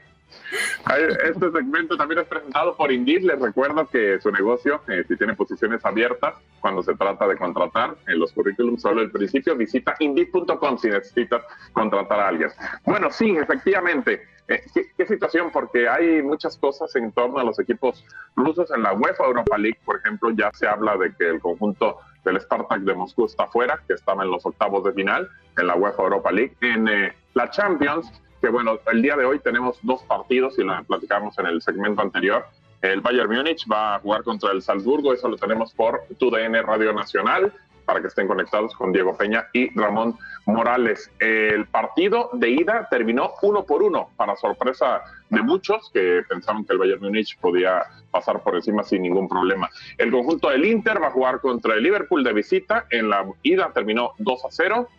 Este 1.24 1.52
segmento 1.52 1.98
también 1.98 2.22
es 2.22 2.28
presentado 2.28 2.76
por 2.76 2.92
Indeed. 2.92 3.24
Les 3.24 3.40
recuerdo 3.40 3.88
que 3.88 4.20
su 4.22 4.32
negocio, 4.32 4.82
eh, 4.88 5.04
si 5.08 5.18
tiene 5.18 5.34
posiciones 5.34 5.84
abiertas, 5.84 6.36
cuando 6.60 6.82
se 6.82 6.96
trata 6.96 7.28
de 7.28 7.38
contratar 7.38 7.96
en 8.08 8.20
los 8.20 8.32
currículums 8.32 8.82
solo 8.82 9.02
el 9.02 9.12
principio, 9.12 9.56
visita 9.56 9.96
Indeed.com 10.00 10.78
si 10.78 10.90
necesitas 10.90 11.44
contratar 11.74 12.20
a 12.20 12.28
alguien. 12.30 12.50
Bueno, 12.86 13.12
sí, 13.12 13.36
efectivamente. 13.36 14.22
Eh, 14.48 14.64
¿qué, 14.98 15.06
situación? 15.06 15.52
Porque 15.52 15.90
hay 15.90 16.22
muchas 16.22 16.58
cosas 16.58 16.96
en 16.96 17.12
torno 17.12 17.40
a 17.40 17.44
los 17.44 17.60
equipos 17.60 18.06
rusos 18.36 18.72
en 18.72 18.82
la 18.82 18.94
UEFA 18.94 19.26
Europa 19.26 19.58
League, 19.58 19.80
por 19.84 19.98
ejemplo, 19.98 20.30
ya 20.32 20.52
se 20.54 20.66
habla 20.68 20.96
de 20.96 21.14
que 21.16 21.28
el 21.28 21.42
conjunto 21.42 21.98
del 22.24 22.40
Spartak 22.40 22.82
de 22.82 22.94
Moscú 22.94 23.26
está 23.26 23.48
fuera, 23.48 23.82
que 23.88 23.94
estaba 23.94 24.24
en 24.24 24.32
los 24.32 24.46
octavos 24.46 24.86
de 24.86 24.94
final 24.94 25.30
en 25.58 25.68
la 25.68 25.76
UEFA 25.76 26.04
Europa 26.04 26.32
League. 26.32 26.56
En 26.62 26.88
eh, 26.88 27.14
la 27.34 27.50
Champions, 27.50 28.10
que 28.42 28.50
bueno, 28.50 28.80
el 28.92 29.02
día 29.02 29.16
de 29.16 29.26
hoy 29.26 29.40
tenemos 29.40 29.78
dos 29.82 30.04
partidos 30.04 30.58
y 30.60 30.64
lo 30.64 30.84
platicamos 30.84 31.38
en 31.40 31.48
el 31.48 31.62
segmento 31.62 32.02
anterior. 32.02 32.46
El 32.82 33.02
Bayern 33.02 33.34
Múnich 33.34 33.66
va 33.72 33.96
a 33.96 34.00
jugar 34.00 34.24
contra 34.24 34.52
el 34.52 34.62
Salzburgo, 34.62 35.14
eso 35.14 35.28
lo 35.28 35.38
tenemos 35.38 35.74
por 35.74 36.04
TUDN 36.20 36.54
Radio 36.64 36.94
Nacional. 36.94 37.52
para 37.86 38.02
que 38.02 38.08
estén 38.08 38.28
conectados 38.28 38.76
con 38.76 38.92
Diego 38.92 39.16
Peña 39.16 39.48
y 39.54 39.70
Ramón 39.80 40.18
Morales. 40.46 41.10
El 41.20 41.68
partido 41.68 42.30
de 42.34 42.50
ida 42.50 42.86
terminó 42.92 43.32
uno 43.42 43.64
por 43.64 43.82
uno, 43.82 44.10
para 44.18 44.36
sorpresa 44.36 45.04
de 45.30 45.42
muchos 45.42 45.90
que 45.94 46.22
pensaban 46.28 46.66
que 46.66 46.74
el 46.74 46.80
Bayern 46.80 47.00
Múnich 47.00 47.40
podía 47.40 47.84
pasar 48.12 48.44
por 48.44 48.56
encima 48.56 48.84
sin 48.84 49.04
ningún 49.04 49.30
problema. 49.30 49.70
El 49.98 50.12
conjunto 50.12 50.50
del 50.50 50.66
Inter 50.66 51.02
va 51.02 51.08
a 51.08 51.12
jugar 51.12 51.40
contra 51.40 51.76
el 51.76 51.84
Liverpool 51.84 52.26
de 52.26 52.34
visita. 52.34 52.88
En 52.90 53.10
la 53.10 53.26
ida 53.42 53.72
terminó 53.74 54.12
2 54.18 54.44
a 54.44 54.48
0 54.52 54.90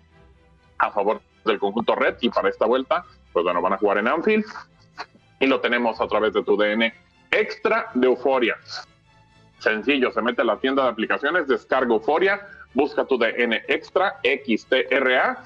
a 0.79 0.91
favor 0.91 1.21
del 1.45 1.59
conjunto 1.59 1.95
Red 1.95 2.17
y 2.21 2.31
para 2.31 2.49
esta 2.49 2.67
vuelta, 2.67 3.05
pues 3.33 3.45
bueno, 3.45 3.61
van 3.63 3.75
a 3.75 3.79
jugar 3.79 3.99
en 3.99 4.09
Anfield 4.09 4.45
y 5.41 5.47
lo 5.47 5.61
tenemos 5.61 6.01
a 6.01 6.07
través 6.07 6.33
de 6.33 6.43
tu 6.43 6.57
DN 6.57 6.93
extra 7.31 7.91
de 7.95 8.07
Euforia. 8.07 8.57
Sencillo, 9.59 10.13
se 10.13 10.23
mete 10.23 10.43
a 10.43 10.45
la 10.45 10.59
tienda 10.59 10.85
de 10.85 10.91
aplicaciones, 10.91 11.49
descarga 11.49 11.93
Euforia, 11.93 12.47
busca 12.75 13.05
tu 13.05 13.19
DN 13.19 13.63
extra 13.69 14.21
XTRA 14.23 15.43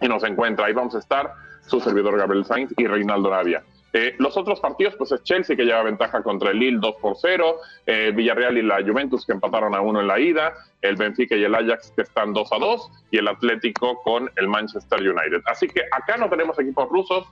y 0.00 0.08
nos 0.08 0.24
encuentra. 0.24 0.66
Ahí 0.66 0.72
vamos 0.72 0.94
a 0.94 0.98
estar 0.98 1.34
su 1.66 1.80
servidor 1.80 2.18
Gabriel 2.18 2.44
Sainz 2.44 2.72
y 2.76 2.86
Reinaldo 2.86 3.30
Navia. 3.30 3.62
Eh, 3.94 4.14
los 4.18 4.36
otros 4.38 4.58
partidos, 4.60 4.94
pues 4.96 5.12
es 5.12 5.22
Chelsea 5.22 5.54
que 5.54 5.64
lleva 5.64 5.82
ventaja 5.82 6.22
contra 6.22 6.50
el 6.50 6.58
Lille 6.58 6.78
2 6.80 6.94
por 6.96 7.14
0, 7.16 7.58
eh, 7.86 8.10
Villarreal 8.14 8.56
y 8.56 8.62
la 8.62 8.82
Juventus 8.82 9.26
que 9.26 9.32
empataron 9.32 9.74
a 9.74 9.82
uno 9.82 10.00
en 10.00 10.06
la 10.06 10.18
ida, 10.18 10.54
el 10.80 10.96
Benfica 10.96 11.36
y 11.36 11.44
el 11.44 11.54
Ajax 11.54 11.92
que 11.94 12.02
están 12.02 12.32
2 12.32 12.52
a 12.52 12.58
2 12.58 12.90
y 13.10 13.18
el 13.18 13.28
Atlético 13.28 14.00
con 14.02 14.30
el 14.36 14.48
Manchester 14.48 15.00
United. 15.00 15.42
Así 15.44 15.68
que 15.68 15.82
acá 15.90 16.16
no 16.16 16.30
tenemos 16.30 16.58
equipos 16.58 16.88
rusos. 16.88 17.26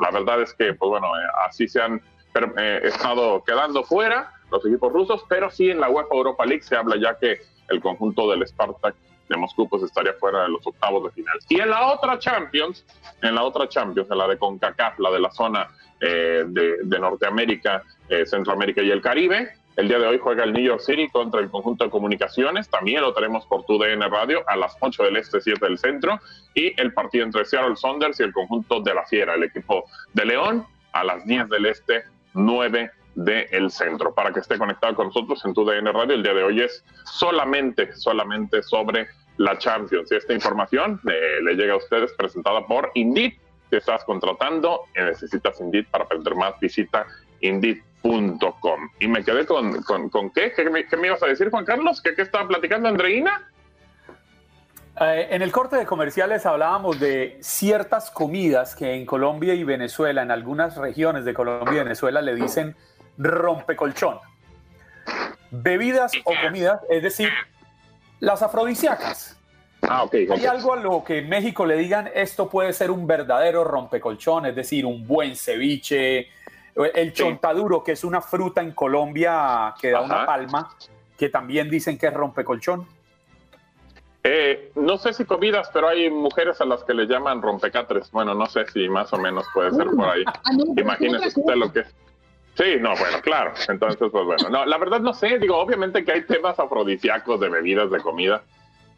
La 0.00 0.10
verdad 0.10 0.40
es 0.40 0.54
que, 0.54 0.72
pues 0.72 0.88
bueno, 0.88 1.06
eh, 1.08 1.26
así 1.46 1.68
se 1.68 1.82
han 1.82 2.00
estado 2.82 3.44
quedando 3.44 3.84
fuera 3.84 4.32
los 4.50 4.64
equipos 4.64 4.90
rusos, 4.90 5.22
pero 5.28 5.50
sí 5.50 5.70
en 5.70 5.80
la 5.80 5.90
UEFA 5.90 6.14
Europa 6.14 6.46
League 6.46 6.62
se 6.62 6.74
habla 6.74 6.96
ya 6.96 7.18
que 7.18 7.42
el 7.68 7.80
conjunto 7.82 8.30
del 8.30 8.46
Spartak 8.46 8.94
de 9.32 9.38
Moscú 9.38 9.68
pues 9.68 9.82
estaría 9.82 10.12
fuera 10.14 10.42
de 10.42 10.48
los 10.50 10.66
octavos 10.66 11.04
de 11.04 11.10
final. 11.10 11.38
Y 11.48 11.60
en 11.60 11.70
la 11.70 11.92
otra 11.92 12.18
Champions, 12.18 12.84
en 13.20 13.34
la 13.34 13.42
otra 13.42 13.68
Champions, 13.68 14.10
en 14.10 14.18
la 14.18 14.28
de 14.28 14.38
CONCACAF, 14.38 14.98
la 14.98 15.10
de 15.10 15.20
la 15.20 15.30
zona 15.30 15.68
eh, 16.00 16.44
de, 16.46 16.98
Norteamérica, 16.98 17.82
eh, 18.08 18.26
Centroamérica 18.26 18.82
y 18.82 18.90
el 18.90 19.00
Caribe, 19.00 19.52
el 19.76 19.88
día 19.88 19.98
de 19.98 20.06
hoy 20.06 20.18
juega 20.18 20.44
el 20.44 20.52
New 20.52 20.62
York 20.62 20.80
City 20.80 21.08
contra 21.08 21.40
el 21.40 21.50
conjunto 21.50 21.84
de 21.84 21.90
comunicaciones. 21.90 22.68
También 22.68 23.00
lo 23.00 23.14
tenemos 23.14 23.46
por 23.46 23.64
tu 23.64 23.78
DN 23.78 24.06
Radio 24.08 24.42
a 24.46 24.56
las 24.56 24.76
8 24.78 25.04
del 25.04 25.16
este, 25.16 25.40
7 25.40 25.64
del 25.64 25.78
centro. 25.78 26.20
Y 26.54 26.78
el 26.78 26.92
partido 26.92 27.24
entre 27.24 27.44
Seattle 27.46 27.76
Saunders 27.76 28.20
y 28.20 28.22
el 28.22 28.32
conjunto 28.32 28.80
de 28.80 28.94
la 28.94 29.06
Fiera, 29.06 29.34
el 29.34 29.44
equipo 29.44 29.84
de 30.12 30.26
León, 30.26 30.66
a 30.92 31.04
las 31.04 31.24
10 31.24 31.48
del 31.48 31.66
este, 31.66 32.02
9 32.34 32.90
del 33.14 33.70
centro. 33.70 34.14
Para 34.14 34.30
que 34.30 34.40
esté 34.40 34.58
conectado 34.58 34.94
con 34.94 35.06
nosotros 35.06 35.42
en 35.46 35.54
tu 35.54 35.64
DN 35.64 35.90
Radio, 35.90 36.16
el 36.16 36.22
día 36.22 36.34
de 36.34 36.42
hoy 36.42 36.60
es 36.60 36.84
solamente, 37.04 37.94
solamente 37.94 38.62
sobre 38.62 39.08
la 39.36 39.58
Champions. 39.58 40.10
Y 40.10 40.16
esta 40.16 40.32
información 40.32 41.00
eh, 41.10 41.40
le 41.42 41.54
llega 41.54 41.74
a 41.74 41.76
ustedes 41.76 42.12
presentada 42.14 42.66
por 42.66 42.90
Indeed. 42.94 43.32
Si 43.70 43.76
estás 43.76 44.04
contratando 44.04 44.82
y 44.94 45.02
necesitas 45.02 45.60
Indeed 45.60 45.86
para 45.90 46.04
aprender 46.04 46.34
más, 46.34 46.58
visita 46.60 47.06
indeed.com. 47.40 48.90
Y 49.00 49.08
me 49.08 49.24
quedé 49.24 49.46
con, 49.46 49.82
con, 49.82 50.30
qué? 50.30 50.52
¿Qué 50.52 50.68
me, 50.70 51.06
ibas 51.06 51.22
a 51.22 51.26
decir, 51.26 51.50
Juan 51.50 51.64
Carlos? 51.64 52.00
¿Qué, 52.00 52.14
qué 52.14 52.22
estaba 52.22 52.48
platicando 52.48 52.88
Andreina? 52.88 53.48
Eh, 55.00 55.28
en 55.30 55.42
el 55.42 55.50
corte 55.50 55.76
de 55.76 55.86
comerciales 55.86 56.44
hablábamos 56.44 57.00
de 57.00 57.38
ciertas 57.40 58.10
comidas 58.10 58.76
que 58.76 58.94
en 58.94 59.06
Colombia 59.06 59.54
y 59.54 59.64
Venezuela, 59.64 60.22
en 60.22 60.30
algunas 60.30 60.76
regiones 60.76 61.24
de 61.24 61.34
Colombia 61.34 61.80
y 61.80 61.84
Venezuela, 61.84 62.20
le 62.20 62.34
dicen 62.34 62.76
rompecolchón. 63.16 64.18
Bebidas 65.50 66.12
o 66.24 66.32
comidas, 66.42 66.80
es 66.88 67.02
decir, 67.02 67.30
las 68.22 68.40
afrodisíacas. 68.40 69.36
Ah, 69.82 70.06
¿Hay 70.12 70.46
algo 70.46 70.74
a 70.74 70.76
lo 70.76 71.02
que 71.02 71.18
en 71.18 71.28
México 71.28 71.66
le 71.66 71.76
digan 71.76 72.08
esto 72.14 72.48
puede 72.48 72.72
ser 72.72 72.92
un 72.92 73.04
verdadero 73.04 73.64
rompecolchón, 73.64 74.46
es 74.46 74.54
decir, 74.54 74.86
un 74.86 75.04
buen 75.08 75.34
ceviche, 75.34 76.28
el 76.94 77.12
chontaduro, 77.12 77.82
que 77.82 77.92
es 77.92 78.04
una 78.04 78.20
fruta 78.20 78.60
en 78.60 78.70
Colombia 78.72 79.74
que 79.80 79.90
da 79.90 80.02
una 80.02 80.24
palma, 80.24 80.70
que 81.18 81.30
también 81.30 81.68
dicen 81.68 81.98
que 81.98 82.06
es 82.06 82.14
rompecolchón? 82.14 82.86
Eh, 84.22 84.70
no 84.76 84.98
sé 84.98 85.12
si 85.12 85.24
comidas, 85.24 85.68
pero 85.72 85.88
hay 85.88 86.08
mujeres 86.08 86.60
a 86.60 86.64
las 86.64 86.84
que 86.84 86.94
le 86.94 87.06
llaman 87.06 87.42
rompecatres. 87.42 88.08
Bueno, 88.12 88.34
no 88.34 88.46
sé 88.46 88.68
si 88.72 88.88
más 88.88 89.12
o 89.12 89.18
menos 89.18 89.44
puede 89.52 89.72
ser 89.72 89.88
por 89.96 90.08
ahí. 90.08 90.22
Ah, 90.28 90.52
Imagínese 90.76 91.40
usted 91.40 91.56
lo 91.56 91.72
que 91.72 91.80
es. 91.80 91.94
Sí, 92.54 92.64
no, 92.80 92.90
bueno, 92.96 93.20
claro. 93.22 93.52
Entonces, 93.68 94.08
pues 94.10 94.24
bueno, 94.24 94.48
no, 94.50 94.66
la 94.66 94.78
verdad 94.78 95.00
no 95.00 95.14
sé, 95.14 95.38
digo, 95.38 95.56
obviamente 95.56 96.04
que 96.04 96.12
hay 96.12 96.22
temas 96.24 96.58
afrodisíacos 96.58 97.40
de 97.40 97.48
bebidas, 97.48 97.90
de 97.90 98.00
comida, 98.00 98.42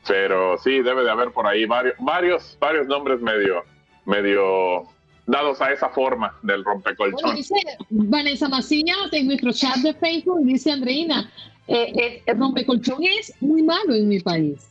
pero 0.07 0.59
sí 0.59 0.81
debe 0.81 1.05
de 1.05 1.11
haber 1.11 1.31
por 1.31 1.47
ahí 1.47 1.65
varios, 1.65 1.95
varios, 2.01 2.57
varios 2.61 2.87
nombres 2.87 3.21
medio, 3.21 3.65
medio 4.07 4.89
dados 5.27 5.61
a 5.61 5.73
esa 5.73 5.89
forma 5.89 6.35
del 6.43 6.65
rompecolchón. 6.65 7.37
dice 7.37 7.55
Vanessa 7.91 8.49
Macías 8.49 9.13
en 9.13 9.27
nuestro 9.27 9.53
chat 9.53 9.77
de 9.77 9.95
Facebook, 9.95 10.45
dice 10.45 10.73
Andreina, 10.73 11.31
eh, 11.67 11.93
eh, 11.97 12.23
el 12.27 12.39
rompecolchón 12.39 13.03
es 13.05 13.35
muy 13.41 13.63
malo 13.63 13.95
en 13.95 14.09
mi 14.09 14.21
país. 14.21 14.69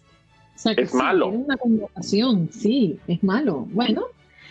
es 0.78 0.94
malo. 0.94 1.30
Es 1.30 1.36
una 1.36 1.58
convocación, 1.58 2.50
sí, 2.52 3.00
es 3.08 3.24
malo. 3.24 3.66
Bueno, 3.72 4.08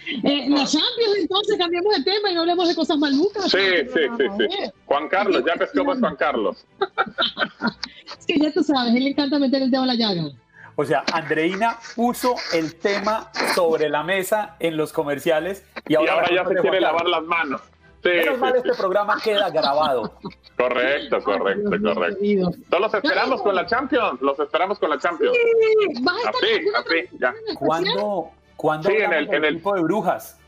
eh, 0.07 0.47
la 0.49 0.65
Champions, 0.65 1.17
entonces 1.19 1.57
cambiamos 1.59 1.97
de 1.97 2.05
tema 2.05 2.31
y 2.31 2.35
no 2.35 2.41
hablemos 2.41 2.69
de 2.69 2.75
cosas 2.75 2.99
malucas. 2.99 3.51
Sí, 3.51 3.59
sí, 3.93 4.01
sí, 4.19 4.25
sí. 4.39 4.71
Juan 4.87 5.09
Carlos, 5.09 5.43
ya 5.47 5.55
ves 5.55 5.71
cómo 5.77 5.93
es 5.93 6.01
Juan 6.01 6.17
Carlos. 6.17 6.67
es 8.19 8.27
que 8.27 8.39
ya 8.39 8.53
tú 8.53 8.63
sabes, 8.63 8.95
él 8.95 9.05
le 9.05 9.11
encanta 9.11 9.39
meter 9.39 9.63
el 9.63 9.71
dedo 9.71 9.83
a 9.83 9.87
la 9.87 9.95
llaga. 9.95 10.31
O 10.77 10.85
sea, 10.85 11.05
Andreina 11.13 11.79
puso 11.95 12.35
el 12.53 12.77
tema 12.77 13.31
sobre 13.55 13.89
la 13.89 14.03
mesa 14.03 14.57
en 14.59 14.77
los 14.77 14.93
comerciales 14.93 15.65
y 15.87 15.95
ahora, 15.95 16.29
ya 16.35 16.47
se 16.47 16.55
quiere 16.57 16.81
lavar 16.81 17.07
las 17.07 17.23
manos. 17.25 17.61
Sí, 18.03 18.09
Menos 18.09 18.39
mal 18.39 18.57
este 18.57 18.75
programa 18.75 19.17
queda 19.23 19.49
grabado. 19.51 20.19
Correcto, 20.57 21.23
correcto, 21.23 21.71
correcto. 21.71 22.51
Todos 22.69 22.83
los 22.83 22.95
esperamos 22.95 23.43
con 23.43 23.55
la 23.55 23.67
Champions, 23.67 24.21
los 24.21 24.39
esperamos 24.41 24.79
con 24.79 24.91
la 24.91 24.99
Champions. 24.99 25.37
Sí, 25.37 26.05
así, 26.27 26.69
así, 26.75 27.17
ya. 27.21 27.33
¿Cuándo, 27.55 28.33
¿Cuándo 28.63 28.89
sí, 28.89 28.95
en 28.95 29.13
el, 29.13 29.29
en 29.29 29.45
el 29.45 29.57
equipo 29.57 29.75
de 29.75 29.83
brujas? 29.83 30.39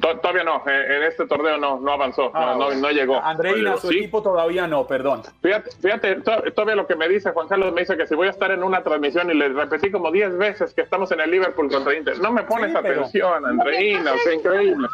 Todavía 0.00 0.42
no, 0.42 0.64
en 0.66 1.04
este 1.04 1.24
torneo 1.26 1.56
no, 1.56 1.78
no 1.78 1.92
avanzó, 1.92 2.32
no, 2.34 2.56
no, 2.56 2.74
no, 2.74 2.90
llegó. 2.90 3.22
Andreina, 3.22 3.76
su 3.76 3.92
equipo 3.92 4.20
todavía 4.20 4.66
no, 4.66 4.84
perdón. 4.84 5.22
Fíjate, 5.40 5.70
fíjate, 5.80 6.16
todavía 6.50 6.74
lo 6.74 6.88
que 6.88 6.96
me 6.96 7.08
dice 7.08 7.30
Juan 7.30 7.46
Carlos, 7.46 7.72
me 7.72 7.82
dice 7.82 7.96
que 7.96 8.08
si 8.08 8.16
voy 8.16 8.26
a 8.26 8.30
estar 8.30 8.50
en 8.50 8.64
una 8.64 8.82
transmisión 8.82 9.30
y 9.30 9.34
le 9.34 9.50
repetí 9.50 9.92
como 9.92 10.10
10 10.10 10.36
veces 10.36 10.74
que 10.74 10.80
estamos 10.80 11.12
en 11.12 11.20
el 11.20 11.30
Liverpool 11.30 11.70
contra 11.70 11.94
Inter, 11.94 12.18
no 12.18 12.32
me 12.32 12.42
pones 12.42 12.74
atención, 12.74 13.46
Andreina, 13.46 14.10
o 14.14 14.32
increíble. 14.32 14.88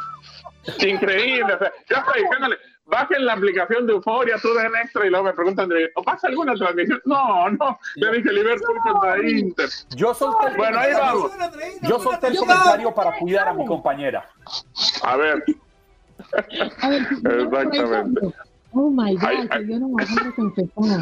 Increíble, 0.87 1.55
o 1.55 1.59
sea, 1.59 1.73
yo 1.89 1.97
estoy 1.97 2.23
diciéndole, 2.23 2.59
bajen 2.91 3.25
la 3.25 3.35
aplicación 3.35 3.87
de 3.87 3.93
Euforia, 3.95 4.37
tú 4.41 4.53
den 4.55 4.73
extra 4.83 5.07
y 5.07 5.11
luego 5.11 5.25
me 5.27 5.33
preguntan, 5.33 5.71
¿o 5.95 6.03
pasa 6.03 6.29
alguna 6.29 6.55
transmisión? 6.55 7.01
No, 7.05 7.51
no, 7.51 7.79
yo 7.97 8.13
dije 8.13 8.33
Liverpool 8.33 8.77
contra 8.83 9.29
Inter. 9.29 9.69
Yo 9.91 10.13
solté 10.15 10.47
el, 10.49 10.57
bueno, 10.57 10.79
ahí 10.79 10.93
vamos. 10.93 11.33
Yo 11.83 12.01
solté 12.01 12.29
el 12.29 12.37
comentario 12.37 12.95
para 12.95 13.19
cuidar 13.19 13.49
a 13.49 13.55
mi 13.55 13.67
compañera. 13.67 14.29
A 15.03 15.17
ver. 15.17 15.45
Exactamente. 17.25 18.35
Oh 18.73 18.89
my 18.89 19.17
God, 19.17 19.49
ahí, 19.51 19.67
yo 19.67 19.81
no 19.81 19.89
me 19.89 20.05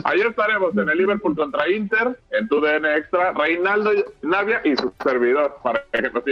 Ahí 0.05 0.21
estaremos 0.21 0.75
en 0.75 0.89
el 0.89 0.99
Liverpool 0.99 1.37
contra 1.37 1.69
Inter, 1.71 2.19
en 2.31 2.49
tu 2.49 2.63
DN 2.63 2.97
Extra, 2.97 3.33
Reinaldo 3.33 3.91
Navia 4.23 4.63
y 4.65 4.75
su 4.75 4.91
servidor 5.03 5.59
para 5.63 5.85
que 5.93 6.03
nos 6.03 6.25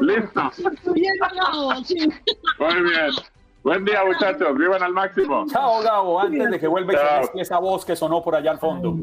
Listo. 0.00 0.52
Muy 2.58 2.82
bien. 2.82 3.10
Buen 3.64 3.82
día, 3.82 4.04
muchachos. 4.04 4.58
Vivan 4.58 4.82
al 4.82 4.92
máximo. 4.92 5.46
Chao, 5.50 5.82
Gabo. 5.82 6.20
Antes 6.20 6.50
de 6.50 6.60
que 6.60 6.66
vuelva 6.66 6.92
esa 7.34 7.58
voz 7.58 7.82
que 7.82 7.96
sonó 7.96 8.22
por 8.22 8.36
allá 8.36 8.50
al 8.50 8.58
fondo. 8.58 8.98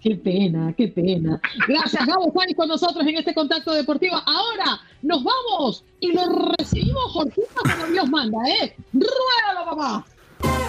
qué 0.00 0.14
pena, 0.14 0.72
qué 0.76 0.86
pena. 0.86 1.40
Gracias, 1.66 2.06
Gabo 2.06 2.30
Juan, 2.30 2.46
con 2.56 2.68
nosotros 2.68 3.04
en 3.04 3.16
este 3.16 3.34
contacto 3.34 3.72
deportivo. 3.72 4.14
Ahora 4.24 4.80
nos 5.02 5.24
vamos 5.24 5.84
y 5.98 6.12
lo 6.12 6.22
recibimos, 6.56 7.02
Jorgito, 7.12 7.48
como 7.62 7.86
Dios 7.92 8.08
manda, 8.08 8.38
¿eh? 8.48 8.76
¡Ruédalo, 8.92 9.76
papá! 9.76 10.04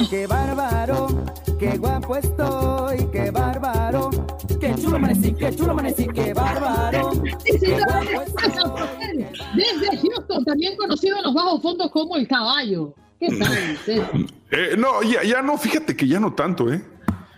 Qué 0.10 0.26
bárbaro, 0.26 1.08
qué 1.60 1.78
guapo 1.78 2.16
estoy, 2.16 3.08
qué 3.12 3.30
bárbaro. 3.30 4.10
Qué 4.60 4.74
chulo 4.82 4.96
amanecí, 4.96 5.34
qué 5.36 5.56
chulo 5.56 5.74
amanecí, 5.74 6.08
qué 6.08 6.34
bárbaro. 6.34 7.12
Desde 9.56 9.98
Houston, 9.98 10.44
también 10.44 10.76
conocido 10.76 11.18
en 11.18 11.24
los 11.24 11.34
bajos 11.36 11.62
fondos 11.62 11.92
como 11.92 12.16
el 12.16 12.28
caballo. 12.28 12.96
¿Qué 13.20 13.30
tal? 13.38 14.28
Eh, 14.52 14.76
no, 14.78 15.02
ya, 15.04 15.24
ya 15.24 15.42
no, 15.42 15.58
fíjate 15.58 15.96
que 15.96 16.08
ya 16.08 16.20
no 16.20 16.34
tanto, 16.34 16.72
¿eh? 16.72 16.82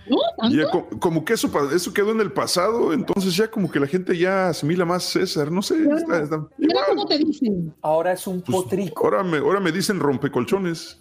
¿No? 0.08 0.18
¿Tanto? 0.38 0.90
como, 1.00 1.24
que 1.24 1.34
eso, 1.34 1.50
eso 1.74 1.94
quedó 1.94 2.12
en 2.12 2.20
el 2.20 2.32
pasado, 2.32 2.94
entonces 2.94 3.36
ya 3.36 3.50
como 3.50 3.72
que 3.72 3.80
la 3.80 3.88
gente 3.88 4.18
ya 4.18 4.50
asimila 4.50 4.86
más 4.86 5.04
César, 5.04 5.52
no 5.52 5.62
sé. 5.62 5.76
Mira 6.58 6.82
cómo 6.88 7.06
te 7.06 7.18
dicen. 7.20 7.74
Ahora 7.82 8.14
es 8.14 8.26
un 8.28 8.42
pues, 8.42 8.58
potrico. 8.58 9.06
Ahora 9.06 9.24
me, 9.24 9.38
ahora 9.38 9.60
me 9.60 9.72
dicen 9.72 10.00
rompecolchones. 10.00 11.00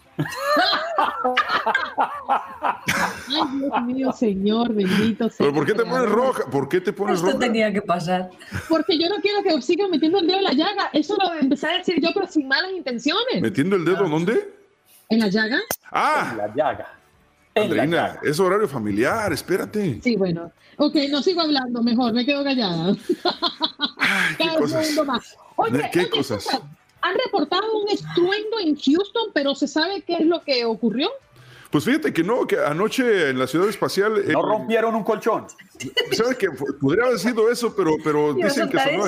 Ay, 3.29 3.59
Dios 3.59 3.83
mío, 3.87 4.12
Señor, 4.12 4.74
bendito 4.74 5.31
¿Pero 5.39 5.55
por 5.55 5.64
qué 5.64 5.74
te 5.74 5.85
pones 5.85 6.09
roja? 6.09 6.51
¿Por 6.51 6.68
qué 6.68 6.81
te 6.81 6.93
pones 6.93 7.16
Esto 7.16 7.29
roja? 7.29 7.39
tenía 7.39 7.72
que 7.72 7.83
pasar. 7.83 8.31
Porque 8.68 8.99
yo 8.99 9.09
no 9.09 9.16
quiero 9.22 9.43
que 9.43 9.62
sigan 9.62 9.91
metiendo 9.91 10.18
el 10.18 10.26
dedo 10.26 10.39
en 10.39 10.45
la 10.45 10.53
llaga. 10.53 10.91
Eso 10.93 11.16
lo 11.16 11.35
empecé 11.35 11.68
a 11.68 11.79
decir 11.79 12.01
yo, 12.01 12.11
pero 12.12 12.26
sin 12.26 12.49
malas 12.49 12.72
intenciones. 12.72 13.41
¿Metiendo 13.41 13.76
el 13.76 13.85
dedo 13.85 14.09
dónde? 14.09 14.58
¿En 15.09 15.21
la 15.21 15.29
llaga? 15.29 15.59
Ah, 15.91 16.35
La 16.37 16.55
llaga. 16.55 16.95
En 17.55 17.75
la 17.75 17.83
Andreina, 17.83 18.21
es 18.23 18.39
horario 18.39 18.69
familiar, 18.69 19.33
espérate. 19.33 20.01
Sí, 20.03 20.17
bueno. 20.17 20.53
Ok, 20.77 20.95
no 21.11 21.23
sigo 21.23 21.41
hablando, 21.41 21.83
mejor, 21.83 22.13
me 22.13 22.25
quedo 22.25 22.45
callada. 22.45 22.95
¿Qué 24.39 24.45
Cada 24.45 24.59
cosas? 24.59 24.87
segundo 24.87 25.13
más. 25.13 25.37
Oye, 25.57 25.91
¿Qué 25.93 26.01
oye, 26.01 26.11
cosas? 26.11 26.47
Han 27.01 27.15
reportado 27.25 27.63
un 27.83 27.89
estruendo 27.89 28.61
en 28.61 28.77
Houston, 28.77 29.31
pero 29.35 29.55
¿se 29.55 29.67
sabe 29.67 30.03
qué 30.03 30.17
es 30.19 30.27
lo 30.27 30.43
que 30.45 30.65
ocurrió? 30.65 31.11
Pues 31.71 31.85
fíjate 31.85 32.13
que 32.13 32.23
no, 32.23 32.47
que 32.47 32.59
anoche 32.59 33.31
en 33.31 33.39
la 33.39 33.47
ciudad 33.47 33.69
espacial. 33.69 34.13
No 34.27 34.41
eh, 34.41 34.43
rompieron 34.43 34.95
un 34.95 35.05
colchón. 35.05 35.47
¿Sabes 36.13 36.37
que 36.39 36.49
Podría 36.81 37.07
haber 37.07 37.19
sido 37.19 37.51
eso, 37.51 37.75
pero, 37.75 37.97
pero 38.05 38.35
dicen 38.35 38.69
que 38.69 38.79
sonó, 38.79 39.05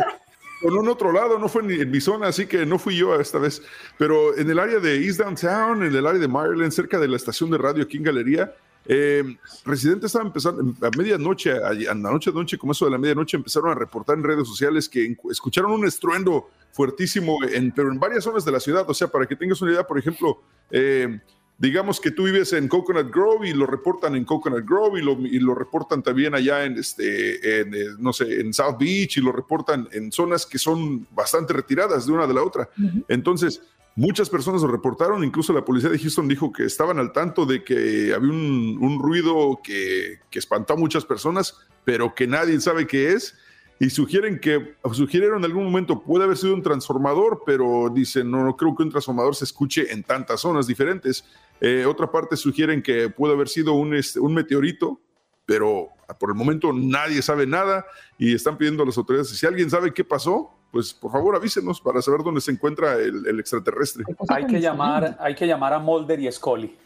sonó 0.61 0.83
en 0.83 0.89
otro 0.89 1.13
lado, 1.13 1.39
no 1.39 1.49
fue 1.49 1.63
en 1.63 1.91
mi 1.91 2.01
zona, 2.01 2.29
así 2.29 2.47
que 2.47 2.67
no 2.67 2.79
fui 2.79 2.97
yo 2.97 3.19
esta 3.19 3.39
vez. 3.39 3.63
Pero 3.99 4.37
en 4.37 4.51
el 4.51 4.59
área 4.59 4.79
de 4.79 5.05
East 5.05 5.21
Downtown, 5.21 5.83
en 5.83 5.95
el 5.95 6.07
área 6.07 6.21
de 6.21 6.29
Maryland, 6.29 6.73
cerca 6.73 6.99
de 6.99 7.09
la 7.09 7.17
estación 7.17 7.51
de 7.51 7.59
radio 7.59 7.85
aquí 7.85 7.97
en 7.97 8.03
Galería, 8.05 8.55
eh, 8.87 9.23
residentes 9.65 10.07
estaban 10.07 10.29
empezando 10.29 10.75
a 10.87 10.91
medianoche, 10.97 11.53
a 11.53 11.73
la 11.73 11.95
noche 11.95 12.31
de 12.31 12.37
noche, 12.37 12.59
como 12.59 12.73
eso 12.73 12.87
de 12.87 12.91
la 12.91 12.99
medianoche, 12.99 13.37
empezaron 13.37 13.71
a 13.71 13.75
reportar 13.75 14.17
en 14.17 14.25
redes 14.25 14.49
sociales 14.49 14.89
que 14.89 15.17
escucharon 15.31 15.73
un 15.73 15.87
estruendo 15.87 16.49
fuertísimo, 16.73 17.39
en, 17.45 17.73
pero 17.73 17.91
en 17.91 18.01
varias 18.01 18.25
zonas 18.25 18.45
de 18.45 18.53
la 18.53 18.61
ciudad. 18.61 18.89
O 18.89 18.95
sea, 18.95 19.09
para 19.09 19.27
que 19.27 19.37
tengas 19.37 19.61
una 19.63 19.73
idea, 19.73 19.87
por 19.87 19.99
ejemplo, 19.99 20.41
eh, 20.71 21.21
digamos 21.61 22.01
que 22.01 22.11
tú 22.11 22.25
vives 22.25 22.55
en 22.55 22.69
Coconut 22.69 23.15
Grove 23.15 23.51
y 23.51 23.53
lo 23.53 23.67
reportan 23.67 24.17
en 24.17 24.25
Coconut 24.25 24.65
Grove 24.67 24.99
y 24.99 25.05
lo, 25.05 25.13
y 25.21 25.39
lo 25.39 25.55
reportan 25.55 26.03
también 26.03 26.35
allá 26.35 26.65
en, 26.65 26.79
este, 26.79 27.61
en, 27.61 27.75
eh, 27.75 27.85
no 27.99 28.15
sé, 28.15 28.41
en 28.41 28.55
South 28.55 28.77
Beach 28.81 29.19
y 29.19 29.21
lo 29.21 29.31
reportan 29.31 29.87
en 29.93 30.11
zonas 30.11 30.47
que 30.47 30.59
son 30.59 31.07
bastante 31.15 31.53
retiradas 31.53 32.07
de 32.07 32.13
una 32.13 32.27
de 32.27 32.33
la 32.33 32.43
otra. 32.43 32.71
Entonces, 33.09 33.61
muchas 33.95 34.31
personas 34.31 34.63
lo 34.63 34.69
reportaron, 34.69 35.23
incluso 35.23 35.53
la 35.53 35.63
policía 35.63 35.91
de 35.91 35.99
Houston 35.99 36.29
dijo 36.29 36.51
que 36.51 36.65
estaban 36.65 36.99
al 36.99 37.13
tanto 37.13 37.45
de 37.45 37.63
que 37.63 38.15
había 38.15 38.31
un, 38.31 38.79
un 38.81 38.99
ruido 38.99 39.61
que, 39.63 40.21
que 40.31 40.39
espantó 40.39 40.73
a 40.73 40.77
muchas 40.77 41.05
personas, 41.05 41.59
pero 41.85 42.15
que 42.15 42.27
nadie 42.27 42.59
sabe 42.63 42.87
qué 42.87 43.13
es. 43.13 43.35
Y 43.83 43.89
sugieren 43.89 44.39
que, 44.39 44.75
sugirieron 44.93 45.39
en 45.39 45.47
algún 45.47 45.65
momento 45.65 46.03
puede 46.03 46.25
haber 46.25 46.37
sido 46.37 46.53
un 46.53 46.63
transformador, 46.63 47.43
pero 47.47 47.91
dicen, 47.91 48.31
no, 48.31 48.45
no 48.45 48.55
creo 48.55 48.77
que 48.77 48.83
un 48.83 48.91
transformador 48.91 49.35
se 49.35 49.45
escuche 49.45 49.91
en 49.91 50.05
tantas 50.05 50.43
zonas 50.43 50.67
diferentes. 50.67 51.25
Eh, 51.63 51.87
otra 51.87 52.13
parte 52.13 52.37
sugieren 52.37 52.83
que 52.83 53.09
puede 53.09 53.33
haber 53.33 53.49
sido 53.49 53.73
un, 53.73 53.95
este, 53.95 54.21
un 54.21 54.35
meteorito, 54.35 55.01
pero 55.47 55.89
por 56.19 56.29
el 56.29 56.37
momento 56.37 56.75
nadie 56.75 57.23
sabe 57.23 57.47
nada 57.47 57.87
y 58.19 58.35
están 58.35 58.59
pidiendo 58.59 58.83
a 58.83 58.87
las 58.87 58.99
autoridades, 58.99 59.31
si 59.31 59.47
alguien 59.47 59.71
sabe 59.71 59.95
qué 59.95 60.05
pasó, 60.05 60.51
pues 60.71 60.93
por 60.93 61.11
favor 61.11 61.35
avísenos 61.35 61.81
para 61.81 62.03
saber 62.03 62.23
dónde 62.23 62.43
se 62.43 62.53
encuentra 62.53 62.97
el, 62.97 63.27
el 63.27 63.41
extraterrestre. 63.41 64.05
Hay 64.29 64.47
que 64.47 64.61
llamar, 64.61 65.17
hay 65.19 65.35
que 65.35 65.47
llamar 65.47 65.73
a 65.73 65.79
Mulder 65.79 66.21
y 66.21 66.31
Scully. 66.31 66.77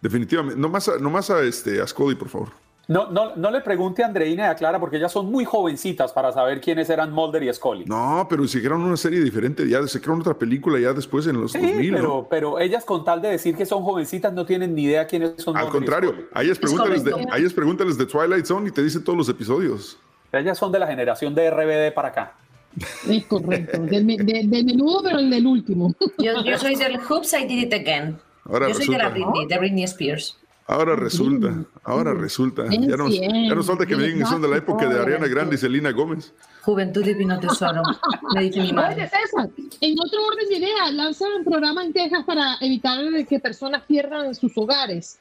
Definitivamente. 0.00 0.60
No 0.60 0.68
más 0.68 0.88
a, 0.88 0.98
no 0.98 1.10
más 1.10 1.30
a, 1.30 1.42
este, 1.42 1.80
a 1.80 1.86
Scully, 1.86 2.16
por 2.16 2.28
favor. 2.28 2.48
No, 2.88 3.10
no, 3.10 3.36
no 3.36 3.50
le 3.50 3.60
pregunte 3.60 4.02
a 4.02 4.06
Andreina 4.06 4.44
y 4.44 4.46
a 4.46 4.54
Clara 4.54 4.80
porque 4.80 4.96
ellas 4.96 5.12
son 5.12 5.30
muy 5.30 5.44
jovencitas 5.44 6.10
para 6.12 6.32
saber 6.32 6.58
quiénes 6.58 6.88
eran 6.88 7.12
Mulder 7.12 7.42
y 7.42 7.52
Scully. 7.52 7.84
No, 7.84 8.26
pero 8.30 8.48
se 8.48 8.60
crearon 8.60 8.80
una 8.82 8.96
serie 8.96 9.20
diferente, 9.20 9.68
ya 9.68 9.86
se 9.86 10.00
crearon 10.00 10.22
otra 10.22 10.32
película 10.32 10.80
ya 10.80 10.94
después 10.94 11.26
en 11.26 11.38
los 11.38 11.52
Sí, 11.52 11.58
2000, 11.60 11.92
pero, 11.94 12.02
¿no? 12.08 12.26
pero 12.30 12.58
ellas 12.58 12.86
con 12.86 13.04
tal 13.04 13.20
de 13.20 13.28
decir 13.28 13.54
que 13.54 13.66
son 13.66 13.82
jovencitas 13.82 14.32
no 14.32 14.46
tienen 14.46 14.74
ni 14.74 14.84
idea 14.84 15.06
quiénes 15.06 15.34
son 15.36 15.54
Al 15.54 15.64
Mulder 15.64 15.78
contrario, 15.80 16.14
a 16.32 16.42
ellas 16.42 16.58
pregúntales, 16.58 17.04
de, 17.04 17.26
a 17.30 17.36
ellas 17.36 17.52
pregúntales 17.52 17.98
de 17.98 18.06
Twilight 18.06 18.46
Zone 18.46 18.68
y 18.68 18.72
te 18.72 18.82
dicen 18.82 19.04
todos 19.04 19.18
los 19.18 19.28
episodios. 19.28 19.98
Ellas 20.32 20.56
son 20.56 20.72
de 20.72 20.78
la 20.78 20.86
generación 20.86 21.34
de 21.34 21.50
RBD 21.50 21.92
para 21.94 22.08
acá. 22.08 22.32
Es 23.06 23.26
correcto. 23.26 23.82
Del, 23.82 24.06
de- 24.06 24.44
del 24.46 24.64
menudo, 24.64 25.02
pero 25.02 25.18
el 25.18 25.28
del 25.28 25.46
último. 25.46 25.94
Yo, 26.18 26.42
yo 26.44 26.56
soy 26.58 26.74
del 26.76 26.98
Hoops, 27.00 27.34
I 27.34 27.44
Did 27.46 27.66
It 27.66 27.72
Again. 27.74 28.18
Ahora 28.44 28.68
yo 28.68 28.74
soy 28.74 28.86
de 28.88 28.96
la. 28.98 29.08
Britney, 29.10 29.46
de 29.46 29.58
Britney 29.58 29.84
Spears. 29.84 30.38
Ahora 30.70 30.94
resulta, 30.96 31.64
ahora 31.82 32.12
resulta. 32.12 32.64
Ya 32.68 32.96
nos, 32.98 33.18
ya 33.18 33.54
nos 33.54 33.66
falta 33.66 33.86
que 33.86 33.96
me 33.96 34.02
digan 34.02 34.18
que 34.18 34.26
son 34.26 34.42
de 34.42 34.48
la 34.48 34.58
época 34.58 34.86
de. 34.86 35.00
Ariana 35.00 35.26
Grande 35.26 35.54
y 35.54 35.58
Selena 35.58 35.92
Gómez. 35.92 36.34
Juventud 36.60 37.02
divino 37.02 37.40
tesoro, 37.40 37.80
me 38.34 38.42
dice 38.42 38.60
mi 38.60 38.74
madre. 38.74 39.10
En 39.80 39.96
otro 39.98 40.26
orden 40.26 40.48
de 40.50 40.56
ideas, 40.58 40.92
lanzan 40.92 41.32
un 41.38 41.44
programa 41.44 41.82
en 41.82 41.94
Texas 41.94 42.22
para 42.26 42.56
evitar 42.60 42.98
que 43.26 43.40
personas 43.40 43.82
pierdan 43.84 44.34
sus 44.34 44.52
hogares. 44.58 45.18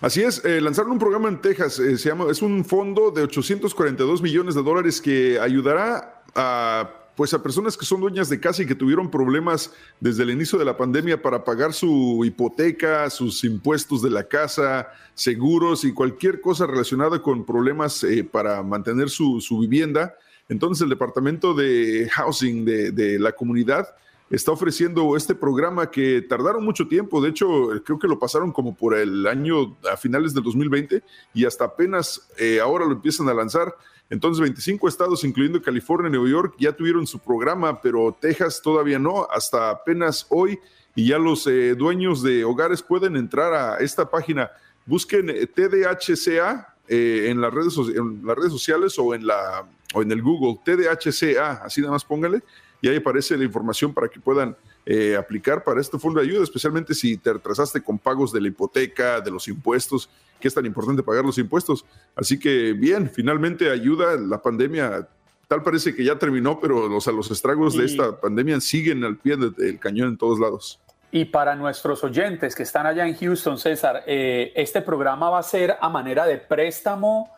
Así 0.00 0.22
es, 0.22 0.42
eh, 0.46 0.62
lanzaron 0.62 0.92
un 0.92 0.98
programa 0.98 1.28
en 1.28 1.42
Texas, 1.42 1.78
eh, 1.78 1.98
se 1.98 2.08
llama, 2.08 2.30
es 2.30 2.40
un 2.40 2.64
fondo 2.64 3.10
de 3.10 3.22
842 3.22 4.22
millones 4.22 4.54
de 4.54 4.62
dólares 4.62 5.02
que 5.02 5.38
ayudará 5.38 6.22
a, 6.34 6.90
pues 7.16 7.32
a 7.32 7.42
personas 7.42 7.76
que 7.76 7.86
son 7.86 8.00
dueñas 8.00 8.28
de 8.28 8.38
casa 8.38 8.62
y 8.62 8.66
que 8.66 8.74
tuvieron 8.74 9.10
problemas 9.10 9.72
desde 10.00 10.22
el 10.22 10.30
inicio 10.30 10.58
de 10.58 10.66
la 10.66 10.76
pandemia 10.76 11.20
para 11.20 11.42
pagar 11.42 11.72
su 11.72 12.22
hipoteca, 12.24 13.08
sus 13.08 13.42
impuestos 13.42 14.02
de 14.02 14.10
la 14.10 14.24
casa, 14.24 14.88
seguros 15.14 15.84
y 15.84 15.92
cualquier 15.92 16.42
cosa 16.42 16.66
relacionada 16.66 17.22
con 17.22 17.46
problemas 17.46 18.04
eh, 18.04 18.22
para 18.22 18.62
mantener 18.62 19.08
su, 19.08 19.40
vivienda. 19.58 20.14
Entonces 20.48 20.82
el 20.82 20.90
Departamento 20.90 21.54
de 21.54 22.08
Housing 22.12 22.64
de, 22.66 22.92
de 22.92 23.18
la 23.18 23.32
comunidad 23.32 23.88
está 24.30 24.52
ofreciendo 24.52 25.16
este 25.16 25.34
programa 25.34 25.90
que 25.90 26.20
tardaron 26.22 26.64
mucho 26.64 26.88
tiempo, 26.88 27.22
de 27.22 27.30
hecho 27.30 27.46
creo 27.84 27.98
que 27.98 28.08
lo 28.08 28.18
pasaron 28.18 28.52
como 28.52 28.74
por 28.74 28.96
el 28.96 29.26
año 29.26 29.76
a 29.90 29.96
finales 29.96 30.34
del 30.34 30.42
2020 30.42 31.02
y 31.32 31.44
hasta 31.44 31.64
apenas 31.64 32.28
eh, 32.38 32.60
ahora 32.60 32.84
lo 32.84 32.92
empiezan 32.92 33.28
a 33.28 33.34
lanzar. 33.34 33.74
Entonces 34.08 34.40
25 34.40 34.88
estados, 34.88 35.24
incluyendo 35.24 35.60
California 35.60 36.08
y 36.08 36.12
Nueva 36.12 36.28
York, 36.28 36.54
ya 36.58 36.72
tuvieron 36.72 37.06
su 37.06 37.18
programa, 37.18 37.80
pero 37.80 38.16
Texas 38.20 38.60
todavía 38.62 38.98
no, 38.98 39.26
hasta 39.30 39.70
apenas 39.70 40.26
hoy 40.30 40.58
y 40.94 41.08
ya 41.08 41.18
los 41.18 41.46
eh, 41.46 41.74
dueños 41.74 42.22
de 42.22 42.44
hogares 42.44 42.82
pueden 42.82 43.16
entrar 43.16 43.52
a 43.52 43.76
esta 43.78 44.08
página. 44.08 44.50
Busquen 44.86 45.28
eh, 45.28 45.46
TDHCA 45.46 46.74
eh, 46.88 47.26
en, 47.28 47.40
las 47.40 47.52
redes, 47.52 47.76
en 47.94 48.24
las 48.24 48.36
redes 48.36 48.52
sociales 48.52 48.98
o 48.98 49.14
en, 49.14 49.26
la, 49.26 49.66
o 49.92 50.02
en 50.02 50.12
el 50.12 50.22
Google, 50.22 50.60
TDHCA, 50.64 51.64
así 51.64 51.80
nada 51.80 51.92
más 51.92 52.04
póngale, 52.04 52.42
y 52.80 52.88
ahí 52.88 52.96
aparece 52.96 53.36
la 53.36 53.44
información 53.44 53.92
para 53.92 54.08
que 54.08 54.20
puedan 54.20 54.56
eh, 54.86 55.16
aplicar 55.16 55.64
para 55.64 55.80
este 55.80 55.98
fondo 55.98 56.20
de 56.20 56.26
ayuda, 56.26 56.44
especialmente 56.44 56.94
si 56.94 57.16
te 57.16 57.32
retrasaste 57.32 57.82
con 57.82 57.98
pagos 57.98 58.32
de 58.32 58.40
la 58.40 58.48
hipoteca, 58.48 59.20
de 59.20 59.30
los 59.32 59.48
impuestos, 59.48 60.08
que 60.40 60.46
es 60.48 60.54
tan 60.54 60.64
importante 60.64 61.02
pagar 61.02 61.24
los 61.24 61.38
impuestos. 61.38 61.84
Así 62.14 62.38
que 62.38 62.72
bien, 62.72 63.10
finalmente 63.10 63.68
ayuda 63.70 64.16
la 64.16 64.40
pandemia. 64.40 65.08
Tal 65.48 65.62
parece 65.62 65.94
que 65.94 66.04
ya 66.04 66.16
terminó, 66.18 66.60
pero 66.60 66.88
los 66.88 67.30
estragos 67.30 67.76
de 67.76 67.84
esta 67.84 68.20
pandemia 68.20 68.60
siguen 68.60 69.02
al 69.04 69.16
pie 69.16 69.36
de- 69.36 69.50
del 69.50 69.78
cañón 69.78 70.08
en 70.10 70.16
todos 70.16 70.38
lados. 70.38 70.80
Y 71.12 71.24
para 71.24 71.54
nuestros 71.54 72.02
oyentes 72.04 72.54
que 72.54 72.64
están 72.64 72.84
allá 72.86 73.06
en 73.06 73.16
Houston, 73.16 73.56
César, 73.58 74.02
eh, 74.06 74.52
este 74.56 74.82
programa 74.82 75.30
va 75.30 75.38
a 75.38 75.42
ser 75.42 75.76
a 75.80 75.88
manera 75.88 76.26
de 76.26 76.36
préstamo, 76.38 77.30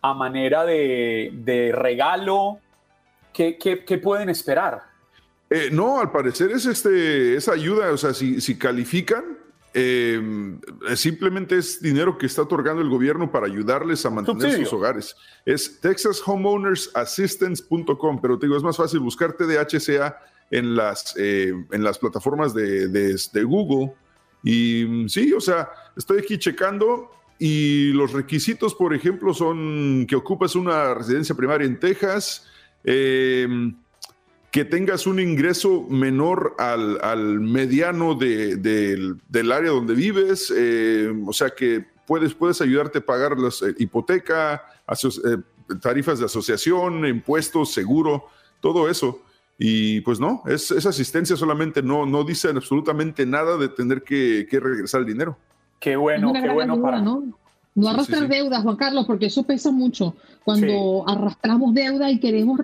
a 0.00 0.14
manera 0.14 0.64
de, 0.64 1.30
de 1.34 1.72
regalo. 1.72 2.58
¿Qué, 3.32 3.58
qué, 3.58 3.84
qué 3.84 3.98
pueden 3.98 4.28
esperar? 4.28 4.82
Eh, 5.50 5.68
no, 5.72 6.00
al 6.00 6.10
parecer 6.10 6.50
es 6.50 6.66
este, 6.66 7.36
esa 7.36 7.52
ayuda, 7.52 7.92
o 7.92 7.96
sea, 7.96 8.12
si, 8.14 8.40
si 8.40 8.56
califican, 8.58 9.38
eh, 9.74 10.20
simplemente 10.96 11.56
es 11.58 11.80
dinero 11.82 12.16
que 12.18 12.26
está 12.26 12.42
otorgando 12.42 12.82
el 12.82 12.88
gobierno 12.88 13.30
para 13.30 13.46
ayudarles 13.46 14.04
a 14.06 14.10
mantener 14.10 14.42
Subsidio. 14.42 14.64
sus 14.66 14.72
hogares. 14.72 15.14
Es 15.44 15.80
texashomownersassistance.com, 15.80 18.20
pero 18.20 18.38
te 18.38 18.46
digo, 18.46 18.56
es 18.56 18.62
más 18.62 18.76
fácil 18.76 19.00
buscar 19.00 19.32
TDHCA 19.34 20.18
en 20.50 20.76
las, 20.76 21.14
eh, 21.18 21.52
en 21.72 21.82
las 21.84 21.98
plataformas 21.98 22.54
de, 22.54 22.88
de- 22.88 23.16
de 23.32 23.44
Google. 23.44 23.92
Y 24.42 24.84
mm, 24.84 25.08
sí, 25.08 25.32
o 25.32 25.40
sea, 25.40 25.68
estoy 25.96 26.18
aquí 26.20 26.38
checando 26.38 27.10
y 27.38 27.92
los 27.92 28.12
requisitos, 28.12 28.74
por 28.74 28.94
ejemplo, 28.94 29.34
son 29.34 30.06
que 30.08 30.16
ocupas 30.16 30.56
una 30.56 30.94
residencia 30.94 31.34
primaria 31.34 31.66
en 31.66 31.78
Texas, 31.78 32.46
eh, 32.84 33.46
que 34.56 34.64
tengas 34.64 35.06
un 35.06 35.20
ingreso 35.20 35.82
menor 35.90 36.54
al, 36.58 36.98
al 37.02 37.40
mediano 37.40 38.14
de- 38.14 38.56
del, 38.56 39.20
del 39.28 39.52
área 39.52 39.70
donde 39.70 39.92
vives, 39.92 40.50
eh, 40.56 41.12
o 41.26 41.32
sea 41.34 41.50
que 41.50 41.84
puedes, 42.06 42.32
puedes 42.32 42.62
ayudarte 42.62 43.00
a 43.00 43.00
pagar 43.04 43.38
la 43.38 43.50
hipoteca, 43.76 44.62
aso- 44.86 45.10
eh, 45.30 45.42
tarifas 45.82 46.20
de 46.20 46.24
asociación, 46.24 47.04
impuestos, 47.06 47.74
seguro, 47.74 48.28
todo 48.62 48.88
eso. 48.88 49.20
Y 49.58 50.00
pues 50.00 50.18
no, 50.20 50.42
es, 50.46 50.70
es 50.70 50.86
asistencia 50.86 51.36
solamente, 51.36 51.82
no, 51.82 52.06
no 52.06 52.24
dice 52.24 52.48
absolutamente 52.48 53.26
nada 53.26 53.58
de 53.58 53.68
tener 53.68 54.04
que, 54.04 54.46
que 54.50 54.58
regresar 54.58 55.02
el 55.02 55.06
dinero. 55.06 55.36
Qué 55.78 55.96
bueno, 55.96 56.32
qué 56.32 56.48
bueno 56.48 56.72
ayuda, 56.72 56.82
para, 56.82 57.02
¿no? 57.02 57.24
No 57.76 57.90
arrastrar 57.90 58.26
deudas, 58.26 58.62
Juan 58.62 58.76
Carlos, 58.76 59.04
porque 59.06 59.26
eso 59.26 59.42
pesa 59.42 59.70
mucho. 59.70 60.16
Cuando 60.44 61.04
arrastramos 61.06 61.74
deuda 61.74 62.10
y 62.10 62.18
queremos 62.18 62.60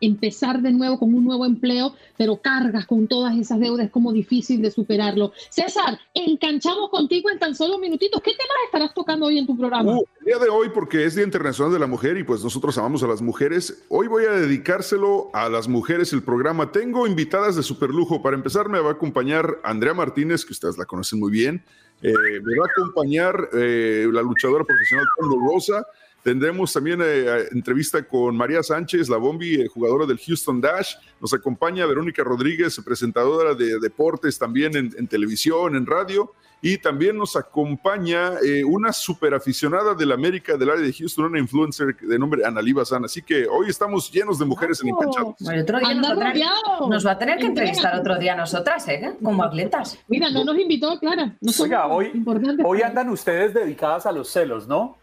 empezar 0.00 0.60
de 0.60 0.72
nuevo 0.72 0.98
con 0.98 1.14
un 1.14 1.24
nuevo 1.24 1.46
empleo, 1.46 1.94
pero 2.16 2.38
cargas 2.38 2.84
con 2.84 3.06
todas 3.06 3.38
esas 3.38 3.60
deudas, 3.60 3.86
es 3.86 3.92
como 3.92 4.12
difícil 4.12 4.60
de 4.60 4.72
superarlo. 4.72 5.32
César, 5.50 6.00
enganchamos 6.12 6.90
contigo 6.90 7.30
en 7.30 7.38
tan 7.38 7.54
solo 7.54 7.78
minutitos. 7.78 8.20
¿Qué 8.20 8.32
temas 8.32 8.56
estarás 8.66 8.92
tocando 8.94 9.26
hoy 9.26 9.38
en 9.38 9.46
tu 9.46 9.56
programa? 9.56 9.96
Uh, 9.96 10.04
el 10.20 10.26
día 10.26 10.38
de 10.38 10.48
hoy, 10.48 10.70
porque 10.74 11.04
es 11.04 11.14
Día 11.14 11.24
Internacional 11.24 11.72
de 11.72 11.78
la 11.78 11.86
Mujer 11.86 12.18
y 12.18 12.24
pues 12.24 12.42
nosotros 12.42 12.76
amamos 12.78 13.04
a 13.04 13.06
las 13.06 13.22
mujeres, 13.22 13.84
hoy 13.88 14.08
voy 14.08 14.24
a 14.24 14.32
dedicárselo 14.32 15.30
a 15.34 15.48
las 15.48 15.68
mujeres 15.68 16.12
el 16.12 16.24
programa. 16.24 16.72
Tengo 16.72 17.06
invitadas 17.06 17.54
de 17.54 17.62
super 17.62 17.90
lujo. 17.90 18.22
Para 18.22 18.34
empezar, 18.34 18.68
me 18.68 18.80
va 18.80 18.88
a 18.88 18.94
acompañar 18.94 19.60
Andrea 19.62 19.94
Martínez, 19.94 20.44
que 20.44 20.52
ustedes 20.52 20.76
la 20.78 20.84
conocen 20.84 21.20
muy 21.20 21.30
bien. 21.30 21.62
Eh, 22.00 22.40
me 22.42 22.56
va 22.56 22.64
a 22.64 22.70
acompañar 22.70 23.48
eh, 23.54 24.08
la 24.12 24.22
luchadora 24.22 24.64
profesional 24.64 25.06
Tondo 25.18 25.36
Rosa. 25.40 25.86
Tendremos 26.22 26.72
también 26.72 27.00
eh, 27.02 27.48
entrevista 27.52 28.02
con 28.02 28.36
María 28.36 28.62
Sánchez, 28.62 29.08
la 29.08 29.16
Bombi, 29.16 29.66
jugadora 29.66 30.06
del 30.06 30.18
Houston 30.18 30.60
Dash. 30.60 30.94
Nos 31.20 31.32
acompaña 31.34 31.86
Verónica 31.86 32.22
Rodríguez, 32.22 32.80
presentadora 32.84 33.54
de 33.54 33.78
deportes 33.80 34.38
también 34.38 34.76
en, 34.76 35.06
televisión, 35.08 35.74
en 35.74 35.86
radio. 35.86 36.34
Y 36.60 36.78
también 36.78 37.16
nos 37.16 37.36
acompaña 37.36 38.32
una 38.66 38.92
super 38.92 39.34
aficionada 39.34 39.94
de 39.94 40.06
la 40.06 40.14
América 40.14 40.56
del 40.56 40.70
área 40.70 40.82
de 40.82 40.92
Houston, 40.92 41.26
una 41.26 41.38
influencer 41.38 41.96
de 41.96 42.18
nombre 42.18 42.44
Analí 42.44 42.72
Bazán. 42.72 43.04
Así 43.04 43.22
que 43.22 43.46
hoy 43.46 43.68
estamos 43.68 44.10
llenos 44.10 44.38
de 44.38 44.44
mujeres 44.44 44.80
en 44.82 44.88
Enganchados. 44.88 45.34
otro 45.38 45.78
día 45.78 46.50
nos 46.88 47.06
va, 47.06 47.12
a 47.12 47.18
tener 47.18 47.38
que 47.38 47.46
entrevistar 47.46 47.98
otro 47.98 48.18
día 48.18 48.34
nosotras, 48.34 48.86
¿eh? 48.88 49.16
Como 49.22 49.42
atletas. 49.42 49.98
Mira, 50.08 50.30
no 50.30 50.44
nos 50.44 50.58
invitó, 50.58 50.98
Clara. 50.98 51.36
Oiga, 51.60 51.86
hoy, 51.86 52.24
hoy 52.64 52.82
andan 52.82 53.08
ustedes 53.10 53.54
dedicadas 53.54 54.06
a 54.06 54.12
los 54.12 54.28
celos, 54.28 54.66
¿no? 54.66 54.96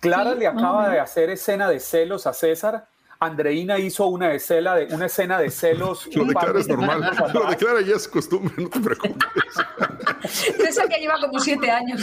Clara 0.00 0.34
le 0.34 0.46
acaba 0.46 0.88
de 0.88 0.98
hacer 0.98 1.30
escena 1.30 1.68
de 1.68 1.78
celos 1.80 2.26
a 2.26 2.32
César. 2.32 2.86
Andreina 3.22 3.78
hizo 3.78 4.06
una 4.06 4.32
escena 4.32 4.74
de, 4.74 4.94
una 4.94 5.04
escena 5.04 5.38
de 5.38 5.50
celos. 5.50 6.08
Lo 6.16 6.24
de 6.24 6.32
Clara 6.32 6.58
es 6.58 6.68
normal. 6.68 7.12
Lo 7.34 7.50
de 7.50 7.56
Clara 7.56 7.82
ya 7.82 7.96
es 7.96 8.08
costumbre, 8.08 8.54
no 8.56 8.70
te 8.70 8.80
preocupes. 8.80 9.26
César 10.56 10.88
que 10.88 10.98
lleva 10.98 11.20
como 11.20 11.38
siete 11.38 11.70
años 11.70 12.00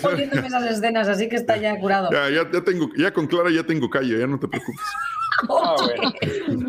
poniéndome 0.00 0.46
esas 0.46 0.70
escenas, 0.70 1.08
así 1.08 1.28
que 1.28 1.34
está 1.34 1.56
ya 1.56 1.76
curado. 1.80 2.10
Ya, 2.12 2.30
ya, 2.30 2.48
ya, 2.48 2.62
tengo, 2.62 2.88
ya 2.96 3.12
con 3.12 3.26
Clara 3.26 3.50
ya 3.50 3.64
tengo 3.64 3.90
calle, 3.90 4.20
ya 4.20 4.26
no 4.28 4.38
te 4.38 4.46
preocupes. 4.46 4.86
Ah, 5.48 5.74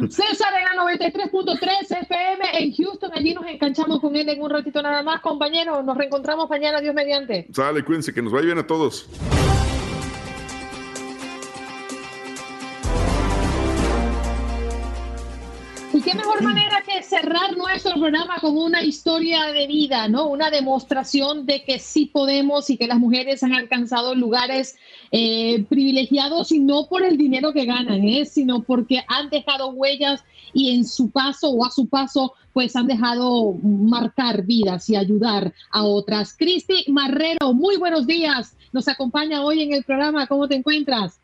César 0.09 0.53
en 0.57 0.77
la 0.77 0.83
93.3 0.83 2.01
FM 2.01 2.63
en 2.63 2.73
Houston, 2.73 3.11
allí 3.13 3.35
nos 3.35 3.45
enganchamos 3.45 3.99
con 3.99 4.15
él 4.15 4.27
en 4.27 4.41
un 4.41 4.49
ratito 4.49 4.81
nada 4.81 5.03
más, 5.03 5.21
compañeros. 5.21 5.85
Nos 5.85 5.95
reencontramos 5.95 6.49
mañana, 6.49 6.81
Dios 6.81 6.95
mediante. 6.95 7.47
Sale, 7.53 7.85
cuídense, 7.85 8.11
que 8.11 8.23
nos 8.23 8.33
vaya 8.33 8.47
bien 8.47 8.57
a 8.57 8.65
todos. 8.65 9.07
Mejor 16.39 16.53
manera 16.53 16.83
que 16.85 17.03
cerrar 17.03 17.57
nuestro 17.57 17.93
programa 17.93 18.39
con 18.39 18.57
una 18.57 18.83
historia 18.83 19.47
de 19.47 19.67
vida, 19.67 20.07
¿no? 20.07 20.27
Una 20.27 20.49
demostración 20.49 21.45
de 21.45 21.63
que 21.63 21.79
sí 21.79 22.05
podemos 22.05 22.69
y 22.69 22.77
que 22.77 22.87
las 22.87 22.97
mujeres 22.97 23.43
han 23.43 23.53
alcanzado 23.53 24.15
lugares 24.15 24.77
eh, 25.11 25.65
privilegiados 25.67 26.51
y 26.51 26.59
no 26.59 26.87
por 26.87 27.03
el 27.03 27.17
dinero 27.17 27.51
que 27.51 27.65
ganan, 27.65 28.03
¿eh? 28.03 28.25
sino 28.25 28.63
porque 28.63 29.03
han 29.07 29.29
dejado 29.29 29.69
huellas 29.69 30.23
y 30.53 30.75
en 30.75 30.85
su 30.85 31.09
paso 31.11 31.49
o 31.49 31.65
a 31.65 31.71
su 31.71 31.87
paso 31.87 32.33
pues 32.53 32.75
han 32.75 32.87
dejado 32.87 33.53
marcar 33.61 34.43
vidas 34.43 34.89
y 34.89 34.95
ayudar 34.95 35.53
a 35.71 35.83
otras. 35.83 36.35
Cristi 36.35 36.85
Marrero, 36.87 37.53
muy 37.53 37.77
buenos 37.77 38.07
días. 38.07 38.55
Nos 38.71 38.87
acompaña 38.87 39.43
hoy 39.43 39.61
en 39.61 39.73
el 39.73 39.83
programa. 39.83 40.27
¿Cómo 40.27 40.47
te 40.47 40.55
encuentras? 40.55 41.19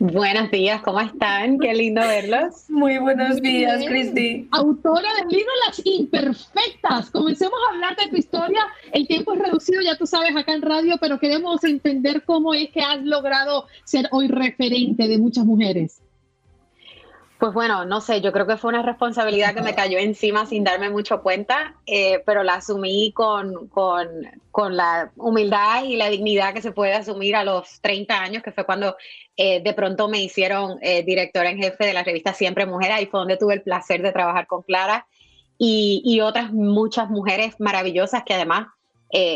Buenos 0.00 0.50
días, 0.50 0.82
¿cómo 0.82 1.00
están? 1.00 1.60
Qué 1.60 1.72
lindo 1.72 2.00
verlos. 2.00 2.68
Muy 2.68 2.98
buenos 2.98 3.40
días, 3.40 3.84
Cristi. 3.86 4.48
Autora 4.50 5.08
del 5.20 5.28
libro 5.28 5.52
Las 5.66 5.80
Imperfectas. 5.84 7.10
Comencemos 7.10 7.54
a 7.68 7.74
hablar 7.74 7.96
de 7.96 8.08
tu 8.08 8.16
historia. 8.16 8.66
El 8.92 9.06
tiempo 9.06 9.34
es 9.34 9.38
reducido, 9.38 9.80
ya 9.82 9.96
tú 9.96 10.04
sabes, 10.04 10.34
acá 10.36 10.52
en 10.52 10.62
radio, 10.62 10.96
pero 11.00 11.20
queremos 11.20 11.62
entender 11.62 12.24
cómo 12.24 12.54
es 12.54 12.70
que 12.70 12.80
has 12.80 13.02
logrado 13.04 13.66
ser 13.84 14.08
hoy 14.10 14.26
referente 14.26 15.06
de 15.06 15.16
muchas 15.16 15.44
mujeres. 15.44 16.00
Pues 17.38 17.52
bueno, 17.52 17.84
no 17.84 18.00
sé, 18.00 18.20
yo 18.20 18.32
creo 18.32 18.46
que 18.46 18.56
fue 18.56 18.70
una 18.70 18.82
responsabilidad 18.82 19.54
que 19.54 19.60
me 19.60 19.74
cayó 19.74 19.98
encima 19.98 20.46
sin 20.46 20.62
darme 20.62 20.88
mucho 20.88 21.20
cuenta, 21.20 21.74
eh, 21.84 22.22
pero 22.24 22.44
la 22.44 22.54
asumí 22.54 23.12
con, 23.12 23.68
con, 23.68 24.06
con, 24.52 24.76
la 24.76 25.10
humildad 25.16 25.82
y 25.84 25.96
la 25.96 26.08
dignidad 26.08 26.54
que 26.54 26.62
se 26.62 26.70
puede 26.70 26.94
asumir 26.94 27.34
a 27.34 27.42
los 27.42 27.80
30 27.80 28.20
años, 28.20 28.42
que 28.42 28.52
fue 28.52 28.64
cuando 28.64 28.96
eh, 29.36 29.60
de 29.60 29.72
pronto 29.74 30.08
me 30.08 30.22
hicieron 30.22 30.78
eh, 30.80 31.02
directora 31.02 31.50
en 31.50 31.58
jefe 31.58 31.84
de 31.84 31.92
la 31.92 32.04
revista 32.04 32.32
Siempre 32.32 32.66
Mujer, 32.66 32.92
ahí 32.92 33.06
fue 33.06 33.18
donde 33.18 33.36
tuve 33.36 33.54
el 33.54 33.62
placer 33.62 34.00
de 34.00 34.12
trabajar 34.12 34.46
con 34.46 34.62
Clara 34.62 35.06
y, 35.58 36.02
y 36.04 36.20
otras 36.20 36.52
muchas 36.52 37.10
mujeres 37.10 37.56
maravillosas 37.58 38.22
que 38.24 38.34
además 38.34 38.68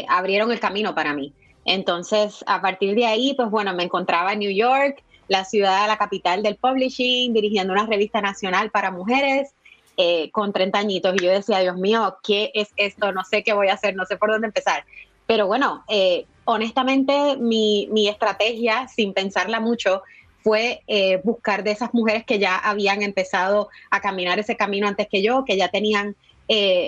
abrieron 0.09 0.51
el 0.51 0.59
camino 0.59 0.93
para 0.93 1.15
mí. 1.15 1.33
Entonces, 1.65 2.45
a 2.49 2.61
partir 2.61 2.97
de 2.97 3.07
ahí, 3.07 3.35
pues 3.35 3.49
bueno, 3.49 3.73
me 3.75 3.85
encontraba 3.85 4.33
en 4.33 4.41
New 4.41 4.51
York, 4.51 5.05
la 5.29 5.45
ciudad, 5.45 5.87
la 5.87 5.99
capital 5.99 6.43
del 6.43 6.57
publishing, 6.57 7.33
dirigiendo 7.33 7.73
una 7.73 7.87
revista 7.87 8.21
nacional 8.21 8.71
para 8.71 8.91
mujeres 8.91 9.55
eh, 9.97 10.31
con 10.31 10.53
30 10.53 10.79
añitos. 10.79 11.15
Y 11.17 11.25
yo 11.25 11.31
decía, 11.31 11.59
Dios 11.59 11.77
mío, 11.77 12.19
¿qué 12.23 12.51
es 12.55 12.69
esto? 12.77 13.13
No 13.13 13.25
sé 13.25 13.43
qué 13.43 13.53
voy 13.53 13.69
a 13.69 13.75
hacer, 13.75 13.95
no 13.95 14.07
sé 14.07 14.17
por 14.17 14.31
dónde 14.31 14.47
empezar. 14.47 14.85
Pero 15.27 15.47
bueno, 15.47 15.85
eh, 15.89 16.25
honestamente 16.45 17.37
mi, 17.37 17.89
mi, 17.91 18.09
estrategia, 18.09 18.89
sin 18.89 19.13
pensarla 19.13 19.61
mucho, 19.61 20.03
fue 20.43 20.83
eh, 20.87 21.21
buscar 21.25 21.65
de 21.65 21.73
esas 21.73 21.93
mujeres 21.93 22.25
que 22.25 22.39
ya 22.39 22.57
habían 22.57 23.03
empezado 23.03 23.69
a 23.91 24.01
caminar 24.01 24.39
ese 24.39 24.57
camino 24.57 24.89
antes 24.89 25.09
que 25.09 25.21
yo, 25.21 25.45
que 25.45 25.57
ya 25.57 25.69
tenían 25.69 26.17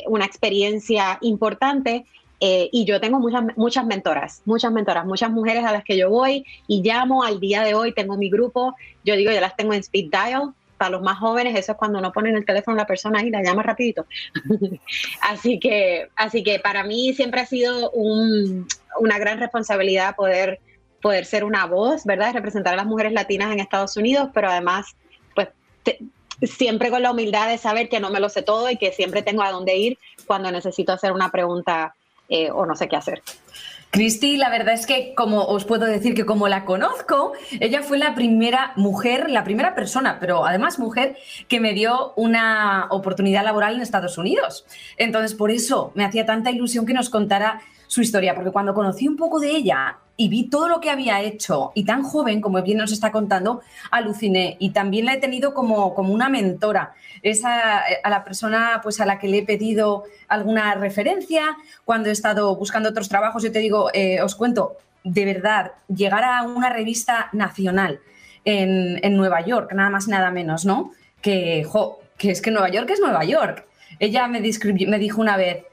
una 0.06 0.24
experiencia 0.24 1.18
importante 1.20 2.06
eh, 2.40 2.70
y 2.72 2.86
yo 2.86 3.00
tengo 3.00 3.20
muchas, 3.20 3.44
muchas 3.56 3.84
mentoras, 3.84 4.42
muchas 4.46 4.72
mentoras, 4.72 5.04
muchas 5.04 5.30
mujeres 5.30 5.64
a 5.64 5.72
las 5.72 5.84
que 5.84 5.96
yo 5.96 6.08
voy 6.08 6.46
y 6.66 6.82
llamo 6.82 7.22
al 7.22 7.38
día 7.38 7.62
de 7.62 7.74
hoy, 7.74 7.92
tengo 7.92 8.16
mi 8.16 8.30
grupo, 8.30 8.74
yo 9.04 9.14
digo, 9.14 9.30
yo 9.30 9.40
las 9.40 9.56
tengo 9.56 9.74
en 9.74 9.80
speed 9.80 10.10
dial, 10.10 10.54
para 10.80 10.92
los 10.92 11.02
más 11.02 11.18
jóvenes, 11.18 11.54
eso 11.58 11.72
es 11.72 11.78
cuando 11.78 12.00
no 12.00 12.10
ponen 12.10 12.36
el 12.36 12.46
teléfono 12.46 12.74
a 12.74 12.78
la 12.78 12.86
persona 12.86 13.22
y 13.22 13.28
la 13.28 13.42
llama 13.42 13.62
rapidito. 13.62 14.06
así, 15.20 15.60
que, 15.60 16.08
así 16.16 16.42
que 16.42 16.58
para 16.58 16.84
mí 16.84 17.12
siempre 17.12 17.42
ha 17.42 17.46
sido 17.46 17.90
una 17.90 19.18
gran 19.18 19.38
responsabilidad 19.38 20.16
poder, 20.16 20.58
poder 21.02 21.26
ser 21.26 21.44
una 21.44 21.66
voz, 21.66 22.06
¿verdad? 22.06 22.32
Representar 22.32 22.72
a 22.72 22.76
las 22.78 22.86
mujeres 22.86 23.12
latinas 23.12 23.52
en 23.52 23.60
Estados 23.60 23.94
Unidos, 23.98 24.30
pero 24.32 24.48
además, 24.48 24.96
pues 25.34 25.48
siempre 26.42 26.88
con 26.88 27.02
la 27.02 27.10
humildad 27.10 27.50
de 27.50 27.58
saber 27.58 27.90
que 27.90 28.00
no 28.00 28.08
me 28.08 28.18
lo 28.18 28.30
sé 28.30 28.40
todo 28.40 28.70
y 28.70 28.78
que 28.78 28.92
siempre 28.92 29.20
tengo 29.20 29.42
a 29.42 29.50
dónde 29.50 29.76
ir 29.76 29.98
cuando 30.26 30.50
necesito 30.50 30.94
hacer 30.94 31.12
una 31.12 31.30
pregunta 31.30 31.94
eh, 32.30 32.50
o 32.50 32.64
no 32.64 32.74
sé 32.76 32.88
qué 32.88 32.96
hacer. 32.96 33.22
Cristi, 33.90 34.36
la 34.36 34.50
verdad 34.50 34.74
es 34.74 34.86
que 34.86 35.14
como 35.16 35.46
os 35.46 35.64
puedo 35.64 35.84
decir 35.84 36.14
que 36.14 36.24
como 36.24 36.46
la 36.46 36.64
conozco, 36.64 37.32
ella 37.58 37.82
fue 37.82 37.98
la 37.98 38.14
primera 38.14 38.72
mujer, 38.76 39.28
la 39.28 39.42
primera 39.42 39.74
persona, 39.74 40.18
pero 40.20 40.46
además 40.46 40.78
mujer, 40.78 41.16
que 41.48 41.58
me 41.58 41.72
dio 41.72 42.12
una 42.14 42.86
oportunidad 42.90 43.42
laboral 43.42 43.74
en 43.74 43.80
Estados 43.80 44.16
Unidos. 44.16 44.64
Entonces, 44.96 45.34
por 45.34 45.50
eso 45.50 45.90
me 45.96 46.04
hacía 46.04 46.24
tanta 46.24 46.52
ilusión 46.52 46.86
que 46.86 46.94
nos 46.94 47.10
contara 47.10 47.62
su 47.90 48.02
historia, 48.02 48.36
porque 48.36 48.52
cuando 48.52 48.72
conocí 48.72 49.08
un 49.08 49.16
poco 49.16 49.40
de 49.40 49.50
ella 49.50 49.98
y 50.16 50.28
vi 50.28 50.48
todo 50.48 50.68
lo 50.68 50.80
que 50.80 50.90
había 50.90 51.22
hecho 51.22 51.72
y 51.74 51.84
tan 51.84 52.04
joven 52.04 52.40
como 52.40 52.62
bien 52.62 52.78
nos 52.78 52.92
está 52.92 53.10
contando, 53.10 53.62
aluciné 53.90 54.56
y 54.60 54.70
también 54.70 55.06
la 55.06 55.14
he 55.14 55.16
tenido 55.16 55.54
como, 55.54 55.92
como 55.92 56.14
una 56.14 56.28
mentora, 56.28 56.94
es 57.20 57.44
a, 57.44 57.82
la 58.08 58.22
persona 58.22 58.78
pues 58.80 59.00
a 59.00 59.06
la 59.06 59.18
que 59.18 59.26
le 59.26 59.38
he 59.38 59.42
pedido 59.44 60.04
alguna 60.28 60.76
referencia 60.76 61.56
cuando 61.84 62.10
he 62.10 62.12
estado 62.12 62.54
buscando 62.54 62.90
otros 62.90 63.08
trabajos, 63.08 63.42
yo 63.42 63.50
te 63.50 63.58
digo, 63.58 63.90
eh, 63.92 64.22
os 64.22 64.36
cuento, 64.36 64.76
de 65.02 65.24
verdad, 65.24 65.72
llegar 65.88 66.22
a 66.22 66.44
una 66.44 66.70
revista 66.70 67.28
nacional 67.32 67.98
en, 68.44 69.00
en 69.04 69.16
Nueva 69.16 69.40
York, 69.40 69.72
nada 69.72 69.90
más 69.90 70.06
nada 70.06 70.30
menos, 70.30 70.64
¿no? 70.64 70.92
Que, 71.20 71.66
que 72.16 72.30
es 72.30 72.40
que 72.40 72.52
Nueva 72.52 72.68
York 72.68 72.88
es 72.90 73.00
Nueva 73.00 73.24
York. 73.24 73.66
Ella 73.98 74.28
me, 74.28 74.40
me 74.40 74.98
dijo 75.00 75.20
una 75.20 75.36
vez, 75.36 75.64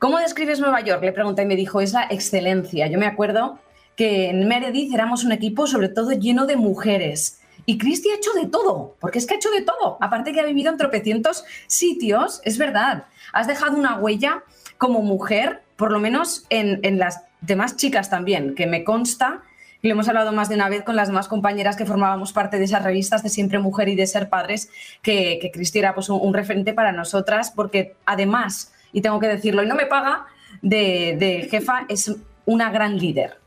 ¿Cómo 0.00 0.18
describes 0.18 0.60
Nueva 0.60 0.80
York? 0.80 1.02
Le 1.02 1.12
pregunté 1.12 1.42
y 1.42 1.46
me 1.46 1.56
dijo, 1.56 1.82
es 1.82 1.92
la 1.92 2.04
excelencia. 2.04 2.86
Yo 2.86 2.98
me 2.98 3.04
acuerdo 3.04 3.58
que 3.96 4.30
en 4.30 4.48
Meredith 4.48 4.94
éramos 4.94 5.24
un 5.24 5.32
equipo 5.32 5.66
sobre 5.66 5.90
todo 5.90 6.12
lleno 6.12 6.46
de 6.46 6.56
mujeres. 6.56 7.42
Y 7.66 7.76
Cristi 7.76 8.08
ha 8.08 8.14
hecho 8.14 8.32
de 8.32 8.46
todo, 8.46 8.96
porque 8.98 9.18
es 9.18 9.26
que 9.26 9.34
ha 9.34 9.36
hecho 9.36 9.50
de 9.50 9.60
todo. 9.60 9.98
Aparte 10.00 10.32
que 10.32 10.40
ha 10.40 10.46
vivido 10.46 10.70
en 10.70 10.78
tropecientos 10.78 11.44
sitios, 11.66 12.40
es 12.46 12.56
verdad. 12.56 13.04
Has 13.34 13.46
dejado 13.46 13.76
una 13.76 13.98
huella 13.98 14.42
como 14.78 15.02
mujer, 15.02 15.60
por 15.76 15.92
lo 15.92 16.00
menos 16.00 16.46
en, 16.48 16.98
las 16.98 17.20
demás 17.42 17.76
chicas 17.76 18.08
también, 18.08 18.54
que 18.54 18.66
me 18.66 18.84
consta, 18.84 19.42
y 19.82 19.88
lo 19.88 19.92
hemos 19.92 20.08
hablado 20.08 20.32
más 20.32 20.48
de 20.48 20.54
una 20.54 20.70
vez 20.70 20.82
con 20.82 20.96
las 20.96 21.08
demás 21.08 21.28
compañeras 21.28 21.76
que 21.76 21.84
formábamos 21.84 22.32
parte 22.32 22.56
de 22.56 22.64
esas 22.64 22.84
revistas 22.84 23.22
de 23.22 23.28
Siempre 23.28 23.58
Mujer 23.58 23.90
y 23.90 23.96
de 23.96 24.06
Ser 24.06 24.30
Padres, 24.30 24.70
que, 25.02 25.38
que 25.42 25.50
Cristi 25.50 25.78
era 25.78 25.94
pues, 25.94 26.08
un 26.08 26.32
referente 26.32 26.72
para 26.72 26.90
nosotras, 26.90 27.50
porque 27.54 27.96
además 28.06 28.72
y 28.92 29.00
tengo 29.00 29.20
que 29.20 29.28
decirlo, 29.28 29.62
y 29.62 29.66
no 29.66 29.74
me 29.74 29.86
paga, 29.86 30.26
de, 30.62 31.48
jefa 31.50 31.84
es 31.88 32.14
una 32.44 32.70
gran 32.70 32.98
líder, 32.98 33.38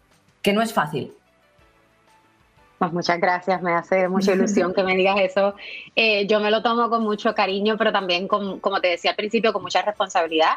que 0.41 0.54
no 0.54 0.62
es 0.62 0.74
fácil. 0.74 1.14
Pues 2.80 2.91
muchas 2.91 3.20
gracias, 3.20 3.62
me 3.62 3.74
hace 3.74 4.10
mucha 4.10 4.34
ilusión 4.34 4.74
que 4.74 4.84
me 4.84 4.96
digas 4.96 5.18
eso. 5.20 5.56
Eh, 5.96 6.28
yo 6.28 6.39
me 6.39 6.52
lo 6.52 6.62
tomo 6.62 6.89
con 6.89 7.04
mucho 7.04 7.34
cariño, 7.34 7.78
pero 7.78 7.91
también, 7.91 8.28
con, 8.28 8.60
como 8.60 8.82
te 8.82 8.89
decía 8.89 9.12
al 9.12 9.18
principio, 9.18 9.54
con 9.54 9.62
mucha 9.62 9.82
responsabilidad 9.82 10.56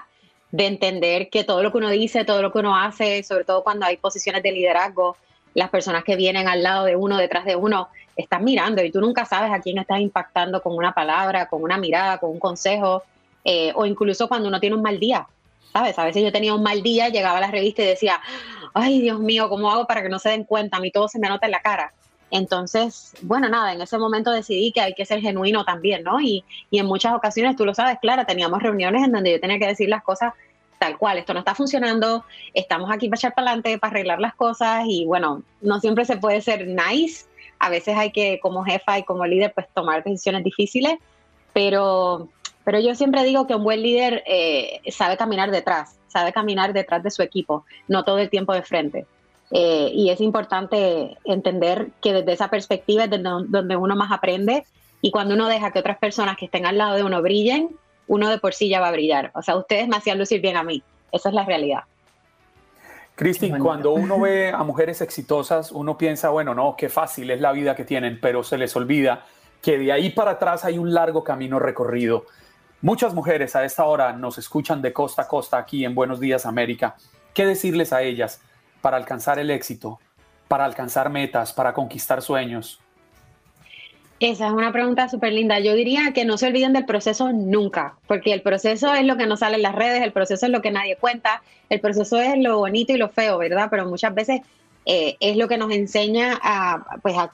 de 0.51 0.67
entender 0.67 1.29
que 1.29 1.45
todo 1.45 1.63
lo 1.63 1.71
que 1.71 1.79
uno 1.79 1.91
dice, 1.91 2.25
todo 2.25 2.43
lo 2.43 2.53
que 2.53 2.59
uno 2.59 2.77
hace, 2.77 3.23
sobre 3.23 3.45
todo 3.45 3.63
cuando 3.63 3.87
hay 3.87 3.97
posiciones 3.97 4.43
de 4.43 4.53
liderazgo, 4.53 5.17
las 5.55 5.71
personas 5.71 6.05
que 6.05 6.17
vienen 6.17 6.49
al 6.49 6.63
lado 6.63 6.85
de 6.85 6.97
uno, 6.97 7.17
detrás 7.17 7.45
de 7.45 7.57
uno, 7.57 7.89
están 8.17 8.45
mirando 8.45 8.83
y 8.83 8.91
tú 8.91 9.01
nunca 9.01 9.25
sabes 9.25 9.53
a 9.53 9.61
quién 9.61 9.79
estás 9.79 10.01
impactando 10.01 10.63
con 10.63 10.75
una 10.75 10.93
palabra, 10.93 11.47
con 11.49 11.63
una 11.63 11.77
mirada, 11.77 12.19
con 12.19 12.31
un 12.31 12.39
consejo, 12.39 13.03
eh, 13.47 13.73
o 13.77 13.87
incluso 13.87 14.29
cuando 14.29 14.49
uno 14.49 14.61
tiene 14.61 14.77
un 14.77 14.83
mal 14.83 14.99
día. 14.99 15.27
¿Sabes? 15.73 15.99
A 15.99 16.05
veces 16.05 16.23
yo 16.23 16.33
tenía 16.33 16.55
un 16.55 16.63
mal 16.63 16.83
día, 16.83 17.11
llegaba 17.11 17.39
a 17.39 17.41
la 17.41 17.51
revista 17.51 17.83
y 17.83 17.87
decía, 17.87 18.21
ay 18.75 19.01
Dios 19.01 19.21
mío, 19.21 19.49
¿cómo 19.49 19.71
hago 19.71 19.87
para 19.87 20.03
que 20.03 20.09
no 20.09 20.19
se 20.19 20.31
den 20.31 20.45
cuenta? 20.45 20.79
A 20.79 20.81
mí 20.81 20.91
todo 20.91 21.07
se 21.07 21.19
me 21.19 21.29
nota 21.29 21.47
en 21.47 21.53
la 21.53 21.61
cara. 21.61 21.93
Entonces, 22.31 23.15
bueno, 23.23 23.49
nada, 23.49 23.73
en 23.73 23.81
ese 23.81 23.99
momento 23.99 24.33
decidí 24.33 24.73
que 24.73 24.81
hay 24.81 24.95
que 24.95 25.05
ser 25.05 25.21
genuino 25.21 25.65
también, 25.65 26.03
¿no? 26.03 26.21
Y, 26.21 26.45
y 26.71 26.79
en 26.79 26.87
muchas 26.87 27.15
ocasiones, 27.15 27.57
tú 27.57 27.65
lo 27.65 27.75
sabes, 27.75 27.99
Clara, 28.01 28.25
teníamos 28.25 28.63
reuniones 28.63 29.05
en 29.05 29.13
donde 29.13 29.33
yo 29.33 29.41
tenía 29.41 29.59
que 29.59 29.67
decir 29.69 29.89
las 29.89 30.03
cosas 30.03 30.33
tal 30.79 30.99
cual, 30.99 31.19
esto 31.19 31.33
no 31.33 31.41
está 31.41 31.55
funcionando, 31.55 32.25
estamos 32.53 32.91
aquí 32.91 33.09
para 33.09 33.19
echar 33.19 33.35
para 33.35 33.49
adelante, 33.49 33.79
para 33.79 33.93
arreglar 33.93 34.21
las 34.21 34.35
cosas 34.35 34.85
y 34.87 35.05
bueno, 35.05 35.43
no 35.61 35.81
siempre 35.81 36.05
se 36.05 36.17
puede 36.17 36.41
ser 36.41 36.67
nice, 36.67 37.27
a 37.59 37.71
veces 37.71 37.97
hay 37.97 38.13
que 38.13 38.41
como 38.41 38.65
jefa 38.65 38.99
y 38.99 39.05
como 39.05 39.25
líder 39.25 39.53
pues 39.55 39.67
tomar 39.73 40.05
decisiones 40.05 40.45
difíciles, 40.45 40.99
pero, 41.57 42.29
pero 42.67 42.81
yo 42.81 42.97
siempre 42.97 43.23
digo 43.23 43.47
que 43.47 43.55
un 43.55 43.63
buen 43.63 43.81
líder 43.81 44.25
eh, 44.27 44.81
sabe 44.91 45.17
caminar 45.17 45.53
detrás, 45.53 46.01
sabe 46.09 46.33
caminar 46.33 46.73
detrás 46.73 47.01
de 47.05 47.13
su 47.13 47.23
equipo, 47.23 47.65
no 47.87 48.03
todo 48.03 48.19
el 48.19 48.29
tiempo 48.29 48.53
de 48.53 48.65
frente. 48.65 49.07
Eh, 49.53 49.93
y 49.95 50.11
es 50.11 50.21
importante 50.21 51.17
entender 51.23 51.91
que 52.03 52.13
desde 52.13 52.33
esa 52.33 52.51
perspectiva 52.51 53.05
es 53.05 53.11
donde 53.11 53.77
uno 53.77 53.95
más 53.95 54.11
aprende 54.11 54.65
y 55.01 55.13
cuando 55.13 55.37
uno 55.37 55.47
deja 55.47 55.71
que 55.71 55.79
otras 55.79 55.99
personas 55.99 56.37
que 56.37 56.47
estén 56.47 56.67
al 56.67 56.77
lado 56.77 56.97
de 56.97 57.05
uno 57.05 57.23
brillen, 57.23 57.71
uno 58.09 58.29
de 58.29 58.39
por 58.39 58.53
sí 58.53 58.69
ya 58.69 58.81
va 58.81 58.89
a 58.89 58.93
brillar. 58.93 59.31
O 59.37 59.43
sea, 59.43 59.55
ustedes 59.55 59.87
me 59.87 59.97
hacían 59.97 60.19
lucir 60.19 60.41
bien 60.41 60.57
a 60.57 60.65
mí. 60.65 60.83
Esa 61.13 61.29
es 61.29 61.37
la 61.37 61.45
realidad. 61.45 61.85
Cristi, 63.15 63.49
cuando 63.53 63.93
uno 63.93 64.19
ve 64.19 64.51
a 64.51 64.65
mujeres 64.65 65.03
exitosas, 65.03 65.71
uno 65.71 65.97
piensa, 65.97 66.31
bueno, 66.31 66.53
no, 66.53 66.75
qué 66.77 66.89
fácil 66.89 67.31
es 67.31 67.41
la 67.41 67.53
vida 67.53 67.77
que 67.77 67.85
tienen, 67.85 68.19
pero 68.21 68.43
se 68.43 68.59
les 68.59 68.75
olvida 68.75 69.25
que 69.63 69.79
de 69.79 69.93
ahí 69.93 70.11
para 70.11 70.33
atrás 70.33 70.65
hay 70.65 70.79
un 70.79 70.93
largo 70.93 71.23
camino 71.23 71.61
recorrido. 71.61 72.27
Muchas 72.83 73.15
mujeres 73.15 73.57
a 73.57 73.65
esta 73.65 73.87
hora 73.87 74.13
nos 74.13 74.37
escuchan 74.37 74.83
de 74.83 74.93
costa 74.93 75.23
a 75.23 75.29
costa 75.29 75.57
aquí 75.57 75.87
en 75.87 75.95
Buenos 75.95 76.21
Días 76.21 76.45
América. 76.45 76.95
¿Qué 77.33 77.47
decirles 77.47 77.91
a 77.93 78.03
ellas 78.03 78.43
para 78.83 78.99
alcanzar 78.99 79.39
el 79.39 79.51
éxito, 79.51 79.99
para 80.47 80.67
alcanzar 80.67 81.09
metas, 81.09 81.55
para 81.55 81.73
conquistar 81.73 82.21
sueños? 82.21 82.79
Esa 84.21 84.49
es 84.49 84.53
una 84.53 84.73
pregunta 84.73 85.09
súper 85.09 85.33
linda. 85.33 85.59
Yo 85.59 85.75
diría 85.75 86.13
que 86.13 86.27
no 86.27 86.37
se 86.37 86.49
olviden 86.49 86.75
del 86.75 86.85
proceso 86.85 87.33
nunca, 87.33 87.97
porque 88.07 88.35
el 88.35 88.43
proceso 88.43 88.93
es 88.93 89.07
lo 89.07 89.17
que 89.17 89.27
no 89.27 89.39
sale 89.39 89.57
en 89.57 89.63
las 89.63 89.75
redes, 89.75 90.03
el 90.03 90.13
proceso 90.13 90.45
es 90.45 90.53
lo 90.53 90.61
que 90.61 90.71
nadie 90.71 90.97
cuenta, 90.97 91.43
el 91.71 91.81
proceso 91.81 92.19
es 92.21 92.39
lo 92.39 92.59
bonito 92.59 92.93
y 92.93 92.99
lo 92.99 93.09
feo, 93.09 93.39
¿verdad? 93.39 93.69
Pero 93.71 93.87
muchas 93.87 94.15
veces 94.15 94.43
eh, 94.87 95.17
es 95.19 95.37
lo 95.37 95.49
que 95.49 95.59
nos 95.59 95.73
enseña 95.73 96.39
a, 96.41 97.01
pues, 97.03 97.17
a 97.19 97.33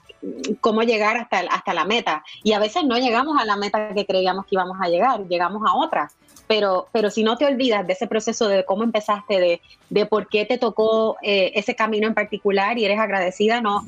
cómo 0.59 0.81
llegar 0.81 1.17
hasta, 1.17 1.39
hasta 1.39 1.73
la 1.73 1.85
meta. 1.85 2.23
Y 2.43 2.53
a 2.53 2.59
veces 2.59 2.83
no 2.83 2.97
llegamos 2.97 3.39
a 3.39 3.45
la 3.45 3.55
meta 3.55 3.93
que 3.93 4.05
creíamos 4.05 4.45
que 4.45 4.55
íbamos 4.55 4.77
a 4.81 4.89
llegar, 4.89 5.27
llegamos 5.27 5.61
a 5.65 5.75
otra. 5.75 6.11
Pero, 6.47 6.87
pero 6.91 7.09
si 7.09 7.23
no 7.23 7.37
te 7.37 7.45
olvidas 7.45 7.85
de 7.87 7.93
ese 7.93 8.07
proceso, 8.07 8.47
de 8.47 8.65
cómo 8.65 8.83
empezaste, 8.83 9.39
de, 9.39 9.61
de 9.89 10.05
por 10.05 10.27
qué 10.27 10.45
te 10.45 10.57
tocó 10.57 11.17
eh, 11.21 11.51
ese 11.55 11.75
camino 11.75 12.07
en 12.07 12.13
particular 12.13 12.77
y 12.77 12.85
eres 12.85 12.99
agradecida, 12.99 13.61
no, 13.61 13.87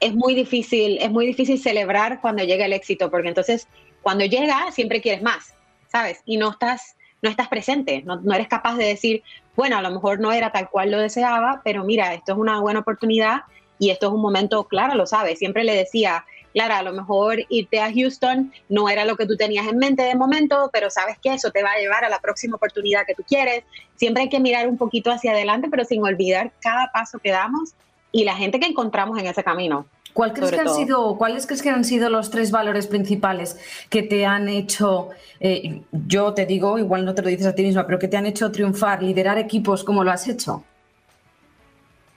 es 0.00 0.14
muy 0.14 0.34
difícil, 0.34 0.98
es 1.00 1.10
muy 1.10 1.26
difícil 1.26 1.58
celebrar 1.60 2.20
cuando 2.20 2.44
llega 2.44 2.66
el 2.66 2.72
éxito, 2.72 3.10
porque 3.10 3.28
entonces 3.28 3.68
cuando 4.02 4.24
llega 4.24 4.70
siempre 4.72 5.00
quieres 5.00 5.22
más, 5.22 5.54
¿sabes? 5.88 6.20
Y 6.26 6.36
no 6.36 6.50
estás, 6.50 6.95
no 7.22 7.30
estás 7.30 7.48
presente, 7.48 8.02
no, 8.04 8.20
eres 8.34 8.48
capaz 8.48 8.76
de 8.76 8.84
decir, 8.84 9.22
bueno, 9.54 9.78
a 9.78 9.82
lo 9.82 9.90
mejor 9.90 10.20
no 10.20 10.32
era 10.32 10.52
tal 10.52 10.68
cual 10.68 10.90
lo 10.90 10.98
deseaba, 10.98 11.62
pero 11.64 11.84
mira, 11.84 12.14
esto 12.14 12.32
es 12.32 12.38
una 12.38 12.60
buena 12.60 12.80
oportunidad 12.80 13.42
y 13.78 13.90
esto 13.90 14.06
es 14.06 14.12
un 14.12 14.20
momento, 14.20 14.64
claro, 14.64 14.94
lo 14.94 15.06
sabes, 15.06 15.38
siempre 15.38 15.64
le 15.64 15.74
decía, 15.74 16.24
Clara, 16.56 16.78
a 16.78 16.82
lo 16.82 16.94
mejor 16.94 17.38
irte 17.50 17.80
a 17.80 17.92
Houston 17.92 18.50
no 18.70 18.88
era 18.88 19.04
lo 19.04 19.16
que 19.16 19.26
tú 19.26 19.36
tenías 19.36 19.66
en 19.66 19.76
mente 19.76 20.02
de 20.02 20.14
momento, 20.14 20.70
pero 20.72 20.88
sabes 20.88 21.18
que 21.18 21.34
eso 21.34 21.50
te 21.50 21.62
va 21.62 21.72
a 21.72 21.78
llevar 21.78 22.02
a 22.04 22.08
la 22.08 22.18
próxima 22.18 22.56
oportunidad 22.56 23.04
que 23.06 23.14
tú 23.14 23.22
quieres. 23.24 23.62
Siempre 23.96 24.22
hay 24.22 24.28
que 24.30 24.40
mirar 24.40 24.66
un 24.66 24.78
poquito 24.78 25.10
hacia 25.10 25.32
adelante, 25.32 25.68
pero 25.70 25.84
sin 25.84 26.02
olvidar 26.02 26.52
cada 26.62 26.90
paso 26.92 27.18
que 27.18 27.30
damos 27.30 27.74
y 28.10 28.24
la 28.24 28.34
gente 28.34 28.58
que 28.58 28.64
encontramos 28.64 29.18
en 29.18 29.26
ese 29.26 29.44
camino. 29.44 29.86
¿Cuál 30.16 30.32
crees 30.32 30.50
que 30.50 30.60
han 30.60 30.74
sido, 30.74 31.18
¿Cuáles 31.18 31.44
crees 31.46 31.60
que 31.60 31.68
han 31.68 31.84
sido 31.84 32.08
los 32.08 32.30
tres 32.30 32.50
valores 32.50 32.86
principales 32.86 33.58
que 33.90 34.02
te 34.02 34.24
han 34.24 34.48
hecho, 34.48 35.10
eh, 35.40 35.82
yo 35.92 36.32
te 36.32 36.46
digo, 36.46 36.78
igual 36.78 37.04
no 37.04 37.14
te 37.14 37.20
lo 37.20 37.28
dices 37.28 37.46
a 37.46 37.54
ti 37.54 37.62
misma, 37.62 37.84
pero 37.84 37.98
que 37.98 38.08
te 38.08 38.16
han 38.16 38.24
hecho 38.24 38.50
triunfar, 38.50 39.02
liderar 39.02 39.36
equipos 39.36 39.84
como 39.84 40.02
lo 40.02 40.10
has 40.10 40.26
hecho? 40.26 40.64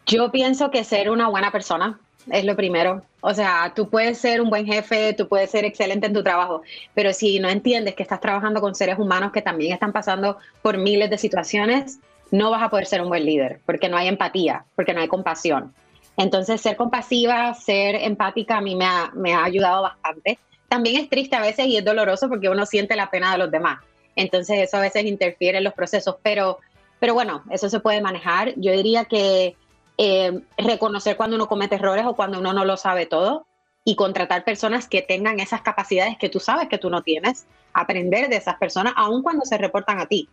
Yo 0.05 0.31
pienso 0.31 0.71
que 0.71 0.85
ser 0.85 1.09
una 1.09 1.27
buena 1.27 1.51
persona 1.51 1.99
es 2.31 2.45
lo 2.45 2.55
primero. 2.55 3.01
O 3.19 3.33
sea, 3.33 3.73
tú 3.75 3.89
puedes 3.89 4.17
ser 4.17 4.39
un 4.39 4.49
buen 4.49 4.65
jefe, 4.65 5.11
tú 5.11 5.27
puedes 5.27 5.51
ser 5.51 5.65
excelente 5.65 6.07
en 6.07 6.13
tu 6.13 6.23
trabajo, 6.23 6.61
pero 6.93 7.11
si 7.11 7.41
no 7.41 7.49
entiendes 7.49 7.95
que 7.95 8.03
estás 8.03 8.21
trabajando 8.21 8.61
con 8.61 8.75
seres 8.75 8.97
humanos 8.97 9.33
que 9.33 9.41
también 9.41 9.73
están 9.73 9.91
pasando 9.91 10.37
por 10.61 10.77
miles 10.77 11.09
de 11.09 11.17
situaciones, 11.17 11.99
no 12.31 12.49
vas 12.49 12.63
a 12.63 12.69
poder 12.69 12.85
ser 12.85 13.01
un 13.01 13.09
buen 13.09 13.25
líder, 13.25 13.59
porque 13.65 13.89
no 13.89 13.97
hay 13.97 14.07
empatía, 14.07 14.63
porque 14.77 14.93
no 14.93 15.01
hay 15.01 15.09
compasión. 15.09 15.73
Entonces, 16.19 16.59
ser 16.59 16.75
compasiva, 16.75 17.53
ser 17.53 17.95
empática 17.95 18.57
a 18.57 18.61
mí 18.61 18.75
me 18.75 18.83
ha, 18.85 19.43
ayudado 19.45 19.83
bastante. 19.83 20.37
También 20.67 21.01
es 21.01 21.09
triste 21.09 21.37
a 21.37 21.41
veces 21.41 21.67
y 21.67 21.77
es 21.77 21.85
doloroso 21.85 22.27
porque 22.27 22.49
uno 22.49 22.65
siente 22.65 22.97
la 22.97 23.09
pena 23.09 23.31
de 23.31 23.37
los 23.37 23.49
demás. 23.49 23.79
Entonces, 24.17 24.59
eso 24.59 24.75
a 24.75 24.81
veces 24.81 25.05
interfiere 25.05 25.59
en 25.59 25.63
los 25.63 25.73
procesos, 25.73 26.17
pero, 26.21 26.59
pero 26.99 27.13
bueno, 27.13 27.43
eso 27.51 27.69
se 27.69 27.79
puede 27.79 28.01
manejar. 28.01 28.53
Yo 28.57 28.73
diría 28.73 29.05
que 29.05 29.55
eh, 29.97 30.41
reconocer 30.57 31.15
cuando 31.15 31.37
uno 31.37 31.47
comete 31.47 31.75
errores 31.75 32.05
o 32.05 32.17
cuando 32.17 32.39
uno 32.39 32.51
no 32.51 32.65
lo 32.65 32.75
sabe 32.75 33.05
todo 33.05 33.47
y 33.85 33.95
contratar 33.95 34.43
personas 34.43 34.89
que 34.89 35.01
tengan 35.01 35.39
esas 35.39 35.61
capacidades 35.61 36.17
que 36.17 36.27
tú 36.27 36.41
sabes 36.41 36.67
que 36.67 36.77
tú 36.77 36.89
no 36.89 37.01
tienes, 37.01 37.47
aprender 37.71 38.27
de 38.27 38.35
esas 38.35 38.57
personas, 38.57 38.91
aun 38.97 39.23
cuando 39.23 39.45
se 39.45 39.57
reportan 39.57 40.01
a 40.01 40.07
ti. 40.07 40.27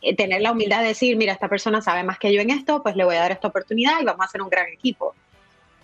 Eh, 0.00 0.14
tener 0.14 0.40
la 0.42 0.52
humildad 0.52 0.82
de 0.82 0.88
decir, 0.88 1.16
mira, 1.16 1.32
esta 1.32 1.48
persona 1.48 1.82
sabe 1.82 2.04
más 2.04 2.18
que 2.18 2.32
yo 2.32 2.40
en 2.40 2.50
esto, 2.50 2.82
pues 2.82 2.94
le 2.94 3.04
voy 3.04 3.16
a 3.16 3.20
dar 3.20 3.32
esta 3.32 3.48
oportunidad 3.48 4.00
y 4.00 4.04
vamos 4.04 4.20
a 4.20 4.24
hacer 4.24 4.42
un 4.42 4.48
gran 4.48 4.68
equipo. 4.68 5.14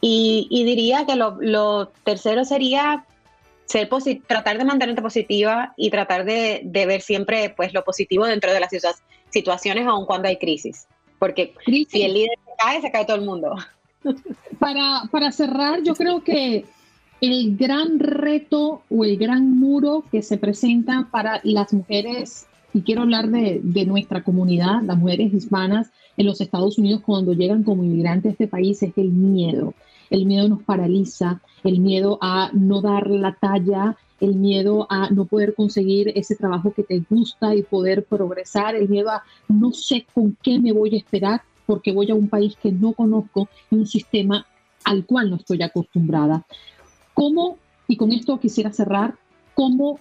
Y, 0.01 0.65
diría 0.65 1.07
que 1.07 1.17
lo, 1.17 1.89
tercero 2.05 2.45
sería 2.45 3.07
ser 3.65 3.89
tratar 4.27 4.59
de 4.59 4.65
mantenerte 4.65 5.01
positiva 5.01 5.73
y 5.79 5.89
tratar 5.89 6.27
de, 6.27 6.61
ver 6.73 7.01
siempre 7.01 7.55
pues, 7.57 7.73
lo 7.73 7.83
positivo 7.85 8.27
dentro 8.27 8.53
de 8.53 8.61
las 8.61 8.71
situaciones, 9.31 9.87
aun 9.87 10.05
cuando 10.05 10.29
hay 10.29 10.37
crisis. 10.37 10.87
Porque 11.19 11.55
si 11.89 12.03
el 12.03 12.13
líder 12.13 12.39
se 12.45 12.53
cae, 12.59 12.81
se 12.83 12.91
cae 12.93 13.07
todo 13.07 13.17
el 13.17 13.23
mundo. 13.25 13.57
Para, 14.59 15.03
para 15.11 15.33
cerrar, 15.33 15.83
yo 15.83 15.95
creo 15.95 16.23
que 16.23 16.65
el 17.21 17.57
gran 17.57 17.99
reto 17.99 18.83
o 18.91 19.05
el 19.05 19.17
gran 19.17 19.59
muro 19.59 20.05
que 20.11 20.23
se 20.23 20.37
presenta 20.37 21.09
para 21.11 21.41
las 21.43 21.73
mujeres 21.73 22.47
y 22.75 22.83
quiero 22.83 23.03
hablar 23.03 23.31
de, 23.31 23.87
nuestra 23.87 24.25
comunidad, 24.25 24.83
las 24.83 24.99
mujeres 24.99 25.33
hispanas 25.33 25.93
en 26.17 26.27
los 26.27 26.41
Estados 26.41 26.77
Unidos 26.77 27.03
cuando 27.07 27.33
llegan 27.33 27.63
como 27.63 27.85
inmigrantes 27.85 28.31
a 28.31 28.33
este 28.33 28.49
país, 28.49 28.83
es 28.83 28.99
el 28.99 29.11
miedo. 29.11 29.75
El 30.11 30.27
miedo 30.27 30.49
nos 30.49 30.63
paraliza, 30.65 31.41
el 31.63 31.79
miedo 31.79 32.19
a 32.21 32.51
no 32.53 32.81
dar 32.81 33.09
la 33.09 33.37
talla, 33.37 33.97
el 34.21 34.35
miedo 34.35 34.89
a 34.91 35.09
no 35.11 35.25
poder 35.25 35.55
conseguir 35.55 36.13
ese 36.17 36.35
trabajo 36.35 36.73
que 36.73 36.83
te 36.83 36.99
gusta 37.09 37.55
y 37.55 37.63
poder 37.63 38.05
progresar, 38.05 38.75
el 38.75 38.89
miedo 38.89 39.11
a 39.11 39.23
no 39.49 39.73
sé 39.73 40.05
con 40.13 40.37
qué 40.43 40.59
me 40.59 40.73
voy 40.73 40.97
a 40.97 40.99
esperar 40.99 41.43
porque 41.67 41.93
voy 41.93 42.11
a 42.11 42.17
un 42.17 42.29
país 42.29 42.57
que 42.61 42.73
no 42.73 42.93
conozco 42.93 43.49
y 43.71 43.77
un 43.77 43.87
sistema 43.87 44.47
al 44.83 45.07
cual 45.07 45.31
no 45.31 45.37
estoy 45.37 45.63
acostumbrada. 45.63 46.45
¿Cómo, 47.15 47.57
y 47.87 47.97
con 47.97 48.11
esto 48.11 48.41
quisiera 48.41 48.73
cerrar, 48.73 49.15
cómo 49.55 50.01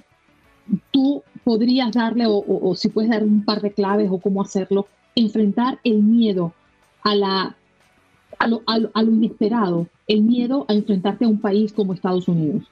tú 0.92 1.24
podrías 1.44 1.92
darle, 1.92 2.26
o, 2.28 2.74
si 2.76 2.90
puedes 2.90 3.12
dar 3.12 3.24
un 3.24 3.44
par 3.44 3.62
de 3.62 3.72
claves 3.72 4.10
o 4.12 4.20
cómo 4.20 4.42
hacerlo, 4.42 4.88
enfrentar 5.16 5.80
el 5.84 6.02
miedo 6.02 6.54
a, 7.04 7.16
la, 7.16 7.56
a, 8.40 8.48
lo, 8.48 8.62
inesperado, 9.02 9.88
el 10.08 10.22
miedo 10.22 10.66
a 10.68 10.74
enfrentarte 10.74 11.26
a 11.26 11.28
un 11.28 11.40
país 11.40 11.74
como 11.74 11.94
Estados 11.94 12.28
Unidos. 12.28 12.64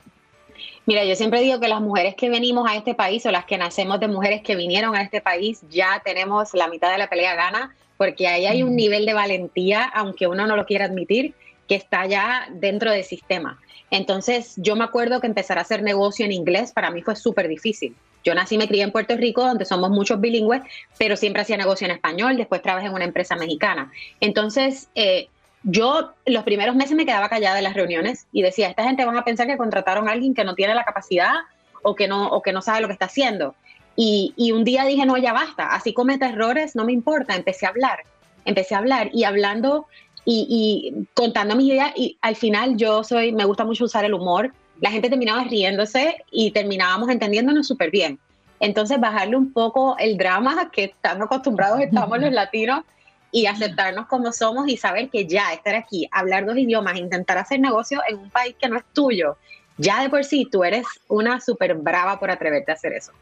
Mira, 0.85 1.05
yo 1.05 1.15
siempre 1.15 1.41
digo 1.41 1.59
que 1.59 1.67
las 1.67 1.81
mujeres 1.81 2.15
que 2.15 2.29
venimos 2.29 2.69
a 2.69 2.75
este 2.75 2.95
país 2.95 3.25
o 3.25 3.31
las 3.31 3.45
que 3.45 3.57
nacemos 3.57 3.99
de 3.99 4.07
mujeres 4.07 4.41
que 4.41 4.55
vinieron 4.55 4.95
a 4.95 5.01
este 5.01 5.21
país 5.21 5.61
ya 5.69 6.01
tenemos 6.03 6.53
la 6.53 6.67
mitad 6.67 6.91
de 6.91 6.97
la 6.97 7.09
pelea 7.09 7.35
gana, 7.35 7.75
porque 7.97 8.27
ahí 8.27 8.45
hay 8.45 8.63
un 8.63 8.75
nivel 8.75 9.05
de 9.05 9.13
valentía, 9.13 9.83
aunque 9.83 10.27
uno 10.27 10.47
no 10.47 10.55
lo 10.55 10.65
quiera 10.65 10.85
admitir, 10.85 11.35
que 11.71 11.77
está 11.77 12.05
ya 12.05 12.49
dentro 12.51 12.91
del 12.91 13.05
sistema. 13.05 13.57
Entonces, 13.91 14.55
yo 14.57 14.75
me 14.75 14.83
acuerdo 14.83 15.21
que 15.21 15.27
empezar 15.27 15.57
a 15.57 15.61
hacer 15.61 15.83
negocio 15.83 16.25
en 16.25 16.33
inglés 16.33 16.73
para 16.73 16.91
mí 16.91 17.01
fue 17.01 17.15
súper 17.15 17.47
difícil. 17.47 17.95
Yo 18.25 18.35
nací 18.35 18.55
y 18.55 18.57
me 18.57 18.67
crié 18.67 18.83
en 18.83 18.91
Puerto 18.91 19.15
Rico, 19.15 19.45
donde 19.45 19.63
somos 19.63 19.89
muchos 19.89 20.19
bilingües, 20.19 20.63
pero 20.97 21.15
siempre 21.15 21.43
hacía 21.43 21.55
negocio 21.55 21.85
en 21.85 21.91
español, 21.91 22.35
después 22.35 22.61
trabajé 22.61 22.87
en 22.87 22.93
una 22.93 23.05
empresa 23.05 23.37
mexicana. 23.37 23.89
Entonces, 24.19 24.89
eh, 24.95 25.29
yo 25.63 26.11
los 26.25 26.43
primeros 26.43 26.75
meses 26.75 26.93
me 26.93 27.05
quedaba 27.05 27.29
callada 27.29 27.59
en 27.59 27.63
las 27.63 27.73
reuniones 27.73 28.27
y 28.33 28.41
decía, 28.41 28.67
esta 28.67 28.83
gente 28.83 29.05
van 29.05 29.15
a 29.15 29.23
pensar 29.23 29.47
que 29.47 29.55
contrataron 29.55 30.09
a 30.09 30.11
alguien 30.11 30.33
que 30.33 30.43
no 30.43 30.55
tiene 30.55 30.75
la 30.75 30.83
capacidad 30.83 31.35
o 31.83 31.95
que 31.95 32.09
no, 32.09 32.27
o 32.31 32.41
que 32.41 32.51
no 32.51 32.61
sabe 32.61 32.81
lo 32.81 32.87
que 32.87 32.93
está 32.93 33.05
haciendo. 33.05 33.55
Y, 33.95 34.33
y 34.35 34.51
un 34.51 34.65
día 34.65 34.83
dije, 34.83 35.05
no, 35.05 35.15
ya 35.15 35.31
basta, 35.31 35.67
así 35.67 35.93
cometa 35.93 36.27
errores, 36.27 36.75
no 36.75 36.83
me 36.83 36.91
importa, 36.91 37.33
empecé 37.37 37.65
a 37.65 37.69
hablar, 37.69 38.03
empecé 38.43 38.75
a 38.75 38.79
hablar 38.79 39.09
y 39.13 39.23
hablando 39.23 39.87
y, 40.25 40.93
y, 40.93 41.07
contando 41.13 41.55
mis 41.55 41.67
ideas 41.67 41.91
y 41.95 42.17
al 42.21 42.35
final 42.35 42.77
yo 42.77 43.03
soy, 43.03 43.31
me 43.31 43.45
gusta 43.45 43.65
mucho 43.65 43.85
usar 43.85 44.05
el 44.05 44.13
humor, 44.13 44.53
la 44.79 44.91
gente 44.91 45.09
terminaba 45.09 45.43
riéndose 45.43 46.23
y 46.31 46.51
terminábamos 46.51 47.09
entendiéndonos 47.09 47.67
súper 47.67 47.91
bien. 47.91 48.19
Entonces 48.59 48.99
bajarle 48.99 49.35
un 49.35 49.51
poco 49.51 49.95
el 49.97 50.17
drama 50.17 50.69
que 50.71 50.85
están 50.85 51.21
acostumbrados 51.21 51.79
estamos 51.81 52.19
los 52.19 52.31
latinos 52.31 52.83
y 53.31 53.45
aceptarnos 53.45 54.07
como 54.07 54.31
somos 54.31 54.67
y 54.67 54.77
saber 54.77 55.09
que 55.09 55.25
ya 55.25 55.53
estar 55.53 55.75
aquí, 55.75 56.07
hablar 56.11 56.45
dos 56.45 56.57
idiomas, 56.57 56.97
intentar 56.97 57.37
hacer 57.37 57.59
negocio 57.59 58.01
en 58.07 58.17
un 58.17 58.29
país 58.29 58.55
que 58.59 58.67
no 58.67 58.77
es 58.77 58.83
tuyo, 58.93 59.37
ya 59.77 60.01
de 60.03 60.09
por 60.09 60.25
sí 60.25 60.47
tú 60.51 60.63
eres 60.63 60.85
una 61.07 61.39
súper 61.39 61.75
brava 61.75 62.19
por 62.19 62.29
atreverte 62.29 62.71
a 62.71 62.75
hacer 62.75 62.93
eso, 62.93 63.13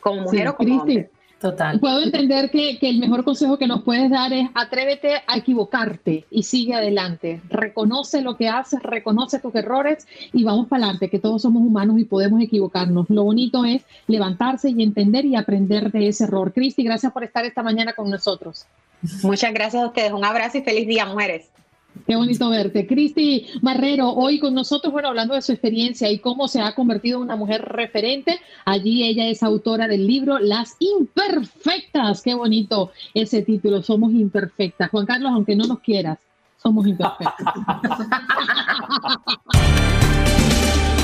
como 0.00 0.22
mujer 0.22 0.48
o 0.48 0.56
como 0.56 0.82
hombre. 0.82 1.10
Total. 1.40 1.78
Puedo 1.78 2.02
entender 2.02 2.50
que, 2.50 2.78
que, 2.78 2.88
el 2.88 2.98
mejor 2.98 3.22
consejo 3.22 3.58
que 3.58 3.66
nos 3.66 3.82
puedes 3.82 4.10
dar 4.10 4.32
es 4.32 4.48
atrévete 4.54 5.16
a 5.26 5.36
equivocarte 5.36 6.24
y 6.30 6.44
sigue 6.44 6.74
adelante. 6.74 7.42
Reconoce 7.50 8.22
lo 8.22 8.38
que 8.38 8.48
haces, 8.48 8.82
reconoce 8.82 9.38
tus 9.38 9.54
errores 9.54 10.06
y 10.32 10.44
vamos 10.44 10.66
para 10.66 10.84
adelante, 10.84 11.10
que 11.10 11.18
todos 11.18 11.42
somos 11.42 11.62
humanos 11.62 11.98
y 11.98 12.04
podemos 12.04 12.40
equivocarnos. 12.40 13.10
Lo 13.10 13.24
bonito 13.24 13.66
es 13.66 13.82
levantarse 14.06 14.70
y 14.70 14.82
entender 14.82 15.26
y 15.26 15.36
aprender 15.36 15.92
de 15.92 16.08
ese 16.08 16.24
error. 16.24 16.54
Cristi, 16.54 16.82
gracias 16.82 17.12
por 17.12 17.22
estar 17.22 17.44
esta 17.44 17.62
mañana 17.62 17.92
con 17.92 18.08
nosotros. 18.08 18.64
Muchas 19.22 19.52
gracias 19.52 19.82
a 19.82 19.86
ustedes. 19.88 20.12
Un 20.12 20.24
abrazo 20.24 20.56
y 20.56 20.62
feliz 20.62 20.88
día, 20.88 21.04
mujeres. 21.04 21.50
Qué 22.06 22.16
bonito 22.16 22.50
verte. 22.50 22.86
Cristi 22.86 23.46
Marrero, 23.62 24.10
hoy 24.10 24.38
con 24.38 24.54
nosotros, 24.54 24.92
bueno, 24.92 25.08
hablando 25.08 25.34
de 25.34 25.42
su 25.42 25.52
experiencia 25.52 26.10
y 26.10 26.18
cómo 26.18 26.48
se 26.48 26.60
ha 26.60 26.74
convertido 26.74 27.18
en 27.18 27.24
una 27.24 27.36
mujer 27.36 27.62
referente. 27.62 28.40
Allí 28.64 29.04
ella 29.04 29.28
es 29.28 29.42
autora 29.42 29.86
del 29.86 30.06
libro 30.06 30.38
Las 30.38 30.76
Imperfectas. 30.80 32.22
Qué 32.22 32.34
bonito 32.34 32.90
ese 33.14 33.42
título, 33.42 33.82
Somos 33.82 34.12
Imperfectas. 34.12 34.90
Juan 34.90 35.06
Carlos, 35.06 35.32
aunque 35.32 35.54
no 35.54 35.66
nos 35.66 35.80
quieras, 35.80 36.18
somos 36.56 36.86
imperfectas. 36.86 37.34